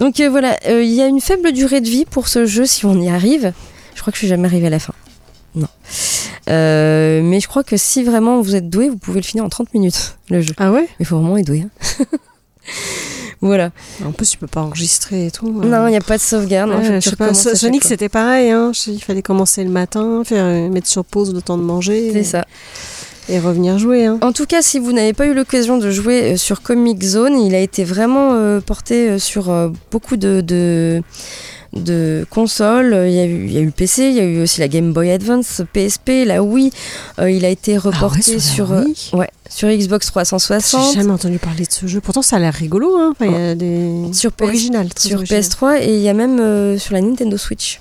Donc 0.01 0.21
voilà, 0.21 0.57
il 0.67 0.93
y 0.93 1.03
a 1.03 1.07
une 1.07 1.21
faible 1.21 1.53
durée 1.53 1.81
de 1.81 1.89
vie 1.89 2.07
pour 2.07 2.27
ce 2.27 2.47
jeu, 2.47 2.67
si 2.67 2.85
on 2.85 3.01
y 3.01 3.09
arrive. 3.09 3.53
Je 3.95 4.01
crois 4.01 4.11
que 4.11 4.17
je 4.17 4.21
suis 4.21 4.29
jamais 4.29 4.49
arrivée 4.49 4.69
à 4.69 4.71
la 4.71 4.79
fin. 4.79 4.95
Non. 5.55 5.69
Euh, 6.49 7.21
mais 7.23 7.41
je 7.41 7.49
crois 7.49 7.63
que 7.65 7.77
si 7.77 8.03
vraiment 8.03 8.41
vous 8.41 8.55
êtes 8.57 8.69
doué, 8.71 8.89
vous 8.89 8.97
pouvez 8.97 9.21
le 9.21 9.25
finir 9.25 9.45
en 9.45 9.49
30 9.49 9.73
minutes, 9.75 10.17
le 10.31 10.41
jeu. 10.41 10.55
Ah 10.59 10.73
ouais? 10.73 10.89
Il 10.99 11.07
faut 11.07 11.19
vraiment 11.19 11.37
être 11.37 11.47
doué. 11.47 11.65
hein. 11.67 12.05
voilà. 13.41 13.71
En 14.05 14.13
plus, 14.13 14.31
tu 14.31 14.39
peux 14.39 14.47
pas 14.47 14.61
enregistrer 14.63 15.27
et 15.27 15.31
tout. 15.31 15.51
Non, 15.51 15.87
il 15.87 15.91
n'y 15.91 15.97
a 15.97 16.01
pas 16.01 16.17
de 16.17 16.23
sauvegarde. 16.23 16.71
Ouais, 16.71 17.01
je 17.01 17.11
sais 17.11 17.17
pas, 17.17 17.35
Sonic 17.35 17.85
c'était 17.85 18.09
pareil, 18.09 18.51
hein. 18.51 18.73
Il 18.87 19.01
fallait 19.03 19.23
commencer 19.23 19.65
le 19.65 19.71
matin, 19.71 20.23
faire, 20.25 20.45
euh, 20.45 20.69
mettre 20.69 20.89
sur 20.89 21.05
pause 21.05 21.33
le 21.35 21.43
temps 21.43 21.59
de 21.59 21.63
manger 21.63 22.11
C'est 22.13 22.25
ça. 22.25 22.45
et 23.29 23.39
revenir 23.39 23.79
jouer. 23.79 24.07
Hein. 24.07 24.19
En 24.23 24.33
tout 24.33 24.47
cas, 24.47 24.63
si 24.63 24.79
vous 24.79 24.93
n'avez 24.93 25.13
pas 25.13 25.27
eu 25.27 25.35
l'occasion 25.35 25.79
de 25.79 25.91
jouer 25.91 26.33
euh, 26.33 26.37
sur 26.37 26.63
Comic 26.63 27.03
Zone, 27.03 27.39
il 27.41 27.55
a 27.55 27.61
été 27.61 27.85
vraiment 27.85 28.33
euh, 28.35 28.61
porté 28.61 29.19
sur 29.19 29.51
euh, 29.51 29.69
beaucoup 29.91 30.17
de, 30.17 30.41
de, 30.43 31.03
de 31.73 32.27
consoles. 32.31 33.05
Il 33.07 33.13
y, 33.15 33.21
a 33.21 33.25
eu, 33.25 33.47
il 33.47 33.53
y 33.53 33.59
a 33.59 33.61
eu 33.61 33.67
le 33.67 33.71
PC, 33.71 34.09
il 34.09 34.15
y 34.17 34.21
a 34.21 34.25
eu 34.25 34.43
aussi 34.43 34.61
la 34.61 34.69
Game 34.69 34.93
Boy 34.93 35.11
Advance, 35.11 35.63
PSP, 35.73 36.25
la 36.27 36.43
Wii. 36.43 36.71
Euh, 37.19 37.31
il 37.31 37.45
a 37.45 37.49
été 37.49 37.79
reporté 37.79 38.21
Ah 38.37 38.41
sur 38.41 38.41
sur, 38.41 38.73
euh, 38.73 38.85
Wii 38.85 38.97
ouais, 39.13 39.31
sur 39.49 39.69
Xbox 39.69 40.07
J'ai 40.07 40.11
360, 40.11 40.95
jamais 40.95 41.11
entendu 41.13 41.39
parler 41.39 41.65
de 41.65 41.73
ce 41.73 41.87
jeu. 41.87 42.01
Pourtant, 42.01 42.23
ça 42.23 42.37
a 42.37 42.39
l'air 42.39 42.55
rigolo. 42.55 42.97
Hein. 42.97 43.13
Enfin, 43.13 43.27
il 43.27 43.33
y 43.33 43.51
a 43.51 43.55
des... 43.55 44.13
Sur 44.13 44.33
PS 44.33 44.43
original, 44.45 44.89
sur 44.99 45.19
original. 45.19 45.43
PS3 45.43 45.83
et 45.83 45.95
il 45.95 46.01
y 46.03 46.09
a 46.09 46.15
même 46.15 46.41
euh, 46.41 46.79
sur 46.79 46.95
la 46.95 47.01
Nintendo 47.01 47.37
Switch. 47.37 47.81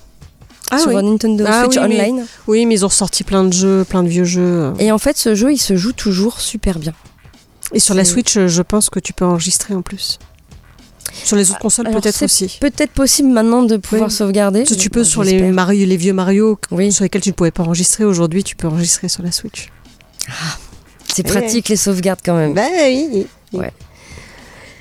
Ah 0.70 0.78
sur 0.78 0.90
oui. 0.92 1.02
Nintendo 1.02 1.44
Ah 1.48 1.64
Switch 1.64 1.76
oui, 1.82 1.88
mais- 1.88 2.00
Online. 2.10 2.26
Oui, 2.46 2.66
mais 2.66 2.74
ils 2.74 2.84
ont 2.84 2.88
ressorti 2.88 3.24
plein 3.24 3.42
de 3.42 3.52
jeux, 3.52 3.84
plein 3.88 4.04
de 4.04 4.08
vieux 4.08 4.22
jeux. 4.24 4.72
Et 4.78 4.92
en 4.92 4.98
fait, 4.98 5.16
ce 5.18 5.34
jeu, 5.34 5.52
il 5.52 5.58
se 5.58 5.76
joue 5.76 5.92
toujours 5.92 6.40
super 6.40 6.78
bien. 6.78 6.92
Et 7.72 7.80
sur 7.80 7.94
la 7.94 8.04
Switch, 8.04 8.38
je 8.38 8.62
pense 8.62 8.88
que 8.90 8.98
tu 9.00 9.12
peux 9.12 9.24
enregistrer 9.24 9.74
en 9.74 9.82
plus. 9.82 10.18
Sur 11.12 11.36
les 11.36 11.50
autres 11.50 11.58
consoles, 11.60 11.90
peut-être 11.90 12.14
c'est 12.14 12.24
aussi. 12.24 12.58
Peut-être 12.60 12.92
possible 12.92 13.28
maintenant 13.28 13.62
de 13.62 13.76
pouvoir 13.76 14.08
Oui. 14.08 14.14
sauvegarder. 14.14 14.64
Tu, 14.64 14.76
tu 14.76 14.90
peux 14.90 15.04
sur 15.04 15.22
les. 15.24 15.40
Mario, 15.50 15.86
les 15.86 15.96
vieux 15.96 16.12
Mario 16.12 16.58
Oui. 16.70 16.92
sur 16.92 17.02
lesquels 17.04 17.20
tu 17.22 17.30
ne 17.30 17.34
pouvais 17.34 17.50
pas 17.50 17.62
enregistrer. 17.62 18.04
Aujourd'hui, 18.04 18.44
tu 18.44 18.56
peux 18.56 18.68
enregistrer 18.68 19.08
sur 19.08 19.22
la 19.22 19.32
Switch. 19.32 19.70
C'est 21.12 21.26
Ouais. 21.28 21.40
pratique 21.40 21.68
les 21.68 21.76
sauvegardes 21.76 22.20
quand 22.24 22.36
même. 22.36 22.54
Bah 22.54 22.62
oui. 22.84 23.26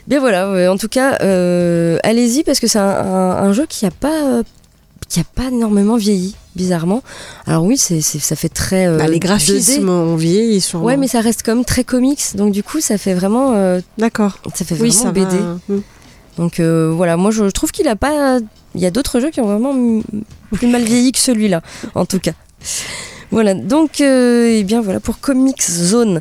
Bien 0.08 0.20
voilà, 0.20 0.52
ouais, 0.52 0.68
en 0.68 0.78
tout 0.78 0.88
cas, 0.88 1.18
euh, 1.22 2.00
allez-y 2.04 2.44
parce 2.44 2.60
que 2.60 2.66
c'est 2.68 2.80
un, 2.80 2.84
un- 2.84 3.44
un 3.44 3.54
jeu 3.54 3.68
qui 3.68 3.86
a 3.86 3.92
pas 3.92 4.24
euh, 4.26 4.44
qui 5.08 5.20
a 5.20 5.24
pas 5.24 5.50
énormément 5.50 5.98
vieilli, 5.98 6.36
bizarrement. 6.56 7.04
Alors 7.46 7.64
oui, 7.64 7.78
c'est 7.78 8.02
c'est- 8.02 8.18
ça 8.20 8.36
fait 8.36 8.50
très 8.50 8.88
euh, 8.88 8.98
Bah, 8.98 9.06
les 9.08 9.18
2D. 9.18 9.20
graphismes 9.20 9.90
ont 9.90 10.16
vieilli 10.16 10.62
sur. 10.62 10.82
Ouais, 10.84 10.98
mais 10.98 11.08
ça 11.08 11.22
reste 11.22 11.44
comme 11.44 11.64
très 11.64 11.84
comics, 11.84 12.24
donc 12.36 12.52
du 12.54 12.64
coup, 12.64 12.80
ça 12.80 12.98
fait 12.98 13.14
vraiment 13.14 13.54
euh, 13.54 13.82
D'accord. 14.00 14.40
ça 14.56 14.66
fait 14.66 14.76
Oui, 14.82 14.90
vraiment 14.90 15.04
ça 15.04 15.12
BD. 15.12 15.38
va. 15.38 15.76
Donc 16.40 16.60
euh, 16.60 16.92
voilà, 16.96 17.18
moi 17.18 17.30
je 17.32 17.44
trouve 17.52 17.72
qu'il 17.72 17.88
a 17.88 17.96
pas. 17.96 18.40
Il 18.74 18.82
y 18.82 18.86
a 18.86 18.92
d'autres 18.92 19.20
jeux 19.20 19.30
qui 19.30 19.42
ont 19.42 19.46
vraiment 19.46 20.02
plus 20.54 20.68
mal 20.68 20.82
vieilli 20.84 21.12
que 21.12 21.20
celui-là, 21.20 21.62
en 21.96 22.06
tout 22.06 22.20
cas. 22.20 22.32
Voilà, 23.30 23.54
donc 23.54 24.02
euh, 24.02 24.48
eh 24.50 24.64
bien 24.64 24.82
voilà 24.82 25.00
pour 25.00 25.20
Comics 25.20 25.62
Zone. 25.62 26.20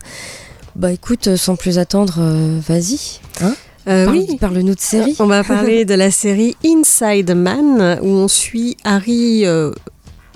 Bah 0.76 0.92
écoute, 0.92 1.36
sans 1.36 1.56
plus 1.56 1.78
attendre, 1.78 2.16
euh, 2.18 2.58
vas-y. 2.68 3.20
Hein 3.40 3.54
Euh, 3.88 4.04
Parle- 4.04 4.18
oui. 4.18 4.36
Parle-nous 4.38 4.74
de 4.74 4.80
série. 4.80 5.16
On 5.18 5.26
va 5.26 5.42
parler 5.44 5.84
de 5.86 5.94
la 5.94 6.10
série 6.10 6.56
Inside 6.64 7.30
Man, 7.34 7.98
où 8.02 8.08
on 8.08 8.28
suit 8.28 8.76
Harry 8.84 9.46
euh, 9.46 9.70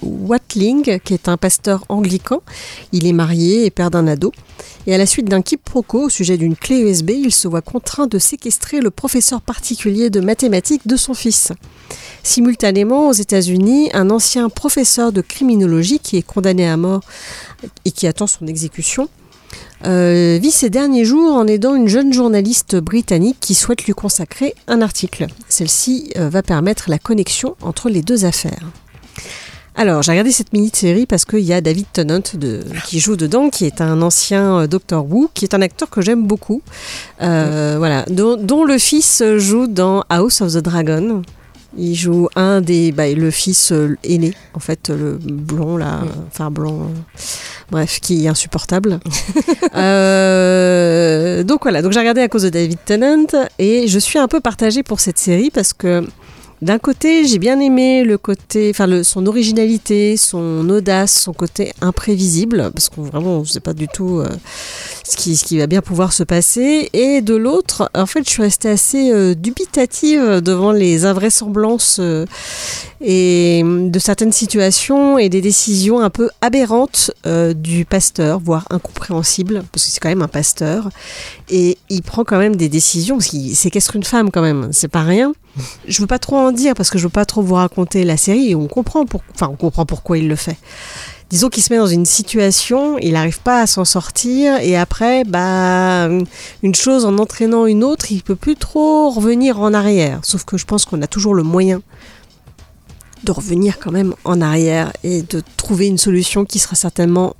Watling, 0.02 0.98
qui 1.00 1.14
est 1.14 1.28
un 1.28 1.36
pasteur 1.36 1.84
anglican. 1.88 2.42
Il 2.92 3.06
est 3.06 3.12
marié 3.12 3.64
et 3.64 3.70
père 3.70 3.90
d'un 3.90 4.06
ado. 4.06 4.32
Et 4.86 4.94
à 4.94 4.98
la 4.98 5.06
suite 5.06 5.26
d'un 5.26 5.42
quiproquo 5.42 6.06
au 6.06 6.08
sujet 6.08 6.36
d'une 6.36 6.56
clé 6.56 6.80
USB, 6.80 7.10
il 7.10 7.32
se 7.32 7.48
voit 7.48 7.62
contraint 7.62 8.06
de 8.06 8.18
séquestrer 8.18 8.80
le 8.80 8.90
professeur 8.90 9.40
particulier 9.40 10.10
de 10.10 10.20
mathématiques 10.20 10.86
de 10.86 10.96
son 10.96 11.14
fils. 11.14 11.52
Simultanément, 12.22 13.08
aux 13.08 13.12
États-Unis, 13.12 13.90
un 13.94 14.10
ancien 14.10 14.48
professeur 14.48 15.12
de 15.12 15.20
criminologie 15.20 15.98
qui 15.98 16.16
est 16.16 16.22
condamné 16.22 16.68
à 16.68 16.76
mort 16.76 17.02
et 17.84 17.90
qui 17.90 18.06
attend 18.06 18.26
son 18.26 18.46
exécution 18.46 19.08
euh, 19.84 20.38
vit 20.40 20.50
ses 20.50 20.70
derniers 20.70 21.04
jours 21.04 21.34
en 21.34 21.46
aidant 21.46 21.74
une 21.74 21.88
jeune 21.88 22.12
journaliste 22.12 22.76
britannique 22.76 23.38
qui 23.40 23.54
souhaite 23.54 23.84
lui 23.84 23.94
consacrer 23.94 24.54
un 24.68 24.80
article. 24.80 25.26
Celle-ci 25.48 26.12
euh, 26.16 26.28
va 26.28 26.42
permettre 26.42 26.88
la 26.88 26.98
connexion 26.98 27.56
entre 27.60 27.88
les 27.88 28.02
deux 28.02 28.24
affaires. 28.24 28.70
Alors, 29.74 30.02
j'ai 30.02 30.12
regardé 30.12 30.32
cette 30.32 30.52
mini-série 30.52 31.06
parce 31.06 31.24
qu'il 31.24 31.40
y 31.40 31.52
a 31.52 31.60
David 31.60 31.86
Tennant 31.92 32.20
de, 32.34 32.60
qui 32.84 33.00
joue 33.00 33.16
dedans, 33.16 33.48
qui 33.48 33.64
est 33.64 33.80
un 33.80 34.02
ancien 34.02 34.60
euh, 34.60 34.66
Doctor 34.66 35.10
Who, 35.10 35.30
qui 35.32 35.44
est 35.44 35.54
un 35.54 35.62
acteur 35.62 35.88
que 35.88 36.02
j'aime 36.02 36.26
beaucoup, 36.26 36.62
euh, 37.22 37.76
voilà, 37.78 38.04
dont, 38.08 38.36
dont 38.36 38.64
le 38.64 38.76
fils 38.76 39.22
joue 39.38 39.66
dans 39.66 40.04
House 40.10 40.42
of 40.42 40.52
the 40.52 40.58
Dragon. 40.58 41.22
Il 41.76 41.94
joue 41.94 42.28
un 42.36 42.60
des, 42.60 42.92
bah, 42.92 43.08
le 43.08 43.30
fils 43.30 43.72
euh, 43.72 43.96
aîné, 44.04 44.34
en 44.52 44.60
fait, 44.60 44.90
le 44.90 45.14
blond 45.14 45.78
là, 45.78 46.00
enfin 46.26 46.50
blond, 46.50 46.82
euh, 46.82 47.18
bref, 47.70 47.98
qui 48.00 48.26
est 48.26 48.28
insupportable. 48.28 49.00
Euh, 49.74 51.44
donc 51.44 51.62
voilà, 51.62 51.80
donc 51.80 51.92
j'ai 51.92 51.98
regardé 51.98 52.20
à 52.20 52.28
cause 52.28 52.42
de 52.42 52.50
David 52.50 52.78
Tennant 52.84 53.26
et 53.58 53.88
je 53.88 53.98
suis 53.98 54.18
un 54.18 54.28
peu 54.28 54.40
partagée 54.40 54.82
pour 54.82 55.00
cette 55.00 55.18
série 55.18 55.50
parce 55.50 55.72
que 55.72 56.04
d'un 56.62 56.78
côté, 56.78 57.26
j'ai 57.26 57.40
bien 57.40 57.58
aimé 57.58 58.04
le 58.04 58.18
côté, 58.18 58.70
enfin 58.70 59.02
son 59.02 59.26
originalité, 59.26 60.16
son 60.16 60.68
audace, 60.70 61.12
son 61.22 61.32
côté 61.32 61.72
imprévisible, 61.80 62.70
parce 62.72 62.88
qu'on 62.88 63.10
on 63.12 63.40
ne 63.40 63.44
sait 63.44 63.58
pas 63.58 63.74
du 63.74 63.88
tout 63.88 64.20
euh, 64.20 64.28
ce, 65.02 65.16
qui, 65.16 65.36
ce 65.36 65.44
qui 65.44 65.58
va 65.58 65.66
bien 65.66 65.82
pouvoir 65.82 66.12
se 66.12 66.22
passer. 66.22 66.88
Et 66.92 67.20
de 67.20 67.34
l'autre, 67.34 67.90
en 67.96 68.06
fait, 68.06 68.22
je 68.24 68.30
suis 68.30 68.42
restée 68.42 68.68
assez 68.68 69.10
euh, 69.10 69.34
dubitative 69.34 70.40
devant 70.40 70.70
les 70.70 71.04
invraisemblances 71.04 71.96
euh, 71.98 72.26
et 73.00 73.64
de 73.64 73.98
certaines 73.98 74.30
situations 74.30 75.18
et 75.18 75.28
des 75.28 75.40
décisions 75.40 75.98
un 75.98 76.10
peu 76.10 76.30
aberrantes 76.42 77.10
du 77.56 77.84
pasteur, 77.84 78.38
voire 78.38 78.66
incompréhensibles, 78.70 79.64
parce 79.72 79.84
que 79.84 79.90
c'est 79.90 79.98
quand 79.98 80.10
même 80.10 80.22
un 80.22 80.28
pasteur. 80.28 80.90
Et 81.50 81.76
il 81.90 82.02
prend 82.02 82.22
quand 82.22 82.38
même 82.38 82.54
des 82.54 82.68
décisions, 82.68 83.16
parce 83.16 83.30
qu'il 83.30 83.56
séquestre 83.56 83.96
une 83.96 84.04
femme 84.04 84.30
quand 84.30 84.42
même, 84.42 84.68
c'est 84.70 84.86
pas 84.86 85.02
rien. 85.02 85.32
Je 85.86 86.00
veux 86.00 86.06
pas 86.06 86.18
trop 86.20 86.36
en 86.36 86.51
dire 86.52 86.74
parce 86.74 86.90
que 86.90 86.98
je 86.98 87.04
veux 87.04 87.10
pas 87.10 87.24
trop 87.24 87.42
vous 87.42 87.54
raconter 87.54 88.04
la 88.04 88.16
série 88.16 88.50
et 88.50 88.54
on 88.54 88.68
comprend, 88.68 89.04
on 89.40 89.56
comprend 89.56 89.86
pourquoi 89.86 90.18
il 90.18 90.28
le 90.28 90.36
fait. 90.36 90.56
Disons 91.30 91.48
qu'il 91.48 91.62
se 91.62 91.72
met 91.72 91.78
dans 91.78 91.86
une 91.86 92.04
situation, 92.04 92.98
il 92.98 93.14
n'arrive 93.14 93.40
pas 93.40 93.62
à 93.62 93.66
s'en 93.66 93.86
sortir 93.86 94.56
et 94.60 94.76
après, 94.76 95.24
bah, 95.24 96.08
une 96.62 96.74
chose 96.74 97.06
en 97.06 97.16
entraînant 97.16 97.64
une 97.64 97.84
autre, 97.84 98.12
il 98.12 98.22
peut 98.22 98.36
plus 98.36 98.54
trop 98.54 99.08
revenir 99.08 99.58
en 99.58 99.72
arrière. 99.72 100.20
Sauf 100.24 100.44
que 100.44 100.58
je 100.58 100.66
pense 100.66 100.84
qu'on 100.84 101.00
a 101.00 101.06
toujours 101.06 101.34
le 101.34 101.42
moyen 101.42 101.80
de 103.24 103.32
revenir 103.32 103.78
quand 103.78 103.92
même 103.92 104.14
en 104.24 104.42
arrière 104.42 104.92
et 105.04 105.22
de 105.22 105.42
trouver 105.56 105.86
une 105.86 105.96
solution 105.96 106.44
qui 106.44 106.58
sera 106.58 106.74
certainement 106.74 107.34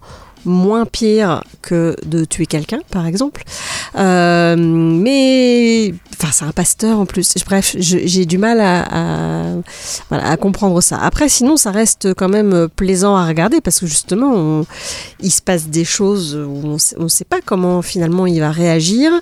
moins 0.45 0.85
pire 0.85 1.45
que 1.63 1.97
de 2.05 2.25
tuer 2.25 2.47
quelqu'un, 2.47 2.81
par 2.91 3.07
exemple. 3.07 3.43
Euh, 3.97 4.57
mais, 4.57 5.95
enfin, 6.15 6.31
c'est 6.33 6.45
un 6.45 6.53
pasteur 6.53 6.99
en 6.99 7.07
plus. 7.07 7.35
Bref, 7.47 7.77
j'ai 7.79 8.27
du 8.27 8.39
mal 8.39 8.61
à, 8.61 10.37
comprendre 10.37 10.81
ça. 10.81 10.99
Après, 10.99 11.29
sinon, 11.29 11.57
ça 11.57 11.71
reste 11.71 12.15
quand 12.15 12.29
même 12.29 12.69
plaisant 12.75 13.17
à 13.17 13.27
regarder 13.27 13.61
parce 13.61 13.81
que 13.81 13.87
justement, 13.87 14.65
il 15.21 15.31
se 15.31 15.43
passe 15.43 15.69
des 15.69 15.85
choses 15.85 16.35
où 16.35 16.77
on 16.99 17.03
ne 17.03 17.09
sait 17.09 17.25
pas 17.25 17.41
comment 17.45 17.83
finalement 17.83 18.27
il 18.27 18.41
va 18.41 18.51
réagir. 18.51 19.13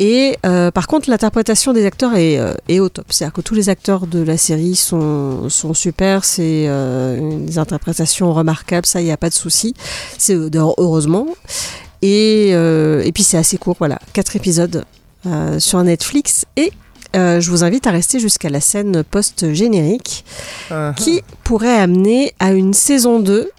Et 0.00 0.38
euh, 0.46 0.70
par 0.70 0.86
contre, 0.86 1.10
l'interprétation 1.10 1.74
des 1.74 1.84
acteurs 1.84 2.16
est, 2.16 2.38
euh, 2.38 2.54
est 2.68 2.80
au 2.80 2.88
top. 2.88 3.04
C'est-à-dire 3.10 3.34
que 3.34 3.42
tous 3.42 3.54
les 3.54 3.68
acteurs 3.68 4.06
de 4.06 4.20
la 4.22 4.38
série 4.38 4.74
sont, 4.74 5.50
sont 5.50 5.74
super. 5.74 6.24
C'est 6.24 6.64
euh, 6.68 7.38
des 7.44 7.58
interprétations 7.58 8.32
remarquables. 8.32 8.86
Ça, 8.86 9.02
il 9.02 9.04
n'y 9.04 9.12
a 9.12 9.18
pas 9.18 9.28
de 9.28 9.34
souci. 9.34 9.74
C'est 10.16 10.34
heureusement. 10.56 11.26
Et, 12.02 12.50
euh, 12.52 13.02
et 13.04 13.12
puis 13.12 13.22
c'est 13.22 13.36
assez 13.36 13.58
court. 13.58 13.76
Voilà, 13.78 13.98
quatre 14.12 14.36
épisodes 14.36 14.84
euh, 15.26 15.58
sur 15.58 15.82
Netflix. 15.82 16.44
Et 16.56 16.72
euh, 17.16 17.40
je 17.40 17.50
vous 17.50 17.64
invite 17.64 17.86
à 17.86 17.90
rester 17.90 18.20
jusqu'à 18.20 18.48
la 18.48 18.60
scène 18.60 19.02
post-générique 19.02 20.24
qui 20.96 21.22
pourrait 21.44 21.76
amener 21.76 22.32
à 22.38 22.52
une 22.52 22.72
saison 22.72 23.18
2 23.18 23.50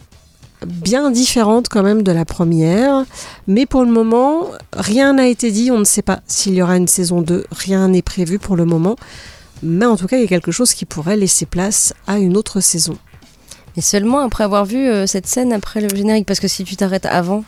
bien 0.65 1.09
différente 1.09 1.69
quand 1.69 1.83
même 1.83 2.03
de 2.03 2.11
la 2.11 2.25
première. 2.25 3.05
Mais 3.47 3.65
pour 3.65 3.83
le 3.83 3.91
moment, 3.91 4.47
rien 4.73 5.13
n'a 5.13 5.27
été 5.27 5.51
dit. 5.51 5.71
On 5.71 5.79
ne 5.79 5.83
sait 5.83 6.01
pas 6.01 6.21
s'il 6.27 6.53
y 6.53 6.61
aura 6.61 6.77
une 6.77 6.87
saison 6.87 7.21
2. 7.21 7.45
Rien 7.51 7.89
n'est 7.89 8.01
prévu 8.01 8.39
pour 8.39 8.55
le 8.55 8.65
moment. 8.65 8.95
Mais 9.63 9.85
en 9.85 9.95
tout 9.95 10.07
cas, 10.07 10.17
il 10.17 10.21
y 10.21 10.25
a 10.25 10.29
quelque 10.29 10.51
chose 10.51 10.73
qui 10.73 10.85
pourrait 10.85 11.17
laisser 11.17 11.45
place 11.45 11.93
à 12.07 12.17
une 12.17 12.37
autre 12.37 12.61
saison. 12.61 12.97
Et 13.77 13.81
seulement 13.81 14.19
après 14.19 14.43
avoir 14.43 14.65
vu 14.65 14.87
euh, 14.87 15.07
cette 15.07 15.27
scène 15.27 15.53
après 15.53 15.81
le 15.81 15.89
générique, 15.89 16.25
parce 16.25 16.39
que 16.39 16.47
si 16.47 16.63
tu 16.63 16.75
t'arrêtes 16.75 17.05
avant. 17.05 17.43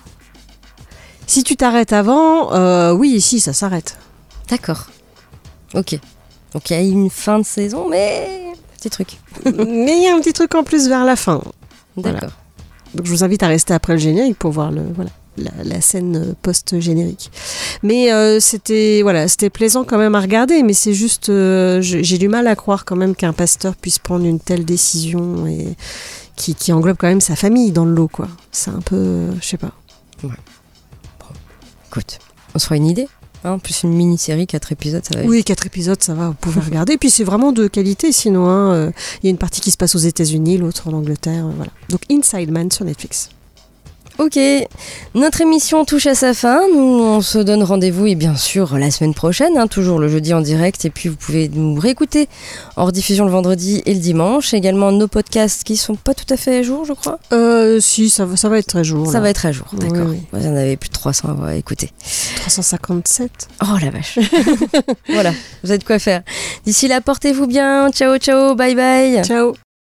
Si 1.27 1.43
tu 1.43 1.55
t'arrêtes 1.55 1.93
avant, 1.93 2.53
euh, 2.53 2.93
oui, 2.93 3.11
ici, 3.11 3.39
ça 3.39 3.53
s'arrête. 3.53 3.97
D'accord. 4.49 4.87
Ok. 5.73 5.99
Donc 6.53 6.69
il 6.69 6.73
y 6.73 6.79
a 6.79 6.81
une 6.81 7.09
fin 7.09 7.39
de 7.39 7.45
saison, 7.45 7.87
mais. 7.89 8.53
Petit 8.77 8.89
truc. 8.89 9.19
Mais 9.45 9.97
il 9.97 10.03
y 10.03 10.07
a 10.07 10.15
un 10.15 10.19
petit 10.19 10.33
truc 10.33 10.53
en 10.55 10.63
plus 10.63 10.89
vers 10.89 11.05
la 11.05 11.15
fin. 11.15 11.41
Voilà. 11.95 12.19
D'accord. 12.19 12.37
Donc 12.93 13.05
je 13.05 13.11
vous 13.11 13.23
invite 13.23 13.41
à 13.43 13.47
rester 13.47 13.73
après 13.73 13.93
le 13.93 13.99
générique 13.99 14.37
pour 14.37 14.51
voir 14.51 14.71
le, 14.71 14.81
voilà, 14.93 15.09
la, 15.37 15.51
la 15.63 15.81
scène 15.81 16.15
euh, 16.17 16.33
post-générique. 16.41 17.31
Mais 17.81 18.11
euh, 18.13 18.39
c'était 18.39 19.01
voilà, 19.03 19.27
c'était 19.27 19.49
plaisant 19.49 19.83
quand 19.83 19.97
même 19.97 20.15
à 20.15 20.21
regarder, 20.21 20.63
mais 20.63 20.73
c'est 20.73 20.93
juste, 20.93 21.29
euh, 21.29 21.81
j'ai 21.81 22.17
du 22.17 22.27
mal 22.27 22.47
à 22.47 22.55
croire 22.55 22.85
quand 22.85 22.95
même 22.95 23.15
qu'un 23.15 23.33
pasteur 23.33 23.75
puisse 23.75 23.99
prendre 23.99 24.25
une 24.25 24.39
telle 24.39 24.65
décision 24.65 25.47
et 25.47 25.75
qui, 26.35 26.55
qui 26.55 26.71
englobe 26.73 26.97
quand 26.99 27.07
même 27.07 27.21
sa 27.21 27.35
famille 27.35 27.71
dans 27.71 27.85
le 27.85 27.93
lot, 27.93 28.07
quoi. 28.07 28.27
C'est 28.51 28.71
un 28.71 28.81
peu, 28.81 28.95
euh, 28.95 29.31
je 29.41 29.47
sais 29.47 29.57
pas. 29.57 29.71
Écoute, 31.87 32.19
on 32.55 32.59
se 32.59 32.65
fera 32.65 32.75
une 32.77 32.87
idée. 32.87 33.07
Hein, 33.45 33.59
plus 33.59 33.83
une 33.83 33.91
mini-série, 33.93 34.47
4 34.47 34.71
épisodes, 34.71 35.03
ça 35.03 35.19
va 35.19 35.25
Oui, 35.27 35.43
quatre 35.43 35.65
épisodes, 35.65 36.01
ça 36.01 36.13
va, 36.13 36.27
vous 36.29 36.33
pouvez 36.33 36.61
regarder. 36.61 36.97
Puis 36.97 37.09
c'est 37.09 37.25
vraiment 37.25 37.51
de 37.51 37.67
qualité, 37.67 38.13
sinon. 38.13 38.47
hein, 38.47 38.73
euh, 38.73 38.91
Il 39.21 39.25
y 39.25 39.27
a 39.27 39.31
une 39.31 39.37
partie 39.37 39.59
qui 39.59 39.69
se 39.69 39.75
passe 39.75 39.95
aux 39.95 39.99
États-Unis, 39.99 40.57
l'autre 40.57 40.87
en 40.87 40.93
Angleterre, 40.93 41.45
euh, 41.47 41.51
voilà. 41.53 41.71
Donc 41.89 42.01
Inside 42.09 42.49
Man 42.51 42.71
sur 42.71 42.85
Netflix. 42.85 43.29
Ok, 44.19 44.37
notre 45.15 45.41
émission 45.41 45.85
touche 45.85 46.05
à 46.05 46.13
sa 46.13 46.33
fin. 46.33 46.61
Nous, 46.73 46.79
on 46.79 47.21
se 47.21 47.39
donne 47.39 47.63
rendez-vous 47.63 48.05
et 48.05 48.15
bien 48.15 48.35
sûr 48.35 48.77
la 48.77 48.91
semaine 48.91 49.13
prochaine, 49.15 49.57
hein, 49.57 49.67
toujours 49.67 49.97
le 49.99 50.07
jeudi 50.07 50.33
en 50.33 50.41
direct. 50.41 50.85
Et 50.85 50.89
puis 50.91 51.09
vous 51.09 51.15
pouvez 51.15 51.49
nous 51.49 51.73
réécouter 51.79 52.29
en 52.75 52.85
rediffusion 52.85 53.25
le 53.25 53.31
vendredi 53.31 53.81
et 53.85 53.93
le 53.93 53.99
dimanche. 53.99 54.53
Également 54.53 54.91
nos 54.91 55.07
podcasts 55.07 55.63
qui 55.63 55.77
sont 55.77 55.95
pas 55.95 56.13
tout 56.13 56.31
à 56.31 56.37
fait 56.37 56.59
à 56.59 56.63
jour, 56.63 56.85
je 56.85 56.93
crois. 56.93 57.17
Euh, 57.31 57.79
si, 57.79 58.09
ça 58.09 58.25
va, 58.25 58.37
ça 58.37 58.49
va 58.49 58.59
être 58.59 58.67
très 58.67 58.83
jour. 58.83 59.07
Ça 59.07 59.13
là. 59.13 59.21
va 59.21 59.29
être 59.31 59.45
à 59.47 59.51
jour, 59.51 59.65
Oui, 59.73 59.79
d'accord. 59.79 60.07
oui. 60.09 60.19
Vous 60.31 60.45
en 60.47 60.55
avez 60.55 60.77
plus 60.77 60.89
de 60.89 60.93
300 60.93 61.43
à 61.45 61.55
écouté. 61.55 61.89
357. 62.35 63.31
Oh 63.63 63.77
la 63.81 63.89
vache. 63.89 64.19
voilà, 65.09 65.31
vous 65.63 65.71
avez 65.71 65.79
de 65.79 65.83
quoi 65.83 65.97
faire. 65.97 66.21
D'ici 66.65 66.87
là, 66.87 67.01
portez-vous 67.01 67.47
bien. 67.47 67.89
Ciao, 67.91 68.17
ciao, 68.17 68.53
bye 68.53 68.75
bye. 68.75 69.23
Ciao. 69.23 69.53